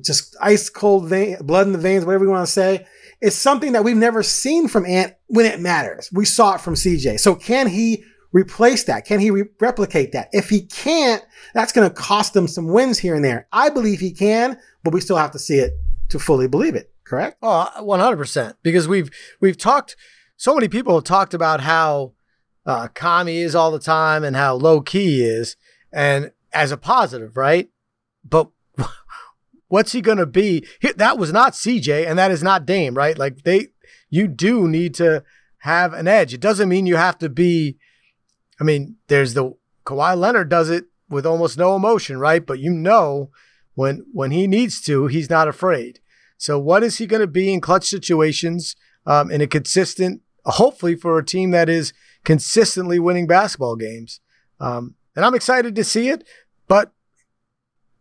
just 0.01 0.35
ice 0.41 0.69
cold 0.69 1.07
vein, 1.07 1.37
blood 1.41 1.67
in 1.67 1.73
the 1.73 1.79
veins, 1.79 2.05
whatever 2.05 2.25
you 2.25 2.31
want 2.31 2.45
to 2.45 2.51
say. 2.51 2.85
It's 3.19 3.35
something 3.35 3.73
that 3.73 3.83
we've 3.83 3.95
never 3.95 4.23
seen 4.23 4.67
from 4.67 4.85
Ant 4.85 5.13
when 5.27 5.45
it 5.45 5.59
matters. 5.59 6.09
We 6.11 6.25
saw 6.25 6.55
it 6.55 6.61
from 6.61 6.73
CJ. 6.73 7.19
So 7.19 7.35
can 7.35 7.67
he 7.67 8.03
replace 8.31 8.83
that? 8.85 9.05
Can 9.05 9.19
he 9.19 9.31
re- 9.31 9.49
replicate 9.59 10.11
that? 10.13 10.29
If 10.31 10.49
he 10.49 10.61
can't, 10.61 11.23
that's 11.53 11.71
going 11.71 11.87
to 11.87 11.93
cost 11.93 12.35
him 12.35 12.47
some 12.47 12.67
wins 12.67 12.97
here 12.97 13.15
and 13.15 13.23
there. 13.23 13.47
I 13.51 13.69
believe 13.69 13.99
he 13.99 14.11
can, 14.11 14.57
but 14.83 14.93
we 14.93 15.01
still 15.01 15.17
have 15.17 15.31
to 15.31 15.39
see 15.39 15.55
it 15.55 15.73
to 16.09 16.19
fully 16.19 16.47
believe 16.47 16.75
it. 16.75 16.91
Correct? 17.03 17.37
Oh, 17.41 17.69
100%. 17.77 18.55
Because 18.63 18.87
we've, 18.87 19.09
we've 19.39 19.57
talked, 19.57 19.95
so 20.37 20.53
many 20.55 20.67
people 20.67 20.95
have 20.95 21.03
talked 21.03 21.33
about 21.33 21.61
how 21.61 22.13
uh, 22.65 22.87
Kami 22.89 23.39
is 23.39 23.55
all 23.55 23.71
the 23.71 23.79
time 23.79 24.23
and 24.23 24.35
how 24.35 24.53
low 24.55 24.81
key 24.81 25.23
is 25.23 25.57
and 25.91 26.31
as 26.53 26.71
a 26.71 26.77
positive, 26.77 27.35
right? 27.35 27.69
But 28.23 28.49
What's 29.71 29.93
he 29.93 30.01
going 30.01 30.17
to 30.17 30.25
be? 30.25 30.67
That 30.97 31.17
was 31.17 31.31
not 31.31 31.53
CJ 31.53 32.05
and 32.05 32.19
that 32.19 32.29
is 32.29 32.43
not 32.43 32.65
Dame, 32.65 32.93
right? 32.93 33.17
Like 33.17 33.43
they, 33.43 33.67
you 34.09 34.27
do 34.27 34.67
need 34.67 34.93
to 34.95 35.23
have 35.59 35.93
an 35.93 36.09
edge. 36.09 36.33
It 36.33 36.41
doesn't 36.41 36.67
mean 36.67 36.85
you 36.85 36.97
have 36.97 37.17
to 37.19 37.29
be, 37.29 37.77
I 38.61 38.63
mean, 38.63 38.97
there's 39.07 39.33
the 39.33 39.55
Kawhi 39.87 40.15
Leonard 40.15 40.47
does 40.47 40.69
it 40.69 40.85
with 41.09 41.25
almost 41.25 41.57
no 41.57 41.75
emotion, 41.75 42.19
right? 42.19 42.45
But 42.45 42.59
you 42.59 42.71
know, 42.71 43.31
when, 43.73 44.05
when 44.13 44.29
he 44.29 44.45
needs 44.45 44.79
to, 44.83 45.07
he's 45.07 45.31
not 45.31 45.47
afraid. 45.47 45.99
So 46.37 46.59
what 46.59 46.83
is 46.83 46.99
he 46.99 47.07
going 47.07 47.21
to 47.21 47.27
be 47.27 47.51
in 47.51 47.59
clutch 47.59 47.85
situations 47.85 48.75
um, 49.07 49.31
in 49.31 49.41
a 49.41 49.47
consistent, 49.47 50.21
hopefully 50.45 50.95
for 50.95 51.17
a 51.17 51.25
team 51.25 51.49
that 51.51 51.69
is 51.69 51.91
consistently 52.23 52.99
winning 52.99 53.25
basketball 53.25 53.75
games? 53.75 54.19
Um, 54.59 54.93
and 55.15 55.25
I'm 55.25 55.35
excited 55.35 55.75
to 55.75 55.83
see 55.83 56.09
it, 56.09 56.23
but 56.67 56.91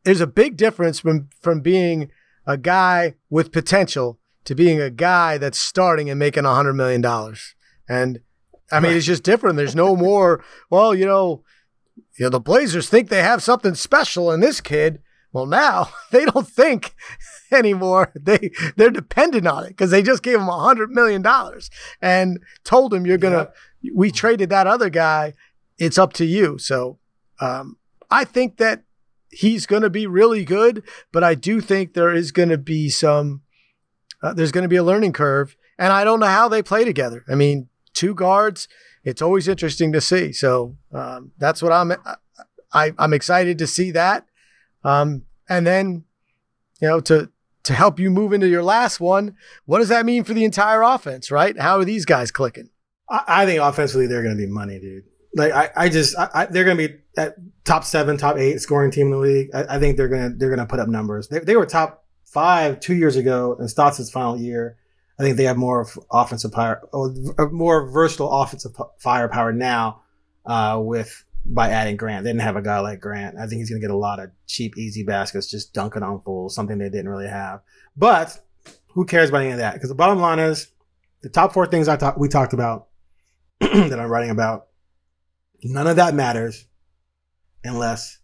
there's 0.05 0.21
a 0.21 0.27
big 0.27 0.59
difference 0.59 1.01
from 1.01 1.31
from 1.41 1.61
being 1.61 2.11
a 2.47 2.57
guy 2.57 3.15
with 3.31 3.51
potential 3.53 4.19
to 4.45 4.55
being 4.55 4.81
a 4.81 4.91
guy 4.91 5.39
that's 5.39 5.59
starting 5.59 6.11
and 6.11 6.19
making 6.19 6.45
hundred 6.45 6.75
million 6.75 7.01
dollars. 7.01 7.55
And 7.89 8.21
I 8.73 8.81
mean, 8.81 8.97
it's 8.97 9.07
just 9.07 9.23
different. 9.23 9.57
There's 9.57 9.75
no 9.75 9.97
more. 9.97 10.45
Well, 10.71 10.95
you 10.95 11.05
know, 11.05 11.43
you 12.19 12.27
know, 12.27 12.31
the 12.31 12.41
Blazers 12.41 12.89
think 12.89 13.09
they 13.09 13.23
have 13.23 13.43
something 13.43 13.75
special 13.75 14.31
in 14.31 14.41
this 14.41 14.61
kid. 14.61 15.01
Well, 15.33 15.47
now 15.47 15.91
they 16.11 16.25
don't 16.25 16.49
think 16.49 16.95
anymore. 17.53 18.13
They 18.15 18.51
they're 18.77 18.91
dependent 18.91 19.47
on 19.47 19.65
it 19.65 19.71
because 19.71 19.91
they 19.91 20.03
just 20.03 20.23
gave 20.23 20.39
him 20.41 20.49
a 20.49 20.61
hundred 20.61 20.91
million 20.91 21.23
dollars 21.23 21.71
and 22.01 22.39
told 22.65 22.95
him 22.95 23.07
you're 23.07 23.19
gonna. 23.19 23.51
Yeah. 23.83 23.93
We 23.95 24.11
traded 24.11 24.51
that 24.51 24.67
other 24.67 24.91
guy. 24.91 25.35
It's 25.79 25.97
up 25.97 26.13
to 26.15 26.27
you. 26.27 26.59
So 26.59 26.99
um, 27.41 27.79
I 28.11 28.25
think 28.25 28.59
that 28.59 28.85
he's 29.31 29.67
going 29.67 29.83
to 29.83 29.91
be 29.91 30.07
really 30.07 30.45
good, 30.45 30.83
but 31.13 31.25
I 31.25 31.35
do 31.35 31.61
think 31.61 31.95
there 31.95 32.13
is 32.13 32.33
going 32.33 32.49
to 32.49 32.59
be 32.59 32.89
some, 32.89 33.43
uh, 34.23 34.35
there's 34.35 34.53
going 34.53 34.63
to 34.63 34.69
be 34.69 34.77
a 34.77 34.85
learning 34.85 35.13
curve. 35.13 35.57
And 35.79 35.93
I 35.93 36.05
don't 36.05 36.21
know 36.21 36.27
how 36.27 36.49
they 36.49 36.63
play 36.63 36.85
together. 36.85 37.25
I 37.29 37.35
mean, 37.35 37.70
two 38.01 38.15
guards, 38.15 38.67
it's 39.05 39.21
always 39.21 39.47
interesting 39.47 39.93
to 39.93 40.01
see. 40.01 40.33
So 40.33 40.77
um, 40.91 41.33
that's 41.39 41.63
what 41.63 41.71
I'm, 41.71 41.93
I, 42.73 42.93
I'm 42.99 43.13
excited 43.13 43.59
to 43.59 43.67
see 43.67 43.91
that. 43.91 44.25
Um, 44.83 45.25
and 45.51 45.67
then, 45.67 46.05
you 46.81 46.89
know, 46.89 47.01
to, 47.01 47.31
to 47.65 47.75
help 47.75 48.01
you 48.01 48.11
move 48.11 48.33
into 48.33 48.49
your 48.49 48.63
last 48.63 49.01
one, 49.01 49.37
what 49.67 49.81
does 49.81 49.91
that 49.91 50.07
mean 50.07 50.25
for 50.25 50.33
the 50.33 50.45
entire 50.45 50.81
offense, 50.81 51.31
right? 51.31 51.59
How 51.61 51.79
are 51.79 51.85
these 51.85 52.07
guys 52.07 52.31
clicking? 52.31 52.71
I, 53.11 53.23
I 53.29 53.47
think 53.47 53.61
offensively, 53.61 54.07
they're 54.07 54.23
going 54.23 54.35
to 54.35 54.43
be 54.43 54.51
money, 54.51 54.81
dude. 54.81 55.05
Like 55.37 55.53
I, 55.53 55.69
I 55.77 55.89
just, 55.91 56.17
I, 56.19 56.47
they're 56.47 56.65
going 56.65 56.79
to 56.79 56.89
be 56.89 56.95
at 57.19 57.37
top 57.65 57.85
seven, 57.85 58.17
top 58.17 58.39
eight 58.39 58.61
scoring 58.61 58.91
team 58.91 59.09
in 59.09 59.13
the 59.13 59.19
league. 59.19 59.51
I, 59.55 59.79
think 59.79 59.99
they're 59.99 60.09
going 60.09 60.33
to, 60.33 60.37
they're 60.37 60.49
going 60.49 60.59
to 60.59 60.67
put 60.67 60.81
up 60.81 60.89
numbers. 60.89 61.29
They, 61.29 61.41
they 61.41 61.57
were 61.57 61.67
top 61.67 62.05
five 62.25 62.81
two 62.81 62.95
years 62.95 63.17
ago 63.17 63.57
in 63.61 63.69
Stotts' 63.69 64.11
final 64.11 64.39
year. 64.39 64.79
I 65.21 65.23
think 65.23 65.37
they 65.37 65.45
have 65.45 65.59
more 65.59 65.87
offensive 66.11 66.53
power, 66.53 66.81
more 67.53 67.91
versatile 67.91 68.33
offensive 68.33 68.73
firepower 68.99 69.53
now 69.53 70.01
uh, 70.47 70.81
with 70.83 71.25
by 71.45 71.69
adding 71.69 71.97
Grant. 71.97 72.25
They 72.25 72.31
didn't 72.31 72.43
have 72.43 72.57
a 72.57 72.63
guy 72.63 72.81
like 72.81 73.01
Grant. 73.01 73.37
I 73.37 73.47
think 73.47 73.59
he's 73.59 73.69
going 73.69 73.83
to 73.83 73.87
get 73.87 73.95
a 73.95 73.99
lot 73.99 74.19
of 74.19 74.31
cheap, 74.47 74.79
easy 74.79 75.05
baskets, 75.05 75.51
just 75.51 75.75
dunking 75.75 76.03
on 76.03 76.23
fools, 76.23 76.55
something 76.55 76.79
they 76.79 76.89
didn't 76.89 77.11
really 77.11 77.29
have. 77.29 77.61
But 77.97 78.41
who 78.89 79.05
cares 79.05 79.29
about 79.29 79.43
any 79.43 79.51
of 79.51 79.59
that? 79.59 79.75
Because 79.75 79.91
the 79.91 79.95
bottom 79.95 80.21
line 80.21 80.39
is 80.39 80.69
the 81.21 81.29
top 81.29 81.53
four 81.53 81.67
things 81.67 81.87
I 81.87 81.97
talked 81.97 82.19
we 82.19 82.29
talked 82.29 82.55
about 82.55 82.89
that 83.61 84.01
I'm 84.01 84.09
writing 84.09 84.31
about 84.31 84.69
None 85.63 85.87
of 85.87 85.97
that 85.97 86.15
matters 86.15 86.67
unless 87.65 88.19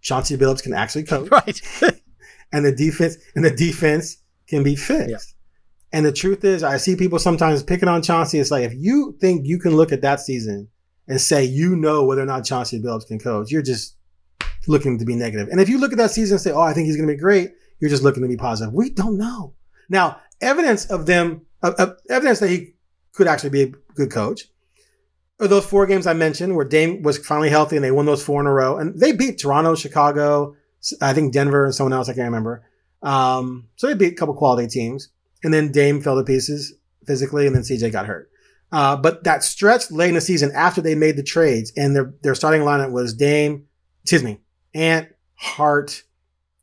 Chauncey 0.00 0.36
Billups 0.36 0.62
can 0.62 0.72
actually 0.72 1.04
coach. 1.04 1.28
Right. 1.30 1.60
and 2.52 2.64
the 2.64 2.74
defense 2.74 3.16
and 3.34 3.44
the 3.44 3.50
defense 3.50 4.18
can 4.48 4.62
be 4.62 4.76
fixed. 4.76 5.10
Yeah. 5.10 5.33
And 5.94 6.04
the 6.04 6.10
truth 6.10 6.42
is, 6.42 6.64
I 6.64 6.78
see 6.78 6.96
people 6.96 7.20
sometimes 7.20 7.62
picking 7.62 7.88
on 7.88 8.02
Chauncey. 8.02 8.40
It's 8.40 8.50
like 8.50 8.64
if 8.64 8.74
you 8.74 9.16
think 9.20 9.46
you 9.46 9.60
can 9.60 9.76
look 9.76 9.92
at 9.92 10.02
that 10.02 10.18
season 10.18 10.66
and 11.06 11.20
say 11.20 11.44
you 11.44 11.76
know 11.76 12.04
whether 12.04 12.20
or 12.20 12.26
not 12.26 12.44
Chauncey 12.44 12.82
Billups 12.82 13.06
can 13.06 13.20
coach, 13.20 13.52
you're 13.52 13.62
just 13.62 13.94
looking 14.66 14.98
to 14.98 15.04
be 15.04 15.14
negative. 15.14 15.46
And 15.50 15.60
if 15.60 15.68
you 15.68 15.78
look 15.78 15.92
at 15.92 15.98
that 15.98 16.10
season 16.10 16.34
and 16.34 16.40
say, 16.40 16.50
"Oh, 16.50 16.62
I 16.62 16.72
think 16.72 16.86
he's 16.86 16.96
going 16.96 17.06
to 17.06 17.14
be 17.14 17.20
great," 17.20 17.52
you're 17.78 17.90
just 17.90 18.02
looking 18.02 18.24
to 18.24 18.28
be 18.28 18.36
positive. 18.36 18.74
We 18.74 18.90
don't 18.90 19.16
know. 19.16 19.54
Now, 19.88 20.20
evidence 20.40 20.84
of 20.86 21.06
them, 21.06 21.42
evidence 21.62 22.40
that 22.40 22.50
he 22.50 22.74
could 23.12 23.28
actually 23.28 23.50
be 23.50 23.62
a 23.62 23.72
good 23.94 24.10
coach 24.10 24.48
are 25.38 25.46
those 25.46 25.64
four 25.64 25.86
games 25.86 26.08
I 26.08 26.14
mentioned 26.14 26.56
where 26.56 26.64
Dame 26.64 27.02
was 27.02 27.18
finally 27.18 27.50
healthy 27.50 27.76
and 27.76 27.84
they 27.84 27.92
won 27.92 28.06
those 28.06 28.24
four 28.24 28.40
in 28.40 28.48
a 28.48 28.52
row. 28.52 28.78
And 28.78 28.98
they 28.98 29.12
beat 29.12 29.38
Toronto, 29.38 29.76
Chicago, 29.76 30.56
I 31.00 31.12
think 31.12 31.32
Denver 31.32 31.66
and 31.66 31.74
someone 31.74 31.92
else, 31.92 32.08
I 32.08 32.14
can't 32.14 32.24
remember. 32.24 32.68
Um, 33.00 33.68
so 33.76 33.86
they 33.86 33.94
beat 33.94 34.14
a 34.14 34.16
couple 34.16 34.34
quality 34.34 34.66
teams. 34.66 35.10
And 35.44 35.54
then 35.54 35.70
Dame 35.70 36.00
fell 36.00 36.16
to 36.16 36.24
pieces 36.24 36.74
physically 37.06 37.46
and 37.46 37.54
then 37.54 37.62
CJ 37.62 37.92
got 37.92 38.06
hurt. 38.06 38.30
Uh, 38.72 38.96
but 38.96 39.22
that 39.22 39.44
stretch 39.44 39.90
late 39.92 40.08
in 40.08 40.14
the 40.14 40.20
season 40.20 40.50
after 40.52 40.80
they 40.80 40.96
made 40.96 41.16
the 41.16 41.22
trades 41.22 41.72
and 41.76 41.94
their, 41.94 42.14
their 42.22 42.34
starting 42.34 42.62
lineup 42.62 42.90
was 42.90 43.14
Dame, 43.14 43.66
excuse 44.02 44.24
me, 44.24 44.40
Ant, 44.74 45.08
Hart, 45.36 46.02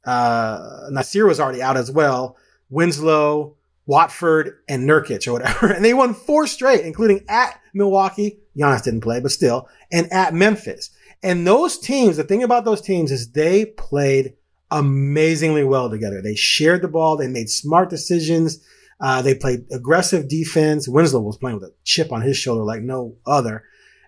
uh, 0.03 0.89
Nassir 0.91 1.27
was 1.27 1.39
already 1.39 1.61
out 1.61 1.77
as 1.77 1.91
well. 1.91 2.35
Winslow, 2.69 3.55
Watford, 3.85 4.57
and 4.67 4.89
Nurkic 4.89 5.27
or 5.27 5.33
whatever. 5.33 5.67
And 5.73 5.85
they 5.85 5.93
won 5.93 6.13
four 6.13 6.47
straight, 6.47 6.85
including 6.85 7.23
at 7.29 7.59
Milwaukee. 7.73 8.39
Giannis 8.57 8.83
didn't 8.83 9.01
play, 9.01 9.19
but 9.19 9.31
still, 9.31 9.69
and 9.91 10.11
at 10.11 10.33
Memphis. 10.33 10.89
And 11.23 11.45
those 11.45 11.77
teams, 11.77 12.17
the 12.17 12.23
thing 12.23 12.43
about 12.43 12.65
those 12.65 12.81
teams 12.81 13.11
is 13.11 13.31
they 13.31 13.65
played 13.65 14.33
amazingly 14.71 15.63
well 15.63 15.89
together. 15.89 16.21
They 16.21 16.35
shared 16.35 16.81
the 16.81 16.87
ball. 16.87 17.17
They 17.17 17.27
made 17.27 17.49
smart 17.49 17.89
decisions. 17.89 18.63
Uh, 18.99 19.21
they 19.21 19.35
played 19.35 19.65
aggressive 19.71 20.29
defense. 20.29 20.87
Winslow 20.87 21.21
was 21.21 21.37
playing 21.37 21.59
with 21.59 21.69
a 21.69 21.73
chip 21.83 22.11
on 22.11 22.21
his 22.21 22.37
shoulder 22.37 22.63
like 22.63 22.81
no 22.81 23.15
other. 23.25 23.63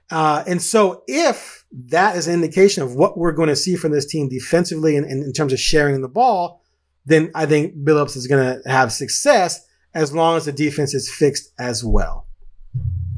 Uh, 0.10 0.44
and 0.48 0.62
so 0.62 1.04
if 1.08 1.66
that 1.72 2.16
is 2.16 2.28
an 2.28 2.36
indication 2.36 2.84
of 2.84 2.96
what 2.96 3.18
we're 3.18 3.32
going 3.32 3.50
to 3.50 3.56
see 3.56 3.76
from 3.76 3.92
this 3.92 4.06
team 4.06 4.30
defensively 4.30 4.96
and, 4.96 5.06
in 5.06 5.34
terms 5.34 5.54
of 5.54 5.60
sharing 5.60 6.02
the 6.02 6.08
ball, 6.08 6.62
then 7.06 7.32
I 7.36 7.46
think 7.46 7.76
Billups 7.76 8.16
is 8.16 8.28
going 8.28 8.62
to 8.62 8.70
have 8.70 8.92
success 8.92 9.66
as 9.94 10.14
long 10.14 10.38
as 10.38 10.46
the 10.46 10.52
defense 10.52 10.94
is 10.94 11.12
fixed 11.12 11.52
as 11.60 11.84
well. 11.84 12.28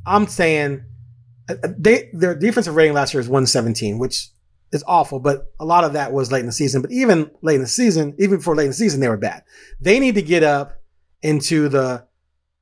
I'm 0.05 0.27
saying 0.27 0.83
uh, 1.49 1.55
uh, 1.63 1.67
they 1.77 2.09
their 2.13 2.35
defensive 2.35 2.75
rating 2.75 2.93
last 2.93 3.13
year 3.13 3.21
is 3.21 3.27
117, 3.27 3.97
which 3.99 4.29
is 4.71 4.83
awful, 4.87 5.19
but 5.19 5.53
a 5.59 5.65
lot 5.65 5.83
of 5.83 5.93
that 5.93 6.11
was 6.11 6.31
late 6.31 6.41
in 6.41 6.45
the 6.45 6.51
season. 6.51 6.81
But 6.81 6.91
even 6.91 7.31
late 7.41 7.55
in 7.55 7.61
the 7.61 7.67
season, 7.67 8.13
even 8.19 8.37
before 8.37 8.55
late 8.55 8.65
in 8.65 8.71
the 8.71 8.75
season, 8.75 8.99
they 8.99 9.09
were 9.09 9.17
bad. 9.17 9.43
They 9.79 9.99
need 9.99 10.15
to 10.15 10.21
get 10.21 10.43
up 10.43 10.81
into 11.21 11.69
the 11.69 12.05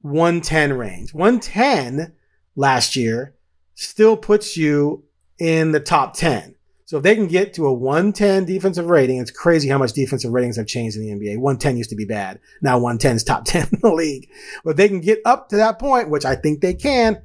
110 0.02 0.74
range. 0.74 1.14
110 1.14 2.14
last 2.56 2.96
year 2.96 3.36
still 3.76 4.16
puts 4.16 4.56
you 4.56 5.04
in 5.40 5.72
the 5.72 5.80
top 5.80 6.16
10. 6.16 6.56
So 6.86 6.98
if 6.98 7.04
they 7.04 7.16
can 7.16 7.28
get 7.28 7.54
to 7.56 7.66
a 7.66 7.74
110 7.74 8.46
defensive 8.46 8.86
rating, 8.86 9.18
it's 9.18 9.32
crazy 9.32 9.70
how 9.70 9.78
much 9.78 9.94
defensive 9.94 10.32
ratings 10.32 10.58
have 10.58 10.68
changed 10.68 10.98
in 10.98 11.02
the 11.04 11.10
NBA. 11.10 11.40
110 11.40 11.78
used 11.78 11.90
to 11.90 11.96
be 11.96 12.06
bad. 12.06 12.40
Now 12.62 12.76
110 12.78 13.16
is 13.16 13.24
top 13.24 13.46
10 13.46 13.70
in 13.72 13.80
the 13.82 13.94
league. 13.94 14.30
But 14.64 14.72
if 14.72 14.78
they 14.78 14.90
can 14.90 15.00
get 15.02 15.20
up 15.26 15.50
to 15.50 15.56
that 15.56 15.80
point, 15.80 16.10
which 16.10 16.26
I 16.26 16.36
think 16.36 16.62
they 16.62 16.74
can, 16.74 17.22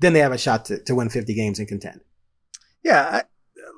then 0.00 0.12
they 0.12 0.18
have 0.18 0.32
a 0.32 0.38
shot 0.38 0.66
to, 0.66 0.82
to 0.84 0.94
win 0.94 1.08
50 1.08 1.32
games 1.34 1.58
and 1.58 1.66
contend. 1.66 2.00
Yeah. 2.82 3.22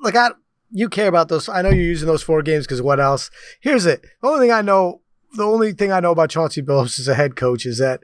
Look, 0.02 0.16
I, 0.16 0.30
you 0.70 0.88
care 0.88 1.08
about 1.08 1.28
those. 1.28 1.48
I 1.48 1.62
know 1.62 1.70
you're 1.70 1.84
using 1.84 2.08
those 2.08 2.22
four 2.22 2.42
games 2.42 2.66
because 2.66 2.82
what 2.82 3.00
else? 3.00 3.30
Here's 3.60 3.86
it. 3.86 4.02
The 4.22 4.28
only 4.28 4.46
thing 4.46 4.52
I 4.52 4.62
know, 4.62 5.02
the 5.34 5.44
only 5.44 5.72
thing 5.72 5.92
I 5.92 6.00
know 6.00 6.12
about 6.12 6.30
Chauncey 6.30 6.62
Billups 6.62 6.98
as 6.98 7.08
a 7.08 7.14
head 7.14 7.36
coach 7.36 7.66
is 7.66 7.78
that 7.78 8.02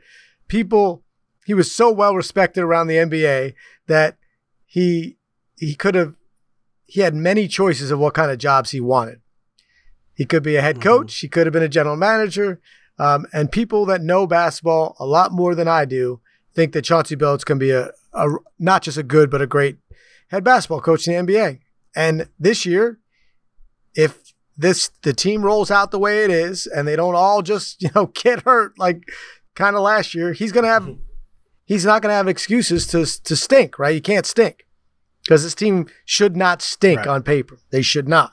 people, 0.49 1.03
he 1.45 1.55
was 1.55 1.75
so 1.75 1.91
well 1.91 2.15
respected 2.15 2.63
around 2.63 2.87
the 2.87 2.97
NBA 2.97 3.55
that 3.87 4.17
he, 4.67 5.17
he 5.59 5.75
could 5.75 5.95
have 5.95 6.15
he 6.87 7.01
had 7.01 7.15
many 7.15 7.49
choices 7.49 7.91
of 7.91 7.99
what 7.99 8.15
kind 8.15 8.31
of 8.31 8.39
jobs 8.39 8.71
he 8.71 8.81
wanted. 8.81 9.21
He 10.15 10.25
could 10.25 10.43
be 10.43 10.57
a 10.57 10.63
head 10.63 10.77
mm-hmm. 10.77 10.89
coach, 10.89 11.17
mm-hmm. 11.17 11.25
he 11.25 11.29
could 11.29 11.47
have 11.47 11.53
been 11.53 11.63
a 11.63 11.69
general 11.69 11.97
manager. 11.97 12.61
Um, 12.99 13.27
and 13.33 13.51
people 13.51 13.85
that 13.87 14.03
know 14.03 14.27
basketball 14.27 14.95
a 15.01 15.07
lot 15.07 15.33
more 15.33 15.57
than 15.57 15.67
I 15.67 15.85
do 15.85 16.21
think 16.55 16.73
that 16.73 16.85
Chauncey 16.85 17.17
Billups 17.17 17.45
can 17.45 17.59
be 17.59 17.73
a, 17.73 17.91
a 18.13 18.29
not 18.61 18.83
just 18.83 18.97
a 18.97 19.03
good 19.03 19.29
but 19.29 19.43
a 19.43 19.47
great 19.49 19.79
head 20.29 20.45
basketball 20.45 20.81
coach 20.81 21.09
in 21.09 21.27
the 21.27 21.33
NBA. 21.33 21.59
And 21.95 22.29
this 22.39 22.67
year, 22.67 22.99
if 23.95 24.33
this 24.57 24.91
the 25.03 25.13
team 25.13 25.43
rolls 25.43 25.71
out 25.71 25.91
the 25.91 25.99
way 25.99 26.25
it 26.25 26.31
is, 26.31 26.67
and 26.67 26.87
they 26.87 26.97
don't 26.97 27.15
all 27.15 27.43
just 27.43 27.83
you 27.83 27.91
know 27.95 28.07
get 28.07 28.43
hurt 28.43 28.79
like 28.79 29.09
kind 29.55 29.77
of 29.77 29.83
last 29.83 30.15
year, 30.15 30.33
he's 30.33 30.53
gonna 30.53 30.69
have 30.69 30.85
mm-hmm. 30.85 31.03
he's 31.65 31.85
not 31.85 32.03
gonna 32.03 32.15
have 32.15 32.29
excuses 32.29 32.87
to 32.89 33.05
to 33.25 33.37
stink, 33.37 33.79
right? 33.79 33.95
You 33.95 34.03
can't 34.03 34.27
stink 34.27 34.67
because 35.23 35.43
this 35.43 35.55
team 35.55 35.87
should 36.05 36.37
not 36.37 36.63
stink 36.63 36.99
right. 36.99 37.09
on 37.09 37.23
paper. 37.23 37.59
They 37.71 37.83
should 37.83 38.09
not. 38.09 38.33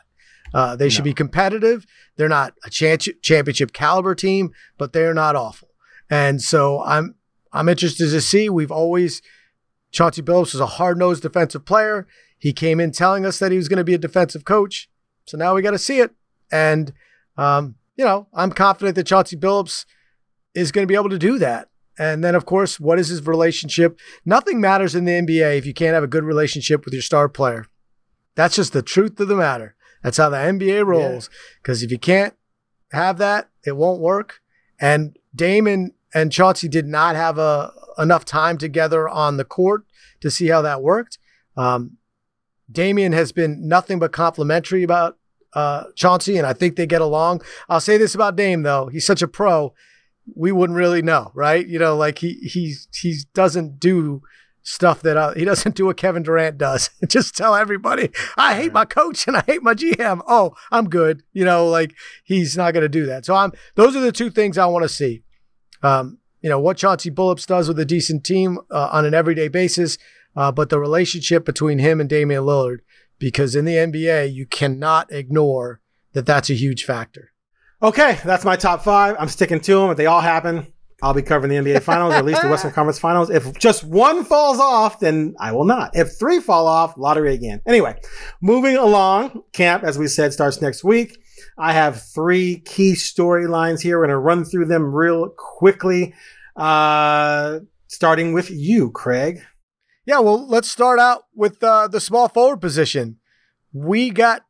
Uh, 0.54 0.76
they 0.76 0.86
no. 0.86 0.90
should 0.90 1.06
be 1.06 1.14
competitive. 1.14 1.86
They're 2.18 2.28
not 2.28 2.54
a 2.66 2.70
championship 2.70 3.72
caliber 3.72 4.16
team, 4.16 4.52
but 4.78 4.92
they're 4.92 5.14
not 5.14 5.36
awful. 5.36 5.70
And 6.10 6.42
so 6.42 6.84
I'm 6.84 7.16
I'm 7.54 7.70
interested 7.70 8.10
to 8.10 8.22
see. 8.22 8.50
We've 8.50 8.72
always 8.72 9.22
Chauncey 9.92 10.22
Billups 10.22 10.54
is 10.54 10.60
a 10.60 10.66
hard 10.66 10.98
nosed 10.98 11.24
defensive 11.24 11.66
player. 11.66 12.08
He 12.42 12.54
came 12.54 12.80
in 12.80 12.92
telling 12.92 13.24
us 13.24 13.38
that 13.38 13.52
he 13.52 13.58
was 13.58 13.70
going 13.70 13.78
to 13.78 13.84
be 13.84 13.94
a 13.94 14.00
defensive 14.00 14.46
coach. 14.46 14.90
So 15.26 15.38
now 15.38 15.54
we 15.54 15.62
got 15.62 15.72
to 15.72 15.78
see 15.78 16.00
it. 16.00 16.12
And 16.52 16.92
um, 17.38 17.76
you 17.96 18.04
know, 18.04 18.28
I'm 18.34 18.52
confident 18.52 18.96
that 18.96 19.06
Chauncey 19.06 19.38
Billups 19.38 19.86
is 20.56 20.72
going 20.72 20.84
to 20.84 20.92
be 20.92 20.96
able 20.96 21.10
to 21.10 21.20
do 21.20 21.38
that. 21.38 21.70
And 22.00 22.24
then, 22.24 22.34
of 22.34 22.46
course, 22.48 22.80
what 22.80 22.98
is 22.98 23.10
his 23.10 23.26
relationship? 23.28 24.00
Nothing 24.26 24.60
matters 24.60 24.96
in 24.96 25.06
the 25.06 25.12
NBA 25.12 25.60
if 25.60 25.68
you 25.68 25.74
can't 25.74 25.94
have 25.94 26.04
a 26.04 26.08
good 26.08 26.24
relationship 26.24 26.84
with 26.84 26.96
your 26.96 27.04
star 27.04 27.30
player. 27.30 27.68
That's 28.34 28.56
just 28.56 28.74
the 28.74 28.82
truth 28.82 29.20
of 29.20 29.28
the 29.28 29.36
matter. 29.36 29.76
That's 30.02 30.18
how 30.18 30.30
the 30.30 30.38
NBA 30.38 30.86
rolls. 30.86 31.30
Because 31.62 31.82
yeah. 31.82 31.86
if 31.86 31.92
you 31.92 32.00
can't 32.00 32.34
have 32.92 33.20
that, 33.20 33.50
it 33.66 33.78
won't 33.78 34.02
work. 34.02 34.42
And 34.80 35.16
Damon 35.36 35.94
and 36.14 36.32
Chauncey 36.32 36.68
did 36.68 36.88
not 36.88 37.16
have 37.16 37.38
a 37.38 37.72
enough 38.00 38.26
time 38.26 38.58
together 38.58 39.08
on 39.08 39.38
the 39.38 39.46
court 39.46 39.86
to 40.22 40.32
see 40.32 40.48
how 40.48 40.62
that 40.64 40.82
worked. 40.82 41.20
Um, 41.56 41.98
Damian 42.72 43.12
has 43.14 43.32
been 43.32 43.68
nothing 43.68 44.00
but 44.00 44.12
complimentary 44.12 44.84
about 44.84 45.18
uh, 45.54 45.86
Chauncey, 45.96 46.38
and 46.38 46.48
I 46.48 46.54
think 46.54 46.76
they 46.76 46.86
get 46.86 47.02
along. 47.02 47.42
I'll 47.68 47.82
say 47.82 47.98
this 47.98 48.16
about 48.16 48.36
Dame 48.36 48.64
though: 48.64 48.88
he's 48.88 49.06
such 49.06 49.22
a 49.22 49.28
pro 49.28 49.74
we 50.36 50.52
wouldn't 50.52 50.78
really 50.78 51.02
know, 51.02 51.32
right? 51.34 51.66
You 51.66 51.80
know, 51.80 51.96
like 51.96 52.20
he 52.20 52.34
he 52.44 52.76
he 52.94 53.18
doesn't 53.34 53.80
do 53.80 54.22
stuff 54.64 55.02
that 55.02 55.18
uh, 55.18 55.34
he 55.34 55.44
doesn't 55.46 55.76
do 55.76 55.86
what 55.86 55.98
Kevin 55.98 56.24
Durant 56.24 56.58
does. 56.58 56.90
Just 57.08 57.36
tell 57.36 57.56
everybody, 57.56 58.10
I 58.38 58.56
hate 58.56 58.74
my 58.74 58.86
coach 58.86 59.28
and 59.28 59.38
I 59.38 59.44
hate 59.46 59.64
my 59.64 59.74
GM. 59.74 60.22
Oh, 60.28 60.54
I'm 60.72 60.90
good. 60.90 61.24
You 61.34 61.46
know, 61.46 61.68
like 61.68 61.94
he's 62.24 62.58
not 62.58 62.74
going 62.74 62.84
to 62.84 62.90
do 62.90 63.06
that. 63.08 63.26
So 63.26 63.36
I'm. 63.36 63.52
Those 63.76 63.96
are 63.96 64.02
the 64.02 64.12
two 64.12 64.30
things 64.30 64.58
I 64.58 64.66
want 64.66 64.84
to 64.84 64.90
see. 64.90 65.24
Um, 65.84 66.20
you 66.42 66.50
know 66.50 66.60
what 66.60 66.78
Chauncey 66.78 67.12
Billups 67.12 67.46
does 67.46 67.68
with 67.68 67.80
a 67.80 67.86
decent 67.86 68.24
team 68.24 68.60
uh, 68.72 68.90
on 68.92 69.06
an 69.06 69.14
everyday 69.14 69.48
basis, 69.48 69.98
uh, 70.36 70.52
but 70.52 70.70
the 70.70 70.80
relationship 70.80 71.46
between 71.46 71.80
him 71.80 72.00
and 72.00 72.10
Damian 72.10 72.44
Lillard 72.44 72.80
because 73.22 73.56
in 73.56 73.66
the 73.66 73.76
NBA, 73.76 74.34
you 74.34 74.48
cannot 74.48 75.14
ignore 75.14 75.80
that 76.14 76.26
that's 76.26 76.50
a 76.50 76.56
huge 76.56 76.84
factor. 76.84 77.32
Okay, 77.82 78.20
that's 78.26 78.44
my 78.44 78.56
top 78.56 78.84
five. 78.84 79.16
I'm 79.20 79.28
sticking 79.28 79.60
to 79.62 79.76
them. 79.76 79.92
If 79.92 79.98
they 79.98 80.08
all 80.08 80.22
happen, 80.22 80.74
I'll 81.04 81.14
be 81.14 81.22
covering 81.22 81.50
the 81.52 81.72
NBA 81.72 81.82
Finals, 81.84 82.14
or 82.14 82.18
at 82.18 82.26
least 82.26 82.42
the 82.42 82.50
Western 82.50 82.72
Conference 82.72 83.00
Finals. 83.00 83.30
If 83.30 83.58
just 83.58 83.84
one 83.84 84.24
falls 84.24 84.60
off, 84.60 85.00
then 85.00 85.36
I 85.40 85.52
will 85.52 85.66
not. 85.66 85.96
If 85.96 86.18
three 86.18 86.40
fall 86.40 86.68
off, 86.68 86.98
lottery 86.98 87.34
again. 87.34 87.62
Anyway, 87.68 88.00
moving 88.42 88.76
along, 88.76 89.44
camp, 89.54 89.84
as 89.84 89.98
we 89.98 90.08
said, 90.08 90.34
starts 90.34 90.62
next 90.62 90.84
week. 90.84 91.20
I 91.58 91.74
have 91.74 92.02
three 92.02 92.60
key 92.60 92.94
storylines 92.94 93.82
here. 93.82 93.98
We're 93.98 94.08
going 94.08 94.16
to 94.16 94.20
run 94.20 94.46
through 94.46 94.66
them 94.66 94.94
real 94.94 95.30
quickly, 95.30 96.14
uh, 96.56 97.60
starting 97.88 98.34
with 98.34 98.50
you, 98.50 98.90
Craig. 98.92 99.42
Yeah, 100.06 100.20
well, 100.20 100.48
let's 100.48 100.70
start 100.70 101.00
out 101.00 101.26
with 101.36 101.64
uh, 101.64 101.88
the 101.88 102.02
small 102.02 102.28
forward 102.28 102.60
position. 102.60 103.18
We 103.72 104.10
got 104.10 104.44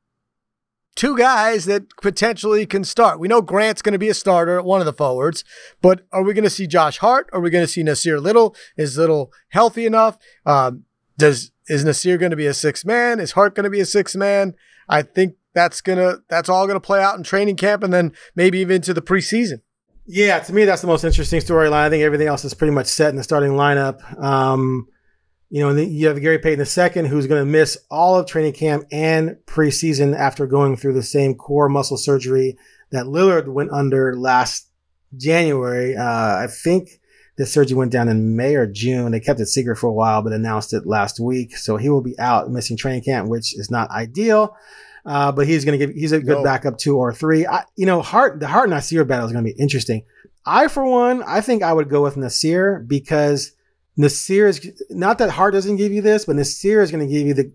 two 0.96 1.18
guys 1.18 1.66
that 1.66 1.84
potentially 2.02 2.66
can 2.66 2.84
start. 2.84 3.20
We 3.20 3.28
know 3.28 3.42
Grant's 3.42 3.82
going 3.82 3.94
to 3.94 4.00
be 4.00 4.10
a 4.10 4.14
starter 4.14 4.58
at 4.58 4.66
one 4.66 4.82
of 4.82 4.86
the 4.86 4.94
forwards, 4.94 5.44
but 5.82 6.06
are 6.12 6.24
we 6.24 6.34
going 6.34 6.44
to 6.44 6.50
see 6.50 6.68
Josh 6.68 7.00
Hart? 7.00 7.30
Are 7.34 7.42
we 7.42 7.50
going 7.50 7.64
to 7.64 7.72
see 7.72 7.84
Nassir 7.84 8.22
Little? 8.22 8.56
Is 8.78 8.98
Little 8.98 9.32
healthy 9.50 9.86
enough? 9.86 10.18
Um, 10.46 10.86
does 11.18 11.52
is 11.68 11.86
Nassir 11.86 12.20
going 12.20 12.32
to 12.32 12.38
be 12.38 12.48
a 12.48 12.54
six 12.54 12.84
man? 12.84 13.20
Is 13.20 13.34
Hart 13.34 13.56
going 13.56 13.66
to 13.66 13.70
be 13.70 13.80
a 13.80 13.86
six 13.86 14.16
man? 14.16 14.56
I 14.90 15.02
think 15.04 15.36
that's 15.54 15.82
gonna 15.82 16.18
that's 16.30 16.50
all 16.50 16.68
gonna 16.68 16.80
play 16.80 17.02
out 17.02 17.18
in 17.18 17.24
training 17.24 17.58
camp 17.58 17.84
and 17.84 17.94
then 17.94 18.14
maybe 18.36 18.60
even 18.60 18.78
into 18.78 18.94
the 18.94 19.02
preseason. 19.02 19.62
Yeah, 20.06 20.40
to 20.40 20.54
me 20.54 20.66
that's 20.66 20.82
the 20.82 20.88
most 20.88 21.04
interesting 21.04 21.40
storyline. 21.42 21.74
I 21.74 21.90
think 21.90 22.04
everything 22.04 22.28
else 22.28 22.46
is 22.46 22.54
pretty 22.54 22.74
much 22.74 22.88
set 22.88 23.10
in 23.10 23.16
the 23.16 23.24
starting 23.24 23.52
lineup. 23.52 24.02
Um, 24.22 24.88
you 25.52 25.60
know, 25.60 25.68
and 25.68 25.92
you 25.92 26.08
have 26.08 26.22
Gary 26.22 26.40
Payton 26.40 26.66
II, 26.66 27.10
who's 27.10 27.28
going 27.28 27.42
to 27.42 27.46
miss 27.46 27.78
all 27.92 28.18
of 28.18 28.26
training 28.26 28.54
camp 28.54 28.86
and 28.90 29.36
preseason 29.46 30.18
after 30.18 30.48
going 30.48 30.78
through 30.78 30.94
the 30.94 31.04
same 31.04 31.36
core 31.36 31.68
muscle 31.68 31.98
surgery 31.98 32.58
that 32.92 33.06
Lillard 33.06 33.50
went 33.50 33.70
under 33.72 34.16
last 34.16 34.70
January. 35.18 35.98
Uh, 35.98 36.38
I 36.38 36.48
think 36.48 37.02
the 37.36 37.46
surgery 37.46 37.76
went 37.76 37.92
down 37.92 38.08
in 38.08 38.38
May 38.38 38.56
or 38.56 38.66
June. 38.66 39.12
They 39.12 39.20
kept 39.20 39.42
it 39.42 39.48
secret 39.48 39.76
for 39.76 39.88
a 39.88 39.94
while, 39.94 40.22
but 40.22 40.32
announced 40.32 40.72
it 40.72 40.88
last 40.88 41.20
week. 41.20 41.58
So 41.58 41.76
he 41.76 41.90
will 41.90 42.02
be 42.02 42.18
out 42.18 42.50
missing 42.50 42.78
training 42.78 43.04
camp, 43.04 43.28
which 43.28 43.54
is 43.58 43.70
not 43.70 43.92
ideal. 43.92 44.56
Uh, 45.06 45.34
but 45.34 45.48
he's 45.48 45.66
going 45.66 45.78
to 45.78 45.86
give, 45.86 45.94
he's 45.94 46.14
a 46.14 46.22
good 46.22 46.46
backup 46.46 46.78
two 46.78 46.98
or 46.98 47.14
three. 47.14 47.46
I, 47.46 47.66
you 47.76 47.86
know, 47.86 48.02
Hart, 48.02 48.40
the 48.40 48.48
Hart 48.48 48.70
Nassir 48.70 49.06
battle 49.06 49.26
is 49.26 49.34
going 49.34 49.44
to 49.44 49.52
be 49.52 49.62
interesting. 49.62 50.04
I, 50.46 50.70
for 50.70 50.86
one, 50.86 51.24
I 51.24 51.42
think 51.42 51.62
I 51.62 51.74
would 51.74 51.90
go 51.90 52.04
with 52.04 52.16
Nassir 52.16 52.88
because 52.88 53.52
Nassir 53.98 54.48
is 54.48 54.84
not 54.90 55.18
that 55.18 55.30
Hart 55.30 55.54
doesn't 55.54 55.76
give 55.76 55.92
you 55.92 56.02
this, 56.02 56.26
but 56.26 56.36
Nassir 56.36 56.82
is 56.82 56.92
going 56.92 57.06
to 57.06 57.14
give 57.14 57.28
you 57.28 57.34
the 57.34 57.52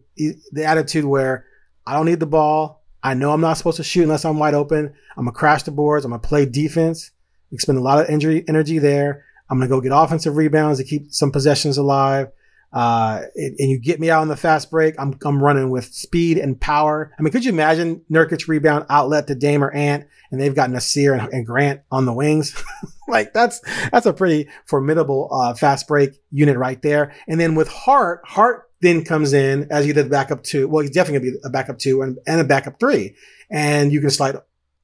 the 0.52 0.64
attitude 0.64 1.04
where 1.04 1.46
I 1.86 1.94
don't 1.94 2.06
need 2.06 2.20
the 2.20 2.26
ball. 2.26 2.82
I 3.02 3.14
know 3.14 3.32
I'm 3.32 3.40
not 3.40 3.56
supposed 3.56 3.76
to 3.76 3.84
shoot 3.84 4.02
unless 4.02 4.24
I'm 4.24 4.38
wide 4.38 4.54
open. 4.54 4.92
I'm 5.16 5.24
gonna 5.24 5.32
crash 5.32 5.62
the 5.62 5.70
boards. 5.70 6.04
I'm 6.04 6.10
gonna 6.10 6.20
play 6.20 6.44
defense. 6.44 7.12
Expend 7.52 7.78
a 7.78 7.82
lot 7.82 8.02
of 8.02 8.10
injury 8.10 8.44
energy 8.48 8.78
there. 8.78 9.24
I'm 9.48 9.58
gonna 9.58 9.68
go 9.68 9.80
get 9.80 9.92
offensive 9.94 10.36
rebounds 10.36 10.80
to 10.80 10.84
keep 10.84 11.12
some 11.12 11.30
possessions 11.30 11.78
alive. 11.78 12.32
Uh, 12.76 13.22
and 13.36 13.70
you 13.70 13.78
get 13.78 13.98
me 13.98 14.10
out 14.10 14.20
on 14.20 14.28
the 14.28 14.36
fast 14.36 14.70
break. 14.70 14.94
I'm 14.98 15.18
I'm 15.24 15.42
running 15.42 15.70
with 15.70 15.86
speed 15.86 16.36
and 16.36 16.60
power. 16.60 17.10
I 17.18 17.22
mean, 17.22 17.32
could 17.32 17.42
you 17.42 17.50
imagine 17.50 18.02
Nurkic 18.12 18.48
rebound 18.48 18.84
outlet 18.90 19.28
to 19.28 19.34
Dame 19.34 19.64
or 19.64 19.70
Ant, 19.70 20.06
and 20.30 20.38
they've 20.38 20.54
got 20.54 20.68
Nassir 20.68 21.18
and, 21.18 21.32
and 21.32 21.46
Grant 21.46 21.80
on 21.90 22.04
the 22.04 22.12
wings? 22.12 22.54
like 23.08 23.32
that's 23.32 23.62
that's 23.90 24.04
a 24.04 24.12
pretty 24.12 24.50
formidable 24.66 25.30
uh, 25.32 25.54
fast 25.54 25.88
break 25.88 26.20
unit 26.30 26.58
right 26.58 26.82
there. 26.82 27.14
And 27.26 27.40
then 27.40 27.54
with 27.54 27.68
Hart, 27.68 28.20
Hart 28.26 28.68
then 28.82 29.06
comes 29.06 29.32
in 29.32 29.68
as 29.70 29.88
either 29.88 30.02
the 30.02 30.10
backup 30.10 30.42
two. 30.42 30.68
Well, 30.68 30.82
he's 30.82 30.90
definitely 30.90 31.30
gonna 31.30 31.38
be 31.38 31.46
a 31.46 31.50
backup 31.50 31.78
two 31.78 32.02
and, 32.02 32.18
and 32.26 32.42
a 32.42 32.44
backup 32.44 32.78
three. 32.78 33.16
And 33.48 33.90
you 33.90 34.02
can 34.02 34.10
slide 34.10 34.36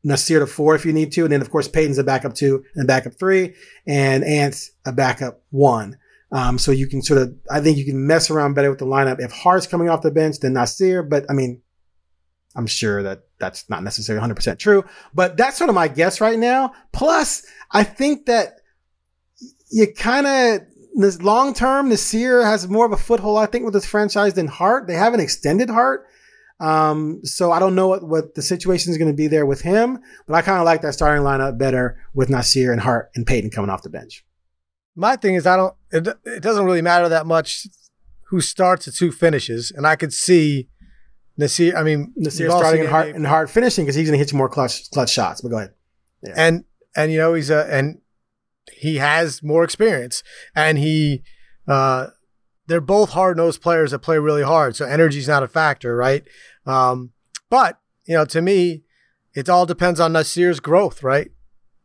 Nassir 0.02 0.38
to 0.38 0.46
four 0.46 0.74
if 0.74 0.86
you 0.86 0.94
need 0.94 1.12
to. 1.12 1.24
And 1.24 1.32
then 1.32 1.42
of 1.42 1.50
course 1.50 1.68
Payton's 1.68 1.98
a 1.98 2.04
backup 2.04 2.32
two 2.32 2.64
and 2.74 2.84
a 2.84 2.86
backup 2.86 3.18
three, 3.18 3.52
and 3.86 4.24
Ant's 4.24 4.70
a 4.86 4.92
backup 4.92 5.42
one. 5.50 5.98
Um, 6.32 6.58
so 6.58 6.72
you 6.72 6.86
can 6.86 7.02
sort 7.02 7.20
of, 7.20 7.34
I 7.50 7.60
think 7.60 7.76
you 7.76 7.84
can 7.84 8.06
mess 8.06 8.30
around 8.30 8.54
better 8.54 8.70
with 8.70 8.78
the 8.78 8.86
lineup. 8.86 9.20
If 9.20 9.32
Hart's 9.32 9.66
coming 9.66 9.90
off 9.90 10.00
the 10.00 10.10
bench, 10.10 10.40
then 10.40 10.54
Nassir, 10.54 11.08
But 11.08 11.26
I 11.28 11.34
mean, 11.34 11.60
I'm 12.56 12.66
sure 12.66 13.02
that 13.02 13.24
that's 13.38 13.68
not 13.68 13.82
necessarily 13.82 14.26
100% 14.26 14.58
true, 14.58 14.84
but 15.14 15.36
that's 15.36 15.58
sort 15.58 15.68
of 15.68 15.74
my 15.74 15.88
guess 15.88 16.20
right 16.20 16.38
now. 16.38 16.72
Plus, 16.92 17.44
I 17.70 17.84
think 17.84 18.26
that 18.26 18.60
you 19.70 19.92
kind 19.92 20.26
of, 20.26 20.60
this 20.94 21.22
long 21.22 21.54
term, 21.54 21.90
Nassir 21.90 22.44
has 22.44 22.68
more 22.68 22.86
of 22.86 22.92
a 22.92 22.98
foothold, 22.98 23.38
I 23.38 23.46
think, 23.46 23.64
with 23.64 23.74
this 23.74 23.86
franchise 23.86 24.34
than 24.34 24.46
Hart. 24.46 24.86
They 24.86 24.94
haven't 24.94 25.20
extended 25.20 25.70
Hart. 25.70 26.06
Um, 26.60 27.20
so 27.24 27.50
I 27.50 27.58
don't 27.58 27.74
know 27.74 27.88
what, 27.88 28.06
what 28.06 28.34
the 28.34 28.42
situation 28.42 28.92
is 28.92 28.98
going 28.98 29.10
to 29.10 29.16
be 29.16 29.26
there 29.26 29.46
with 29.46 29.62
him, 29.62 29.98
but 30.26 30.34
I 30.34 30.42
kind 30.42 30.58
of 30.58 30.64
like 30.64 30.82
that 30.82 30.92
starting 30.92 31.24
lineup 31.24 31.58
better 31.58 31.98
with 32.14 32.28
Nassir 32.28 32.70
and 32.70 32.80
Hart 32.80 33.10
and 33.14 33.26
Payton 33.26 33.50
coming 33.50 33.68
off 33.68 33.82
the 33.82 33.90
bench. 33.90 34.24
My 34.94 35.16
thing 35.16 35.34
is, 35.34 35.46
I 35.46 35.56
don't, 35.56 35.74
it, 35.90 36.06
it 36.24 36.42
doesn't 36.42 36.64
really 36.64 36.82
matter 36.82 37.08
that 37.08 37.26
much 37.26 37.66
who 38.28 38.40
starts 38.40 38.86
and 38.86 38.96
who 38.96 39.12
finishes. 39.12 39.70
And 39.70 39.86
I 39.86 39.96
could 39.96 40.12
see 40.12 40.68
Nassir. 41.38 41.74
I 41.74 41.82
mean, 41.82 42.12
Nassir 42.18 42.50
starting 42.50 42.82
and 42.82 42.90
Hart, 42.90 43.08
and 43.08 43.26
Hart 43.26 43.50
finishing 43.50 43.84
because 43.84 43.94
he's 43.94 44.06
going 44.06 44.14
to 44.14 44.18
hit 44.18 44.32
you 44.32 44.38
more 44.38 44.48
clutch 44.48 44.90
clutch 44.90 45.10
shots. 45.10 45.40
But 45.40 45.48
go 45.50 45.58
ahead. 45.58 45.74
Yeah. 46.22 46.34
And 46.36 46.64
and 46.96 47.12
you 47.12 47.18
know 47.18 47.34
he's 47.34 47.50
a 47.50 47.66
and 47.72 48.00
he 48.72 48.96
has 48.96 49.42
more 49.42 49.64
experience 49.64 50.22
and 50.54 50.78
he 50.78 51.22
uh 51.66 52.08
they're 52.66 52.80
both 52.80 53.10
hard 53.10 53.36
nosed 53.36 53.60
players 53.60 53.90
that 53.90 54.00
play 54.00 54.18
really 54.18 54.42
hard. 54.42 54.76
So 54.76 54.86
energy's 54.86 55.28
not 55.28 55.42
a 55.42 55.48
factor, 55.48 55.96
right? 55.96 56.24
Um, 56.64 57.10
but 57.50 57.78
you 58.06 58.14
know, 58.14 58.24
to 58.26 58.40
me, 58.40 58.82
it 59.34 59.48
all 59.48 59.66
depends 59.66 60.00
on 60.00 60.12
Nassir's 60.12 60.60
growth, 60.60 61.02
right? 61.02 61.30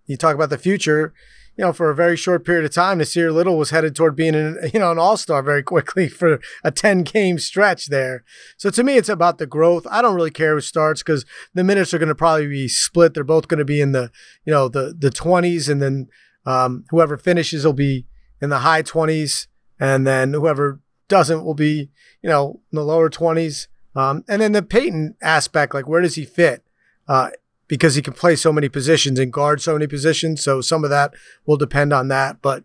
You 0.06 0.18
talk 0.18 0.36
about 0.36 0.50
the 0.50 0.58
future 0.58 1.14
you 1.58 1.66
know, 1.66 1.74
for 1.74 1.90
a 1.90 1.96
very 1.96 2.16
short 2.16 2.46
period 2.46 2.66
of 2.66 2.72
time, 2.72 3.00
Nassir 3.00 3.34
Little 3.34 3.58
was 3.58 3.72
headed 3.72 3.96
toward 3.96 4.16
being 4.16 4.36
an, 4.36 4.58
you 4.74 4.80
know, 4.80 4.92
an 4.92 5.00
all-star 5.00 5.42
very 5.42 5.64
quickly 5.64 6.08
for 6.08 6.40
a 6.64 6.72
10 6.72 7.04
game 7.04 7.40
stretch 7.40 7.88
there. 7.88 8.24
So 8.58 8.70
to 8.70 8.84
me, 8.84 8.98
it's 8.98 9.10
about 9.10 9.40
the 9.40 9.48
growth. 9.48 9.88
I 9.90 10.02
don't 10.02 10.16
really 10.16 10.32
care 10.32 10.54
who 10.54 10.62
starts 10.62 11.02
because 11.02 11.26
the 11.54 11.64
minutes 11.64 11.94
are 11.94 11.98
going 11.98 12.10
to 12.10 12.16
probably 12.16 12.48
be 12.48 12.68
split. 12.68 13.14
They're 13.14 13.24
both 13.24 13.48
going 13.48 13.58
to 13.60 13.66
be 13.66 13.82
in 13.82 13.92
the, 13.92 14.12
you 14.46 14.54
know, 14.54 14.70
the, 14.70 14.96
the 14.98 15.10
20s 15.10 15.68
and 15.68 15.82
then 15.82 16.08
um, 16.46 16.86
whoever 16.92 17.18
finishes 17.18 17.66
will 17.66 17.74
be 17.74 18.06
in 18.40 18.50
the 18.50 18.60
high 18.60 18.84
20s 18.84 19.48
and 19.80 20.06
then 20.06 20.34
whoever 20.34 20.80
doesn't 21.08 21.44
will 21.44 21.56
be, 21.56 21.90
you 22.22 22.30
know, 22.30 22.62
in 22.72 22.76
the 22.76 22.84
lower 22.84 23.10
20s. 23.10 23.68
Um, 23.96 24.24
and 24.28 24.42
then 24.42 24.52
the 24.52 24.62
Payton 24.62 25.16
aspect, 25.24 25.74
like 25.74 25.88
where 25.88 26.02
does 26.02 26.16
he 26.16 26.26
fit? 26.26 26.64
Uh, 27.08 27.32
because 27.68 27.96
he 27.96 28.02
can 28.02 28.14
play 28.14 28.36
so 28.36 28.54
many 28.54 28.70
positions 28.70 29.20
and 29.20 29.34
guard 29.34 29.62
so 29.62 29.74
many 29.74 29.88
positions. 29.88 30.44
So 30.44 30.62
some 30.62 30.84
of 30.84 30.90
that 30.90 31.14
will 31.46 31.58
depend 31.58 31.94
on 31.94 32.08
that. 32.08 32.42
But 32.42 32.64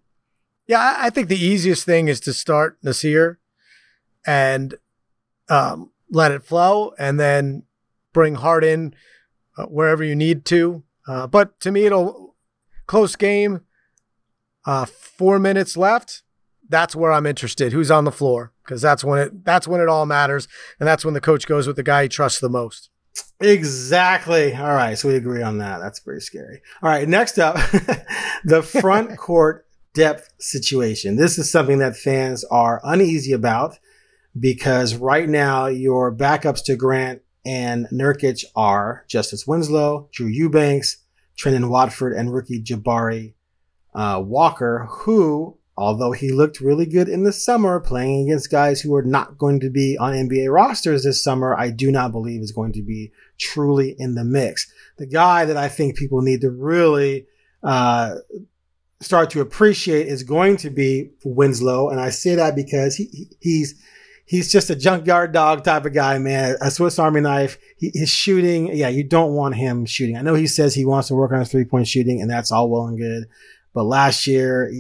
yeah, 0.67 0.97
I 0.99 1.11
think 1.11 1.29
the 1.29 1.45
easiest 1.45 1.85
thing 1.85 2.09
is 2.09 2.21
to 2.21 2.33
start 2.33 2.81
Nassir 2.83 3.37
and 4.27 4.75
um, 5.49 5.91
let 6.11 6.31
it 6.31 6.45
flow 6.45 6.93
and 6.99 7.19
then 7.19 7.65
bring 8.13 8.37
Hart 8.37 8.65
in 8.65 8.95
uh, 9.57 9.67
wherever 9.67 10.05
you 10.05 10.15
need 10.15 10.45
to. 10.47 10.85
Uh, 11.07 11.27
but 11.27 11.59
to 11.61 11.73
me, 11.73 11.85
it'll 11.85 12.37
close 12.87 13.17
game, 13.17 13.63
uh, 14.65 14.85
four 14.85 15.39
minutes 15.39 15.77
left. 15.77 16.23
That's 16.69 16.95
where 16.95 17.13
I'm 17.13 17.27
interested. 17.27 17.73
Who's 17.73 17.91
on 17.91 18.05
the 18.05 18.13
floor? 18.13 18.53
Because 18.65 18.81
that's 18.81 19.03
when 19.03 19.19
it 19.19 19.45
that's 19.45 19.67
when 19.67 19.81
it 19.81 19.89
all 19.89 20.07
matters, 20.07 20.47
and 20.79 20.87
that's 20.87 21.05
when 21.05 21.15
the 21.15 21.21
coach 21.21 21.47
goes 21.47 21.67
with 21.67 21.77
the 21.77 21.83
guy 21.83 22.05
he 22.05 22.09
trusts 22.09 22.41
the 22.41 22.49
most. 22.49 22.89
Exactly. 23.41 24.55
All 24.55 24.73
right. 24.75 24.97
So 24.97 25.09
we 25.09 25.17
agree 25.17 25.43
on 25.43 25.59
that. 25.59 25.79
That's 25.79 26.01
pretty 26.01 26.21
scary. 26.21 26.63
All 26.83 26.89
right. 26.89 27.09
Next 27.09 27.39
up, 27.39 27.57
the 28.45 28.63
front 28.63 29.19
court 29.19 29.67
depth 29.95 30.33
situation. 30.39 31.17
This 31.17 31.39
is 31.39 31.51
something 31.51 31.79
that 31.79 31.97
fans 31.97 32.45
are 32.45 32.81
uneasy 32.85 33.33
about 33.33 33.79
because 34.39 34.95
right 34.95 35.29
now 35.29 35.67
your 35.67 36.15
backups 36.15 36.65
to 36.65 36.77
Grant 36.77 37.23
and 37.45 37.87
Nurkic 37.93 38.45
are 38.55 39.05
Justice 39.09 39.47
Winslow, 39.47 40.09
Drew 40.13 40.29
Eubanks, 40.29 40.99
Trendon 41.37 41.69
Watford, 41.69 42.13
and 42.15 42.33
rookie 42.33 42.63
Jabari 42.63 43.35
uh, 43.95 44.23
Walker, 44.25 44.87
who 44.89 45.59
although 45.77 46.13
he 46.13 46.31
looked 46.31 46.61
really 46.61 46.87
good 46.87 47.09
in 47.09 47.25
the 47.25 47.33
summer 47.33 47.81
playing 47.81 48.29
against 48.29 48.51
guys 48.51 48.81
who 48.81 48.95
are 48.95 49.03
not 49.03 49.39
going 49.39 49.61
to 49.61 49.71
be 49.71 49.97
on 49.99 50.13
NBA 50.13 50.53
rosters 50.53 51.05
this 51.05 51.23
summer, 51.23 51.57
I 51.59 51.71
do 51.71 51.91
not 51.91 52.13
believe 52.13 52.43
is 52.43 52.53
going 52.53 52.73
to 52.73 52.83
be 52.83 53.13
truly 53.39 53.97
in 53.99 54.15
the 54.15 54.25
mix. 54.25 54.71
The 54.99 55.07
guy 55.07 55.45
that 55.45 55.57
I 55.57 55.69
think 55.69 55.97
people 55.97 56.21
need 56.21 56.43
to 56.43 56.51
really 56.51 57.27
uh, 57.63 58.17
start 59.01 59.31
to 59.31 59.41
appreciate 59.41 60.09
is 60.09 60.23
going 60.23 60.59
to 60.59 60.71
be 60.71 61.11
Winslow, 61.25 61.89
and 61.89 62.01
I 62.01 62.11
say 62.11 62.35
that 62.35 62.55
because 62.55 62.97
he, 62.97 63.29
he's 63.41 63.75
he's 64.25 64.53
just 64.53 64.71
a 64.71 64.77
junkyard 64.77 65.33
dog 65.33 65.65
type 65.65 65.85
of 65.85 65.93
guy, 65.93 66.19
man. 66.19 66.57
A 66.61 66.71
Swiss 66.71 66.99
Army 66.99 67.21
knife. 67.21 67.59
He, 67.77 67.91
his 67.95 68.11
shooting, 68.11 68.69
yeah, 68.69 68.89
you 68.89 69.05
don't 69.05 69.35
want 69.35 69.57
him 69.57 69.87
shooting. 69.87 70.17
I 70.17 70.23
know 70.23 70.35
he 70.35 70.47
says 70.47 70.75
he 70.75 70.85
wants 70.85 71.09
to 71.09 71.15
work 71.15 71.33
on 71.33 71.41
his 71.41 71.51
three 71.51 71.65
point 71.65 71.89
shooting, 71.89 72.21
and 72.21 72.31
that's 72.31 72.53
all 72.53 72.71
well 72.71 72.87
and 72.87 72.99
good. 72.99 73.25
But 73.75 73.85
last 73.85 74.27
year, 74.27 74.73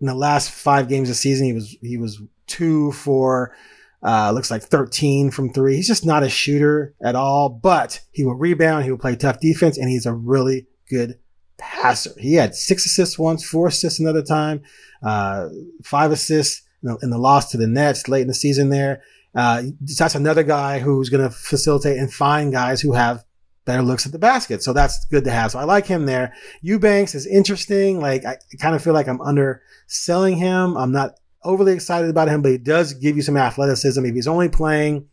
in 0.00 0.06
the 0.06 0.14
last 0.14 0.50
five 0.50 0.88
games 0.88 1.08
of 1.08 1.14
the 1.14 1.18
season, 1.18 1.46
he 1.46 1.52
was 1.52 1.76
he 1.82 1.96
was 1.96 2.20
two 2.46 2.92
for 2.92 3.54
Uh, 4.00 4.30
looks 4.30 4.48
like 4.48 4.62
13 4.62 5.28
from 5.28 5.52
three. 5.52 5.74
He's 5.74 5.88
just 5.88 6.06
not 6.06 6.22
a 6.22 6.28
shooter 6.28 6.94
at 7.02 7.16
all, 7.16 7.48
but 7.48 8.00
he 8.12 8.24
will 8.24 8.36
rebound. 8.36 8.84
He 8.84 8.92
will 8.92 8.98
play 8.98 9.16
tough 9.16 9.40
defense, 9.40 9.76
and 9.76 9.90
he's 9.90 10.06
a 10.06 10.14
really 10.14 10.68
good 10.88 11.18
passer. 11.58 12.12
He 12.16 12.34
had 12.34 12.54
six 12.54 12.86
assists 12.86 13.18
once, 13.18 13.44
four 13.44 13.66
assists 13.66 13.98
another 13.98 14.22
time, 14.22 14.62
uh, 15.02 15.48
five 15.82 16.12
assists 16.12 16.62
in 16.82 16.90
the, 16.90 16.98
in 17.02 17.10
the, 17.10 17.18
loss 17.18 17.50
to 17.50 17.56
the 17.56 17.66
Nets 17.66 18.08
late 18.08 18.22
in 18.22 18.28
the 18.28 18.34
season 18.34 18.70
there. 18.70 19.02
Uh, 19.34 19.64
that's 19.98 20.14
another 20.14 20.44
guy 20.44 20.78
who's 20.78 21.08
going 21.10 21.22
to 21.22 21.30
facilitate 21.34 21.98
and 21.98 22.12
find 22.12 22.52
guys 22.52 22.80
who 22.80 22.92
have 22.92 23.24
better 23.68 23.82
looks 23.82 24.06
at 24.06 24.12
the 24.12 24.18
basket. 24.18 24.62
So 24.62 24.72
that's 24.72 25.04
good 25.04 25.24
to 25.24 25.30
have. 25.30 25.52
So 25.52 25.58
I 25.58 25.64
like 25.64 25.84
him 25.86 26.06
there. 26.06 26.34
Eubanks 26.62 27.14
is 27.14 27.26
interesting. 27.26 28.00
Like 28.00 28.24
I 28.24 28.38
kind 28.58 28.74
of 28.74 28.82
feel 28.82 28.94
like 28.94 29.06
I'm 29.06 29.20
underselling 29.20 30.36
him. 30.38 30.74
I'm 30.76 30.90
not 30.90 31.12
overly 31.44 31.74
excited 31.74 32.08
about 32.08 32.28
him, 32.28 32.40
but 32.40 32.50
he 32.50 32.56
does 32.56 32.94
give 32.94 33.14
you 33.14 33.22
some 33.22 33.36
athleticism. 33.36 34.02
If 34.06 34.14
he's 34.14 34.26
only 34.26 34.48
playing 34.48 35.06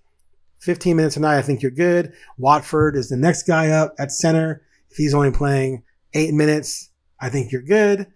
15 0.60 0.96
minutes 0.96 1.18
a 1.18 1.20
night, 1.20 1.38
I 1.38 1.42
think 1.42 1.62
you're 1.62 1.70
good. 1.70 2.14
Watford 2.38 2.96
is 2.96 3.10
the 3.10 3.18
next 3.18 3.44
guy 3.44 3.72
up 3.72 3.94
at 4.00 4.14
center. 4.14 4.62
If 4.90 4.96
he's 4.96 5.14
only 5.14 5.32
playing 5.32 5.84
eight 6.14 6.34
minutes, 6.34 6.90
I 7.20 7.28
think 7.30 7.52
you're 7.52 7.62
good. 7.62 8.08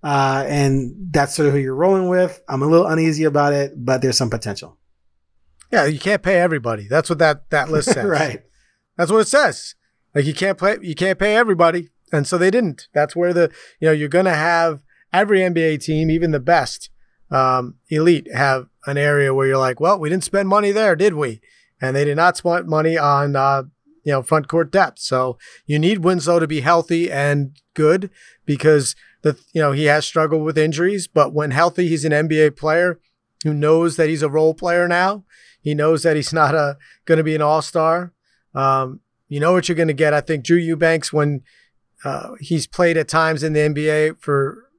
Uh, 0.00 0.44
and 0.46 0.94
that's 1.10 1.34
sort 1.34 1.48
of 1.48 1.54
who 1.54 1.58
you're 1.58 1.74
rolling 1.74 2.08
with. 2.08 2.40
I'm 2.48 2.62
a 2.62 2.68
little 2.68 2.86
uneasy 2.86 3.24
about 3.24 3.52
it, 3.52 3.72
but 3.76 4.00
there's 4.00 4.16
some 4.16 4.30
potential. 4.30 4.78
Yeah, 5.72 5.86
you 5.86 5.98
can't 5.98 6.22
pay 6.22 6.38
everybody. 6.38 6.86
That's 6.86 7.10
what 7.10 7.18
that, 7.18 7.50
that 7.50 7.68
list 7.68 7.88
says. 7.92 8.04
right. 8.04 8.44
That's 8.96 9.10
what 9.10 9.18
it 9.22 9.28
says. 9.28 9.74
Like 10.14 10.24
you 10.24 10.34
can't 10.34 10.58
play, 10.58 10.78
you 10.82 10.94
can't 10.94 11.18
pay 11.18 11.36
everybody, 11.36 11.90
and 12.12 12.26
so 12.26 12.38
they 12.38 12.50
didn't. 12.50 12.88
That's 12.94 13.14
where 13.14 13.32
the 13.32 13.50
you 13.80 13.86
know 13.86 13.92
you're 13.92 14.08
going 14.08 14.24
to 14.24 14.34
have 14.34 14.82
every 15.12 15.40
NBA 15.40 15.82
team, 15.82 16.10
even 16.10 16.30
the 16.30 16.40
best 16.40 16.90
um, 17.30 17.76
elite, 17.88 18.28
have 18.32 18.68
an 18.86 18.96
area 18.96 19.34
where 19.34 19.46
you're 19.46 19.58
like, 19.58 19.80
well, 19.80 19.98
we 19.98 20.08
didn't 20.08 20.24
spend 20.24 20.48
money 20.48 20.72
there, 20.72 20.96
did 20.96 21.14
we? 21.14 21.40
And 21.80 21.94
they 21.94 22.04
did 22.04 22.16
not 22.16 22.36
spend 22.36 22.66
money 22.66 22.96
on 22.98 23.36
uh, 23.36 23.64
you 24.04 24.12
know 24.12 24.22
front 24.22 24.48
court 24.48 24.72
depth. 24.72 24.98
So 25.00 25.38
you 25.66 25.78
need 25.78 25.98
Winslow 25.98 26.38
to 26.38 26.46
be 26.46 26.60
healthy 26.60 27.10
and 27.10 27.56
good 27.74 28.10
because 28.46 28.96
the 29.22 29.38
you 29.52 29.60
know 29.60 29.72
he 29.72 29.84
has 29.84 30.06
struggled 30.06 30.42
with 30.42 30.58
injuries, 30.58 31.06
but 31.06 31.32
when 31.34 31.50
healthy, 31.50 31.88
he's 31.88 32.04
an 32.04 32.12
NBA 32.12 32.56
player 32.56 32.98
who 33.44 33.54
knows 33.54 33.96
that 33.96 34.08
he's 34.08 34.22
a 34.22 34.30
role 34.30 34.54
player 34.54 34.88
now. 34.88 35.24
He 35.60 35.74
knows 35.74 36.02
that 36.02 36.16
he's 36.16 36.32
not 36.32 36.54
a 36.54 36.78
going 37.04 37.18
to 37.18 37.24
be 37.24 37.34
an 37.34 37.42
all 37.42 37.62
star. 37.62 38.12
Um, 38.54 39.00
you 39.28 39.40
know 39.40 39.52
what 39.52 39.68
you're 39.68 39.76
going 39.76 39.88
to 39.88 39.94
get. 39.94 40.14
I 40.14 40.20
think 40.20 40.44
Drew 40.44 40.58
Eubanks, 40.58 41.12
when 41.12 41.42
uh, 42.04 42.30
he's 42.40 42.66
played 42.66 42.96
at 42.96 43.08
times 43.08 43.42
in 43.42 43.52
the 43.52 43.60
NBA 43.60 44.20
for, 44.20 44.70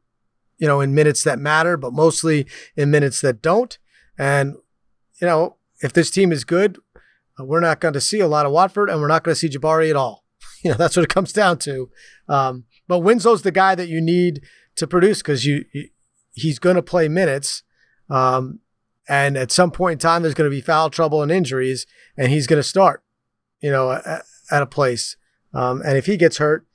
you 0.57 0.67
know, 0.67 0.81
in 0.81 0.93
minutes 0.93 1.23
that 1.23 1.39
matter, 1.39 1.77
but 1.77 1.93
mostly 1.93 2.47
in 2.75 2.91
minutes 2.91 3.21
that 3.21 3.41
don't. 3.41 3.77
And, 4.17 4.55
you 5.21 5.27
know, 5.27 5.57
if 5.81 5.93
this 5.93 6.11
team 6.11 6.31
is 6.31 6.43
good, 6.43 6.77
uh, 7.39 7.45
we're 7.45 7.59
not 7.59 7.79
going 7.79 7.93
to 7.93 8.01
see 8.01 8.19
a 8.19 8.27
lot 8.27 8.45
of 8.45 8.51
Watford 8.51 8.89
and 8.89 8.99
we're 8.99 9.07
not 9.07 9.23
going 9.23 9.33
to 9.33 9.39
see 9.39 9.49
Jabari 9.49 9.89
at 9.89 9.95
all. 9.95 10.25
You 10.61 10.71
know, 10.71 10.77
that's 10.77 10.97
what 10.97 11.03
it 11.03 11.09
comes 11.09 11.31
down 11.31 11.57
to. 11.59 11.89
Um, 12.27 12.65
but 12.85 12.99
Winslow's 12.99 13.43
the 13.43 13.51
guy 13.51 13.75
that 13.75 13.87
you 13.87 14.01
need 14.01 14.41
to 14.75 14.87
produce 14.87 15.19
because 15.19 15.45
you, 15.45 15.63
you, 15.71 15.87
he's 16.33 16.59
going 16.59 16.75
to 16.75 16.81
play 16.81 17.07
minutes. 17.07 17.63
Um, 18.09 18.59
and 19.07 19.37
at 19.37 19.51
some 19.51 19.71
point 19.71 19.93
in 19.93 19.99
time, 19.99 20.21
there's 20.21 20.33
going 20.33 20.49
to 20.49 20.55
be 20.55 20.59
foul 20.59 20.89
trouble 20.89 21.23
and 21.23 21.31
injuries, 21.31 21.87
and 22.17 22.29
he's 22.29 22.45
going 22.45 22.61
to 22.61 22.67
start, 22.67 23.03
you 23.61 23.71
know, 23.71 24.01
at 24.51 24.61
a 24.61 24.67
place. 24.67 25.15
Um, 25.53 25.81
and 25.81 25.97
if 25.97 26.05
he 26.05 26.17
gets 26.17 26.37
hurt, 26.37 26.65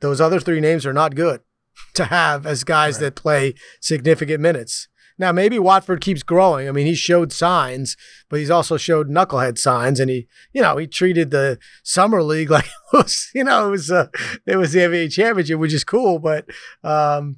those 0.00 0.20
other 0.20 0.40
three 0.40 0.60
names 0.60 0.86
are 0.86 0.92
not 0.92 1.14
good 1.14 1.40
to 1.94 2.04
have 2.06 2.46
as 2.46 2.64
guys 2.64 2.96
right. 2.96 3.02
that 3.02 3.14
play 3.14 3.54
significant 3.80 4.40
minutes. 4.40 4.88
Now, 5.20 5.32
maybe 5.32 5.58
Watford 5.58 6.00
keeps 6.00 6.22
growing. 6.22 6.68
I 6.68 6.72
mean, 6.72 6.86
he 6.86 6.94
showed 6.94 7.32
signs, 7.32 7.96
but 8.28 8.38
he's 8.38 8.50
also 8.50 8.76
showed 8.76 9.08
knucklehead 9.08 9.58
signs, 9.58 9.98
and 9.98 10.08
he, 10.08 10.28
you 10.52 10.62
know, 10.62 10.76
he 10.76 10.86
treated 10.86 11.32
the 11.32 11.58
summer 11.82 12.22
league 12.22 12.50
like 12.52 12.66
it 12.66 12.96
was, 12.96 13.28
you 13.34 13.42
know, 13.42 13.66
it 13.66 13.70
was 13.70 13.90
uh, 13.90 14.06
it 14.46 14.56
was 14.56 14.72
the 14.72 14.80
NBA 14.80 15.12
championship, 15.12 15.58
which 15.58 15.74
is 15.74 15.82
cool, 15.82 16.20
but 16.20 16.46
um, 16.84 17.36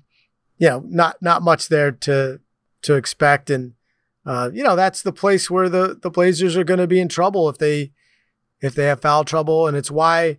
you 0.58 0.68
know, 0.68 0.84
not 0.86 1.16
not 1.22 1.42
much 1.42 1.68
there 1.68 1.90
to 1.90 2.40
to 2.82 2.94
expect, 2.94 3.48
and 3.48 3.72
uh, 4.26 4.50
you 4.52 4.62
know, 4.62 4.76
that's 4.76 5.00
the 5.00 5.12
place 5.12 5.50
where 5.50 5.70
the 5.70 5.98
the 6.00 6.10
Blazers 6.10 6.58
are 6.58 6.64
going 6.64 6.80
to 6.80 6.86
be 6.86 7.00
in 7.00 7.08
trouble 7.08 7.48
if 7.48 7.56
they 7.56 7.92
if 8.60 8.74
they 8.74 8.84
have 8.84 9.00
foul 9.00 9.24
trouble, 9.24 9.66
and 9.66 9.76
it's 9.76 9.90
why 9.90 10.38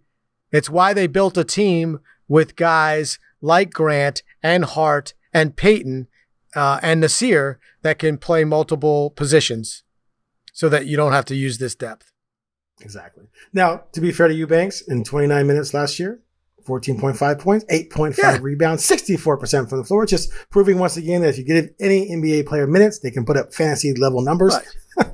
it's 0.52 0.70
why 0.70 0.94
they 0.94 1.08
built 1.08 1.38
a 1.38 1.44
team 1.44 2.00
with 2.28 2.56
guys 2.56 3.20
like 3.42 3.72
Grant 3.72 4.24
and 4.44 4.66
Hart 4.66 5.14
and 5.34 5.56
Payton 5.56 6.08
uh, 6.56 6.80
and 6.82 7.02
Nassir 7.02 7.56
that 7.82 8.00
can 8.00 8.18
play 8.18 8.44
multiple 8.44 9.10
positions, 9.12 9.84
so 10.54 10.70
that 10.70 10.86
you 10.86 10.98
don't 10.98 11.14
have 11.14 11.26
to 11.26 11.36
use 11.36 11.58
this 11.58 11.76
depth. 11.76 12.12
Exactly. 12.82 13.26
Now, 13.54 13.84
to 13.94 14.02
be 14.02 14.12
fair 14.12 14.28
to 14.28 14.34
Eubanks, 14.34 14.82
in 14.82 15.04
29 15.04 15.46
minutes 15.46 15.74
last 15.74 16.00
year, 16.00 16.22
14.5 16.68 17.40
points, 17.40 17.66
8.5 17.66 18.18
yeah. 18.18 18.38
rebounds, 18.42 18.88
64% 18.88 19.70
from 19.70 19.78
the 19.80 19.84
floor, 19.84 20.06
just 20.06 20.32
proving 20.50 20.80
once 20.80 20.98
again 20.98 21.22
that 21.22 21.30
if 21.30 21.38
you 21.38 21.44
give 21.44 21.70
any 21.80 22.10
NBA 22.10 22.46
player 22.48 22.68
minutes, 22.68 23.00
they 23.00 23.12
can 23.12 23.26
put 23.26 23.38
up 23.38 23.54
fantasy 23.54 23.94
level 23.94 24.22
numbers. 24.22 24.56
Right. 24.98 25.08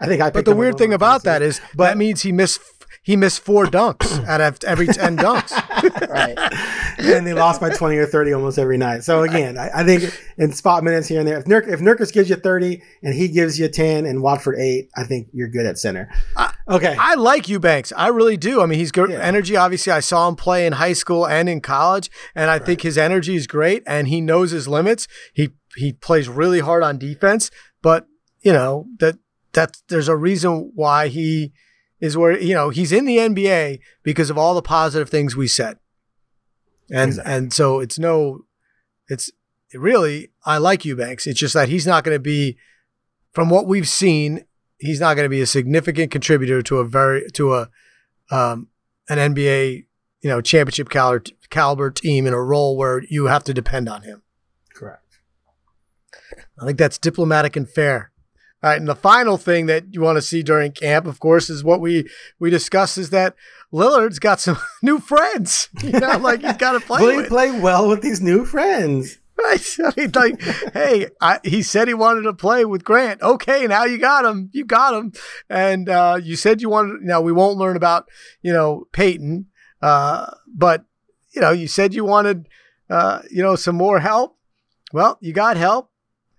I 0.00 0.06
think 0.06 0.22
I. 0.22 0.30
But 0.30 0.44
the 0.44 0.56
weird 0.56 0.78
thing 0.78 0.92
about 0.92 1.24
that 1.24 1.42
is 1.42 1.60
but, 1.74 1.88
that 1.88 1.98
means 1.98 2.22
he 2.22 2.32
missed 2.32 2.60
he 3.08 3.16
missed 3.16 3.40
four 3.40 3.64
dunks 3.64 4.22
out 4.28 4.42
of 4.42 4.62
every 4.64 4.86
10 4.86 5.16
dunks. 5.16 6.08
right. 6.08 6.38
And 6.98 7.24
they 7.24 7.32
lost 7.32 7.60
by 7.60 7.70
20 7.70 7.96
or 7.96 8.06
30 8.06 8.32
almost 8.32 8.58
every 8.58 8.76
night. 8.76 9.04
So 9.04 9.22
again, 9.22 9.56
I, 9.56 9.70
I 9.72 9.84
think 9.84 10.12
in 10.36 10.52
spot 10.52 10.82
minutes 10.82 11.06
here 11.06 11.20
and 11.20 11.28
there, 11.28 11.38
if, 11.38 11.44
Nurk, 11.44 11.68
if 11.68 11.78
Nurkic 11.78 12.12
gives 12.12 12.28
you 12.28 12.34
30 12.34 12.82
and 13.04 13.14
he 13.14 13.28
gives 13.28 13.56
you 13.56 13.68
10 13.68 14.04
and 14.04 14.20
Watford 14.20 14.56
8, 14.58 14.90
I 14.96 15.04
think 15.04 15.28
you're 15.32 15.48
good 15.48 15.64
at 15.64 15.78
center. 15.78 16.10
Okay. 16.68 16.96
I, 16.98 17.12
I 17.12 17.14
like 17.14 17.48
Eubanks. 17.48 17.92
I 17.96 18.08
really 18.08 18.36
do. 18.36 18.60
I 18.62 18.66
mean, 18.66 18.80
he's 18.80 18.90
good 18.90 19.10
yeah. 19.10 19.20
energy. 19.20 19.54
Obviously, 19.56 19.92
I 19.92 20.00
saw 20.00 20.28
him 20.28 20.34
play 20.34 20.66
in 20.66 20.72
high 20.72 20.92
school 20.92 21.24
and 21.24 21.48
in 21.48 21.60
college, 21.60 22.10
and 22.34 22.50
I 22.50 22.54
right. 22.54 22.66
think 22.66 22.80
his 22.80 22.98
energy 22.98 23.36
is 23.36 23.46
great 23.46 23.84
and 23.86 24.08
he 24.08 24.20
knows 24.20 24.50
his 24.50 24.66
limits. 24.66 25.06
He 25.32 25.50
he 25.76 25.92
plays 25.92 26.28
really 26.28 26.60
hard 26.60 26.82
on 26.82 26.98
defense, 26.98 27.52
but 27.80 28.06
you 28.42 28.52
know, 28.52 28.86
that 28.98 29.18
that 29.58 29.76
there's 29.88 30.06
a 30.06 30.16
reason 30.16 30.70
why 30.76 31.08
he 31.08 31.52
is 32.00 32.16
where 32.16 32.38
you 32.40 32.54
know 32.54 32.70
he's 32.70 32.92
in 32.92 33.06
the 33.06 33.16
NBA 33.16 33.80
because 34.04 34.30
of 34.30 34.38
all 34.38 34.54
the 34.54 34.62
positive 34.62 35.10
things 35.10 35.34
we 35.34 35.48
said. 35.48 35.78
And 36.90 37.10
exactly. 37.10 37.34
and 37.34 37.52
so 37.52 37.80
it's 37.80 37.98
no 37.98 38.44
it's 39.08 39.32
really 39.74 40.30
I 40.44 40.58
like 40.58 40.84
Eubanks. 40.84 41.26
It's 41.26 41.40
just 41.40 41.54
that 41.54 41.68
he's 41.68 41.88
not 41.88 42.04
going 42.04 42.14
to 42.14 42.20
be 42.20 42.56
from 43.32 43.50
what 43.50 43.66
we've 43.66 43.88
seen, 43.88 44.44
he's 44.78 45.00
not 45.00 45.14
going 45.14 45.24
to 45.24 45.28
be 45.30 45.40
a 45.40 45.46
significant 45.46 46.12
contributor 46.12 46.62
to 46.62 46.78
a 46.78 46.84
very 46.84 47.28
to 47.32 47.54
a 47.54 47.68
um 48.30 48.68
an 49.08 49.34
NBA, 49.34 49.86
you 50.20 50.30
know, 50.30 50.40
championship 50.40 50.88
caliber 50.88 51.24
caliber 51.50 51.90
team 51.90 52.28
in 52.28 52.32
a 52.32 52.40
role 52.40 52.76
where 52.76 53.02
you 53.10 53.26
have 53.26 53.42
to 53.42 53.52
depend 53.52 53.88
on 53.88 54.02
him. 54.02 54.22
Correct. 54.72 55.18
I 56.60 56.64
think 56.64 56.78
that's 56.78 56.98
diplomatic 56.98 57.56
and 57.56 57.68
fair. 57.68 58.12
All 58.60 58.70
right, 58.70 58.78
and 58.78 58.88
the 58.88 58.96
final 58.96 59.36
thing 59.36 59.66
that 59.66 59.94
you 59.94 60.00
want 60.00 60.16
to 60.16 60.22
see 60.22 60.42
during 60.42 60.72
camp, 60.72 61.06
of 61.06 61.20
course, 61.20 61.48
is 61.48 61.62
what 61.62 61.80
we 61.80 62.08
we 62.40 62.50
discussed 62.50 62.98
is 62.98 63.10
that 63.10 63.36
Lillard's 63.72 64.18
got 64.18 64.40
some 64.40 64.58
new 64.82 64.98
friends. 64.98 65.68
You 65.82 66.00
know, 66.00 66.18
like 66.18 66.42
he's 66.42 66.56
got 66.56 66.72
to 66.72 66.80
play. 66.80 67.00
Will 67.00 67.22
he 67.22 67.28
play 67.28 67.50
well 67.60 67.88
with 67.88 68.02
these 68.02 68.20
new 68.20 68.44
friends? 68.44 69.18
Right. 69.38 69.76
I 69.84 69.92
mean, 69.96 70.10
like, 70.14 70.42
hey, 70.74 71.06
I, 71.20 71.38
he 71.44 71.62
said 71.62 71.86
he 71.86 71.94
wanted 71.94 72.22
to 72.22 72.32
play 72.32 72.64
with 72.64 72.84
Grant. 72.84 73.22
Okay, 73.22 73.66
now 73.68 73.84
you 73.84 73.96
got 73.96 74.24
him. 74.24 74.50
You 74.52 74.64
got 74.64 74.94
him. 74.94 75.12
And 75.48 75.88
uh, 75.88 76.18
you 76.22 76.34
said 76.34 76.60
you 76.60 76.68
wanted. 76.68 77.02
Now 77.02 77.20
we 77.20 77.30
won't 77.32 77.56
learn 77.56 77.76
about 77.76 78.08
you 78.42 78.52
know 78.52 78.88
Payton, 78.92 79.46
uh, 79.80 80.32
but 80.52 80.84
you 81.30 81.40
know 81.40 81.52
you 81.52 81.68
said 81.68 81.94
you 81.94 82.04
wanted 82.04 82.48
uh, 82.90 83.22
you 83.30 83.42
know 83.42 83.54
some 83.54 83.76
more 83.76 84.00
help. 84.00 84.36
Well, 84.92 85.18
you 85.20 85.32
got 85.32 85.56
help. 85.56 85.87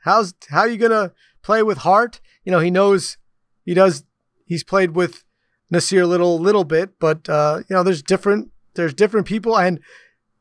How's 0.10 0.34
how 0.50 0.64
you 0.64 0.78
gonna 0.78 1.12
play 1.44 1.62
with 1.62 1.80
Hart. 1.80 2.20
You 2.44 2.52
know, 2.52 2.60
he 2.60 2.72
knows 2.72 3.18
he 3.64 3.76
does. 3.76 4.04
He's 4.46 4.64
played 4.64 4.96
with 4.96 5.24
Nassir 5.72 6.02
a 6.02 6.08
little 6.08 6.40
little 6.40 6.64
bit, 6.64 6.98
but 7.00 7.30
uh, 7.30 7.60
you 7.70 7.76
know, 7.76 7.84
there's 7.84 8.02
different 8.02 8.50
there's 8.74 8.96
different 8.96 9.28
people, 9.28 9.56
and 9.56 9.80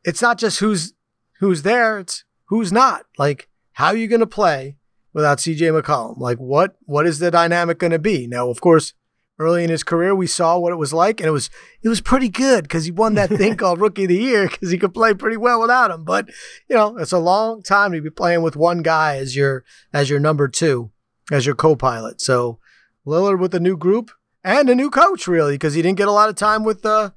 it's 0.04 0.22
not 0.22 0.38
just 0.38 0.60
who's 0.60 0.94
who's 1.40 1.62
there. 1.64 1.98
It's 1.98 2.24
who's 2.46 2.72
not. 2.72 3.04
Like, 3.18 3.50
how 3.72 3.88
are 3.88 3.96
you 3.96 4.08
to 4.20 4.26
play 4.26 4.78
without 5.12 5.36
CJ 5.36 5.78
McCollum? 5.78 6.16
Like, 6.16 6.38
what 6.38 6.76
what 6.86 7.06
is 7.06 7.18
the 7.18 7.30
dynamic 7.30 7.78
to 7.92 7.98
be? 7.98 8.26
Now, 8.26 8.48
of 8.48 8.62
course, 8.62 8.94
early 9.38 9.64
in 9.64 9.70
his 9.70 9.82
career, 9.82 10.14
we 10.14 10.26
saw 10.26 10.58
what 10.58 10.72
it 10.72 10.76
was 10.76 10.92
like, 10.92 11.20
and 11.20 11.28
it 11.28 11.32
was 11.32 11.50
it 11.82 11.88
was 11.88 12.00
pretty 12.00 12.28
good 12.28 12.64
because 12.64 12.84
he 12.84 12.90
won 12.90 13.14
that 13.14 13.30
thing 13.30 13.56
called 13.56 13.80
Rookie 13.80 14.04
of 14.04 14.08
the 14.08 14.16
Year 14.16 14.48
because 14.48 14.70
he 14.70 14.78
could 14.78 14.94
play 14.94 15.14
pretty 15.14 15.36
well 15.36 15.60
without 15.60 15.90
him. 15.90 16.04
But 16.04 16.28
you 16.68 16.76
know, 16.76 16.96
it's 16.96 17.12
a 17.12 17.18
long 17.18 17.62
time 17.62 17.92
to 17.92 18.00
be 18.00 18.10
playing 18.10 18.42
with 18.42 18.56
one 18.56 18.82
guy 18.82 19.16
as 19.16 19.36
your 19.36 19.64
as 19.92 20.10
your 20.10 20.20
number 20.20 20.48
two, 20.48 20.90
as 21.30 21.46
your 21.46 21.54
co-pilot. 21.54 22.20
So 22.20 22.58
Lillard 23.06 23.40
with 23.40 23.54
a 23.54 23.60
new 23.60 23.76
group 23.76 24.10
and 24.44 24.68
a 24.68 24.74
new 24.74 24.90
coach, 24.90 25.26
really, 25.26 25.54
because 25.54 25.74
he 25.74 25.82
didn't 25.82 25.98
get 25.98 26.08
a 26.08 26.12
lot 26.12 26.28
of 26.28 26.34
time 26.36 26.64
with 26.64 26.84
uh 26.84 27.10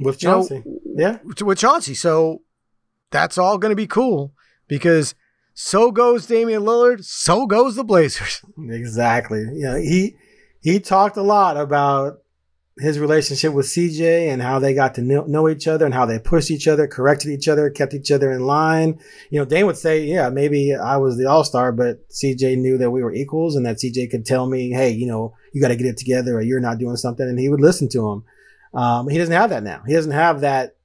with 0.00 0.18
Chauncey, 0.18 0.62
know, 0.64 0.80
yeah, 0.96 1.18
with 1.24 1.58
Chauncey. 1.58 1.94
So 1.94 2.42
that's 3.10 3.38
all 3.38 3.58
going 3.58 3.70
to 3.70 3.76
be 3.76 3.86
cool 3.86 4.32
because 4.68 5.14
so 5.54 5.90
goes 5.90 6.26
Damian 6.26 6.62
Lillard, 6.62 7.04
so 7.04 7.46
goes 7.46 7.74
the 7.74 7.82
Blazers. 7.82 8.42
Exactly. 8.70 9.44
Yeah, 9.54 9.78
he 9.78 10.16
he 10.72 10.80
talked 10.80 11.16
a 11.16 11.22
lot 11.22 11.56
about 11.56 12.22
his 12.78 12.98
relationship 12.98 13.52
with 13.52 13.66
CJ 13.66 14.28
and 14.28 14.40
how 14.40 14.58
they 14.58 14.72
got 14.72 14.94
to 14.94 15.02
know, 15.02 15.48
each 15.48 15.66
other 15.66 15.84
and 15.84 15.94
how 15.94 16.06
they 16.06 16.18
pushed 16.18 16.50
each 16.50 16.68
other, 16.68 16.86
corrected 16.86 17.30
each 17.30 17.48
other, 17.48 17.70
kept 17.70 17.94
each 17.94 18.12
other 18.12 18.30
in 18.30 18.42
line. 18.46 19.00
You 19.30 19.40
know, 19.40 19.44
Dame 19.44 19.66
would 19.66 19.76
say, 19.76 20.04
yeah, 20.04 20.28
maybe 20.30 20.74
I 20.74 20.96
was 20.96 21.16
the 21.16 21.26
all 21.26 21.42
star, 21.42 21.72
but 21.72 22.08
CJ 22.10 22.58
knew 22.58 22.78
that 22.78 22.90
we 22.90 23.02
were 23.02 23.12
equals 23.12 23.56
and 23.56 23.66
that 23.66 23.78
CJ 23.78 24.10
could 24.10 24.24
tell 24.24 24.48
me, 24.48 24.70
hey, 24.70 24.90
you 24.90 25.06
know, 25.06 25.34
you 25.52 25.60
got 25.60 25.68
to 25.68 25.76
get 25.76 25.86
it 25.86 25.96
together 25.96 26.36
or 26.36 26.42
you're 26.42 26.60
not 26.60 26.78
doing 26.78 26.96
something. 26.96 27.26
And 27.26 27.38
he 27.38 27.48
would 27.48 27.60
listen 27.60 27.88
to 27.90 28.08
him. 28.08 28.24
Um, 28.74 29.08
he 29.08 29.18
doesn't 29.18 29.34
have 29.34 29.50
that 29.50 29.64
now. 29.64 29.82
He 29.86 29.94
doesn't 29.94 30.12
have 30.12 30.42
that, 30.42 30.76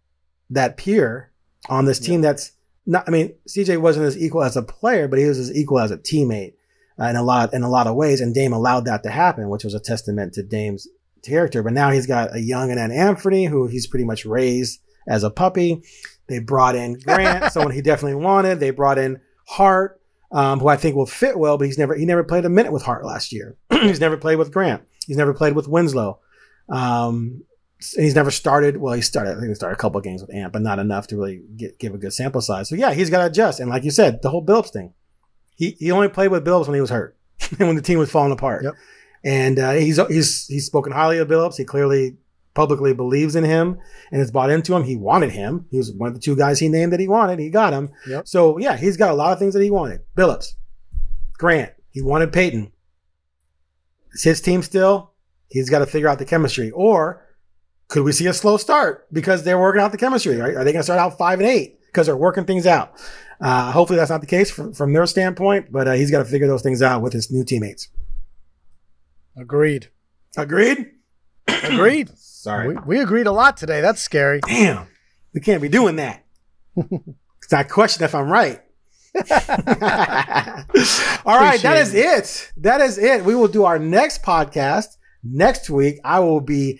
that 0.49 0.77
peer 0.77 1.31
on 1.69 1.85
this 1.85 1.99
team 1.99 2.23
yeah. 2.23 2.31
that's 2.31 2.53
not, 2.85 3.03
I 3.07 3.11
mean, 3.11 3.33
CJ 3.47 3.79
wasn't 3.79 4.07
as 4.07 4.17
equal 4.17 4.43
as 4.43 4.57
a 4.57 4.63
player, 4.63 5.07
but 5.07 5.19
he 5.19 5.25
was 5.25 5.37
as 5.37 5.55
equal 5.55 5.79
as 5.79 5.91
a 5.91 5.97
teammate. 5.97 6.53
Uh, 6.99 7.05
in 7.05 7.15
a 7.15 7.23
lot 7.23 7.53
in 7.53 7.63
a 7.63 7.69
lot 7.69 7.87
of 7.87 7.95
ways, 7.95 8.21
and 8.21 8.35
Dame 8.35 8.53
allowed 8.53 8.85
that 8.85 9.01
to 9.01 9.09
happen, 9.09 9.49
which 9.49 9.63
was 9.63 9.73
a 9.73 9.79
testament 9.79 10.33
to 10.33 10.43
Dame's 10.43 10.87
character. 11.23 11.63
But 11.63 11.73
now 11.73 11.89
he's 11.89 12.05
got 12.05 12.35
a 12.35 12.39
young 12.39 12.69
and 12.69 12.79
an 12.79 12.91
Anthony 12.91 13.45
who 13.45 13.67
he's 13.67 13.87
pretty 13.87 14.05
much 14.05 14.25
raised 14.25 14.79
as 15.07 15.23
a 15.23 15.31
puppy. 15.31 15.81
They 16.27 16.39
brought 16.39 16.75
in 16.75 16.99
Grant, 16.99 17.51
someone 17.51 17.73
he 17.73 17.81
definitely 17.81 18.21
wanted. 18.23 18.59
They 18.59 18.69
brought 18.69 18.97
in 18.97 19.21
Hart, 19.47 19.99
um, 20.31 20.59
who 20.59 20.67
I 20.67 20.77
think 20.77 20.95
will 20.95 21.05
fit 21.05 21.37
well, 21.37 21.57
but 21.57 21.65
he's 21.65 21.77
never 21.77 21.95
he 21.95 22.05
never 22.05 22.23
played 22.23 22.45
a 22.45 22.49
minute 22.49 22.71
with 22.71 22.83
Hart 22.83 23.05
last 23.05 23.31
year. 23.31 23.55
he's 23.71 23.99
never 23.99 24.17
played 24.17 24.37
with 24.37 24.51
Grant. 24.51 24.83
He's 25.05 25.17
never 25.17 25.33
played 25.33 25.53
with 25.53 25.67
Winslow. 25.67 26.19
Um, 26.69 27.43
he's 27.95 28.15
never 28.15 28.31
started. 28.31 28.77
Well, 28.77 28.93
he 28.93 29.01
started. 29.01 29.31
I 29.31 29.39
think 29.39 29.49
he 29.49 29.55
started 29.55 29.75
a 29.75 29.79
couple 29.79 29.99
games 30.01 30.21
with 30.21 30.33
Ant, 30.33 30.53
but 30.53 30.61
not 30.61 30.79
enough 30.79 31.07
to 31.07 31.17
really 31.17 31.41
get, 31.57 31.79
give 31.79 31.93
a 31.93 31.97
good 31.97 32.13
sample 32.13 32.41
size. 32.41 32.69
So 32.69 32.75
yeah, 32.75 32.93
he's 32.93 33.09
got 33.09 33.19
to 33.19 33.25
adjust. 33.25 33.59
And 33.59 33.69
like 33.69 33.83
you 33.83 33.91
said, 33.91 34.21
the 34.21 34.29
whole 34.29 34.45
Billups 34.45 34.71
thing. 34.71 34.93
He 35.55 35.71
he 35.79 35.91
only 35.91 36.09
played 36.09 36.29
with 36.29 36.45
Billups 36.45 36.67
when 36.67 36.75
he 36.75 36.81
was 36.81 36.89
hurt 36.89 37.17
and 37.51 37.59
when 37.67 37.75
the 37.75 37.81
team 37.81 37.99
was 37.99 38.11
falling 38.11 38.31
apart. 38.31 38.63
Yep. 38.63 38.73
And 39.23 39.59
uh, 39.59 39.71
he's 39.73 39.99
he's 40.07 40.47
he's 40.47 40.65
spoken 40.65 40.91
highly 40.91 41.17
of 41.19 41.27
Billups. 41.27 41.57
He 41.57 41.63
clearly 41.63 42.17
publicly 42.53 42.93
believes 42.93 43.35
in 43.35 43.43
him 43.43 43.79
and 44.11 44.19
has 44.19 44.31
bought 44.31 44.49
into 44.49 44.75
him. 44.75 44.83
He 44.83 44.95
wanted 44.95 45.31
him. 45.31 45.65
He 45.71 45.77
was 45.77 45.91
one 45.91 46.09
of 46.09 46.13
the 46.13 46.19
two 46.19 46.35
guys 46.35 46.59
he 46.59 46.69
named 46.69 46.93
that 46.93 46.99
he 46.99 47.07
wanted. 47.07 47.39
He 47.39 47.49
got 47.49 47.73
him. 47.73 47.91
Yep. 48.07 48.27
So 48.27 48.57
yeah, 48.57 48.77
he's 48.77 48.97
got 48.97 49.11
a 49.11 49.15
lot 49.15 49.33
of 49.33 49.39
things 49.39 49.53
that 49.53 49.63
he 49.63 49.71
wanted. 49.71 50.01
Billups, 50.15 50.53
Grant. 51.37 51.73
He 51.91 52.01
wanted 52.01 52.33
Payton. 52.33 52.71
It's 54.13 54.23
his 54.23 54.41
team 54.41 54.61
still. 54.63 55.11
He's 55.49 55.69
got 55.69 55.79
to 55.79 55.85
figure 55.85 56.07
out 56.07 56.19
the 56.19 56.25
chemistry. 56.25 56.71
Or 56.71 57.25
could 57.87 58.03
we 58.03 58.11
see 58.11 58.25
a 58.25 58.33
slow 58.33 58.57
start 58.57 59.07
because 59.13 59.43
they're 59.43 59.59
working 59.59 59.81
out 59.81 59.91
the 59.91 59.97
chemistry? 59.97 60.37
Right? 60.37 60.55
Are 60.55 60.63
they 60.63 60.71
going 60.71 60.79
to 60.79 60.83
start 60.83 60.99
out 60.99 61.17
five 61.17 61.39
and 61.39 61.47
eight 61.47 61.79
because 61.93 62.07
they're 62.07 62.17
working 62.17 62.45
things 62.45 62.65
out? 62.65 62.93
Uh, 63.39 63.71
hopefully 63.71 63.97
that's 63.97 64.09
not 64.09 64.21
the 64.21 64.27
case 64.27 64.49
from, 64.49 64.73
from 64.73 64.93
their 64.93 65.05
standpoint, 65.05 65.71
but 65.71 65.87
uh, 65.87 65.93
he's 65.93 66.09
got 66.09 66.19
to 66.19 66.25
figure 66.25 66.47
those 66.47 66.63
things 66.63 66.81
out 66.81 67.01
with 67.01 67.13
his 67.13 67.31
new 67.31 67.43
teammates. 67.43 67.89
Agreed. 69.37 69.89
Agreed? 70.35 70.91
Agreed. 71.47 72.09
Sorry. 72.17 72.69
We, 72.69 72.75
we, 72.85 72.99
agreed 72.99 73.27
a 73.27 73.31
lot 73.31 73.57
today. 73.57 73.81
That's 73.81 74.01
scary. 74.01 74.39
Damn. 74.47 74.87
We 75.33 75.41
can't 75.41 75.61
be 75.61 75.69
doing 75.69 75.97
that. 75.97 76.25
It's 76.75 77.53
I 77.53 77.63
question 77.63 78.03
if 78.03 78.15
I'm 78.15 78.29
right. 78.29 78.61
All 79.15 79.21
right, 81.39 81.61
that 81.61 81.77
is 81.77 81.93
it. 81.93 82.51
That 82.57 82.81
is 82.81 82.97
it. 82.97 83.23
We 83.23 83.35
will 83.35 83.47
do 83.47 83.65
our 83.65 83.77
next 83.77 84.23
podcast 84.23 84.97
next 85.23 85.69
week. 85.69 85.99
I 86.03 86.19
will 86.19 86.41
be 86.41 86.79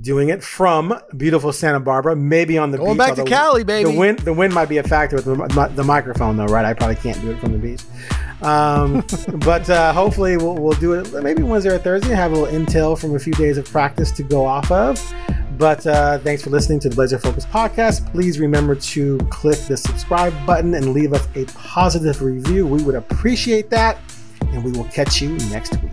doing 0.00 0.30
it 0.30 0.42
from 0.42 0.98
beautiful 1.16 1.52
Santa 1.52 1.80
Barbara, 1.80 2.16
maybe 2.16 2.56
on 2.56 2.70
the 2.70 2.78
Going 2.78 2.96
beach. 2.96 2.98
back 2.98 3.14
to 3.16 3.24
Cali, 3.24 3.64
baby. 3.64 3.90
The 3.90 3.98
wind, 3.98 4.18
the 4.20 4.32
wind 4.32 4.54
might 4.54 4.68
be 4.68 4.78
a 4.78 4.82
factor 4.82 5.16
with 5.16 5.24
the, 5.26 5.72
the 5.74 5.84
microphone, 5.84 6.36
though, 6.36 6.46
right? 6.46 6.64
I 6.64 6.72
probably 6.72 6.96
can't 6.96 7.20
do 7.20 7.30
it 7.30 7.38
from 7.38 7.52
the 7.52 7.58
beach. 7.58 7.82
Um, 8.42 9.04
but 9.40 9.68
uh, 9.68 9.92
hopefully, 9.92 10.36
we'll, 10.36 10.54
we'll 10.54 10.78
do 10.78 10.94
it 10.94 11.12
maybe 11.22 11.42
Wednesday 11.42 11.70
or 11.70 11.78
Thursday. 11.78 12.14
Have 12.14 12.32
a 12.32 12.36
little 12.36 12.58
intel 12.58 12.98
from 12.98 13.14
a 13.14 13.18
few 13.18 13.34
days 13.34 13.58
of 13.58 13.66
practice 13.70 14.10
to 14.12 14.22
go 14.22 14.46
off 14.46 14.70
of. 14.70 15.00
But 15.58 15.86
uh, 15.86 16.18
thanks 16.18 16.42
for 16.42 16.50
listening 16.50 16.80
to 16.80 16.88
the 16.88 16.96
Blazer 16.96 17.18
Focused 17.18 17.48
podcast. 17.48 18.10
Please 18.10 18.40
remember 18.40 18.74
to 18.74 19.18
click 19.30 19.58
the 19.68 19.76
subscribe 19.76 20.34
button 20.46 20.74
and 20.74 20.92
leave 20.92 21.12
us 21.12 21.28
a 21.36 21.44
positive 21.46 22.22
review. 22.22 22.66
We 22.66 22.82
would 22.82 22.96
appreciate 22.96 23.70
that. 23.70 23.98
And 24.40 24.64
we 24.64 24.72
will 24.72 24.84
catch 24.84 25.20
you 25.20 25.30
next 25.50 25.80
week. 25.82 25.92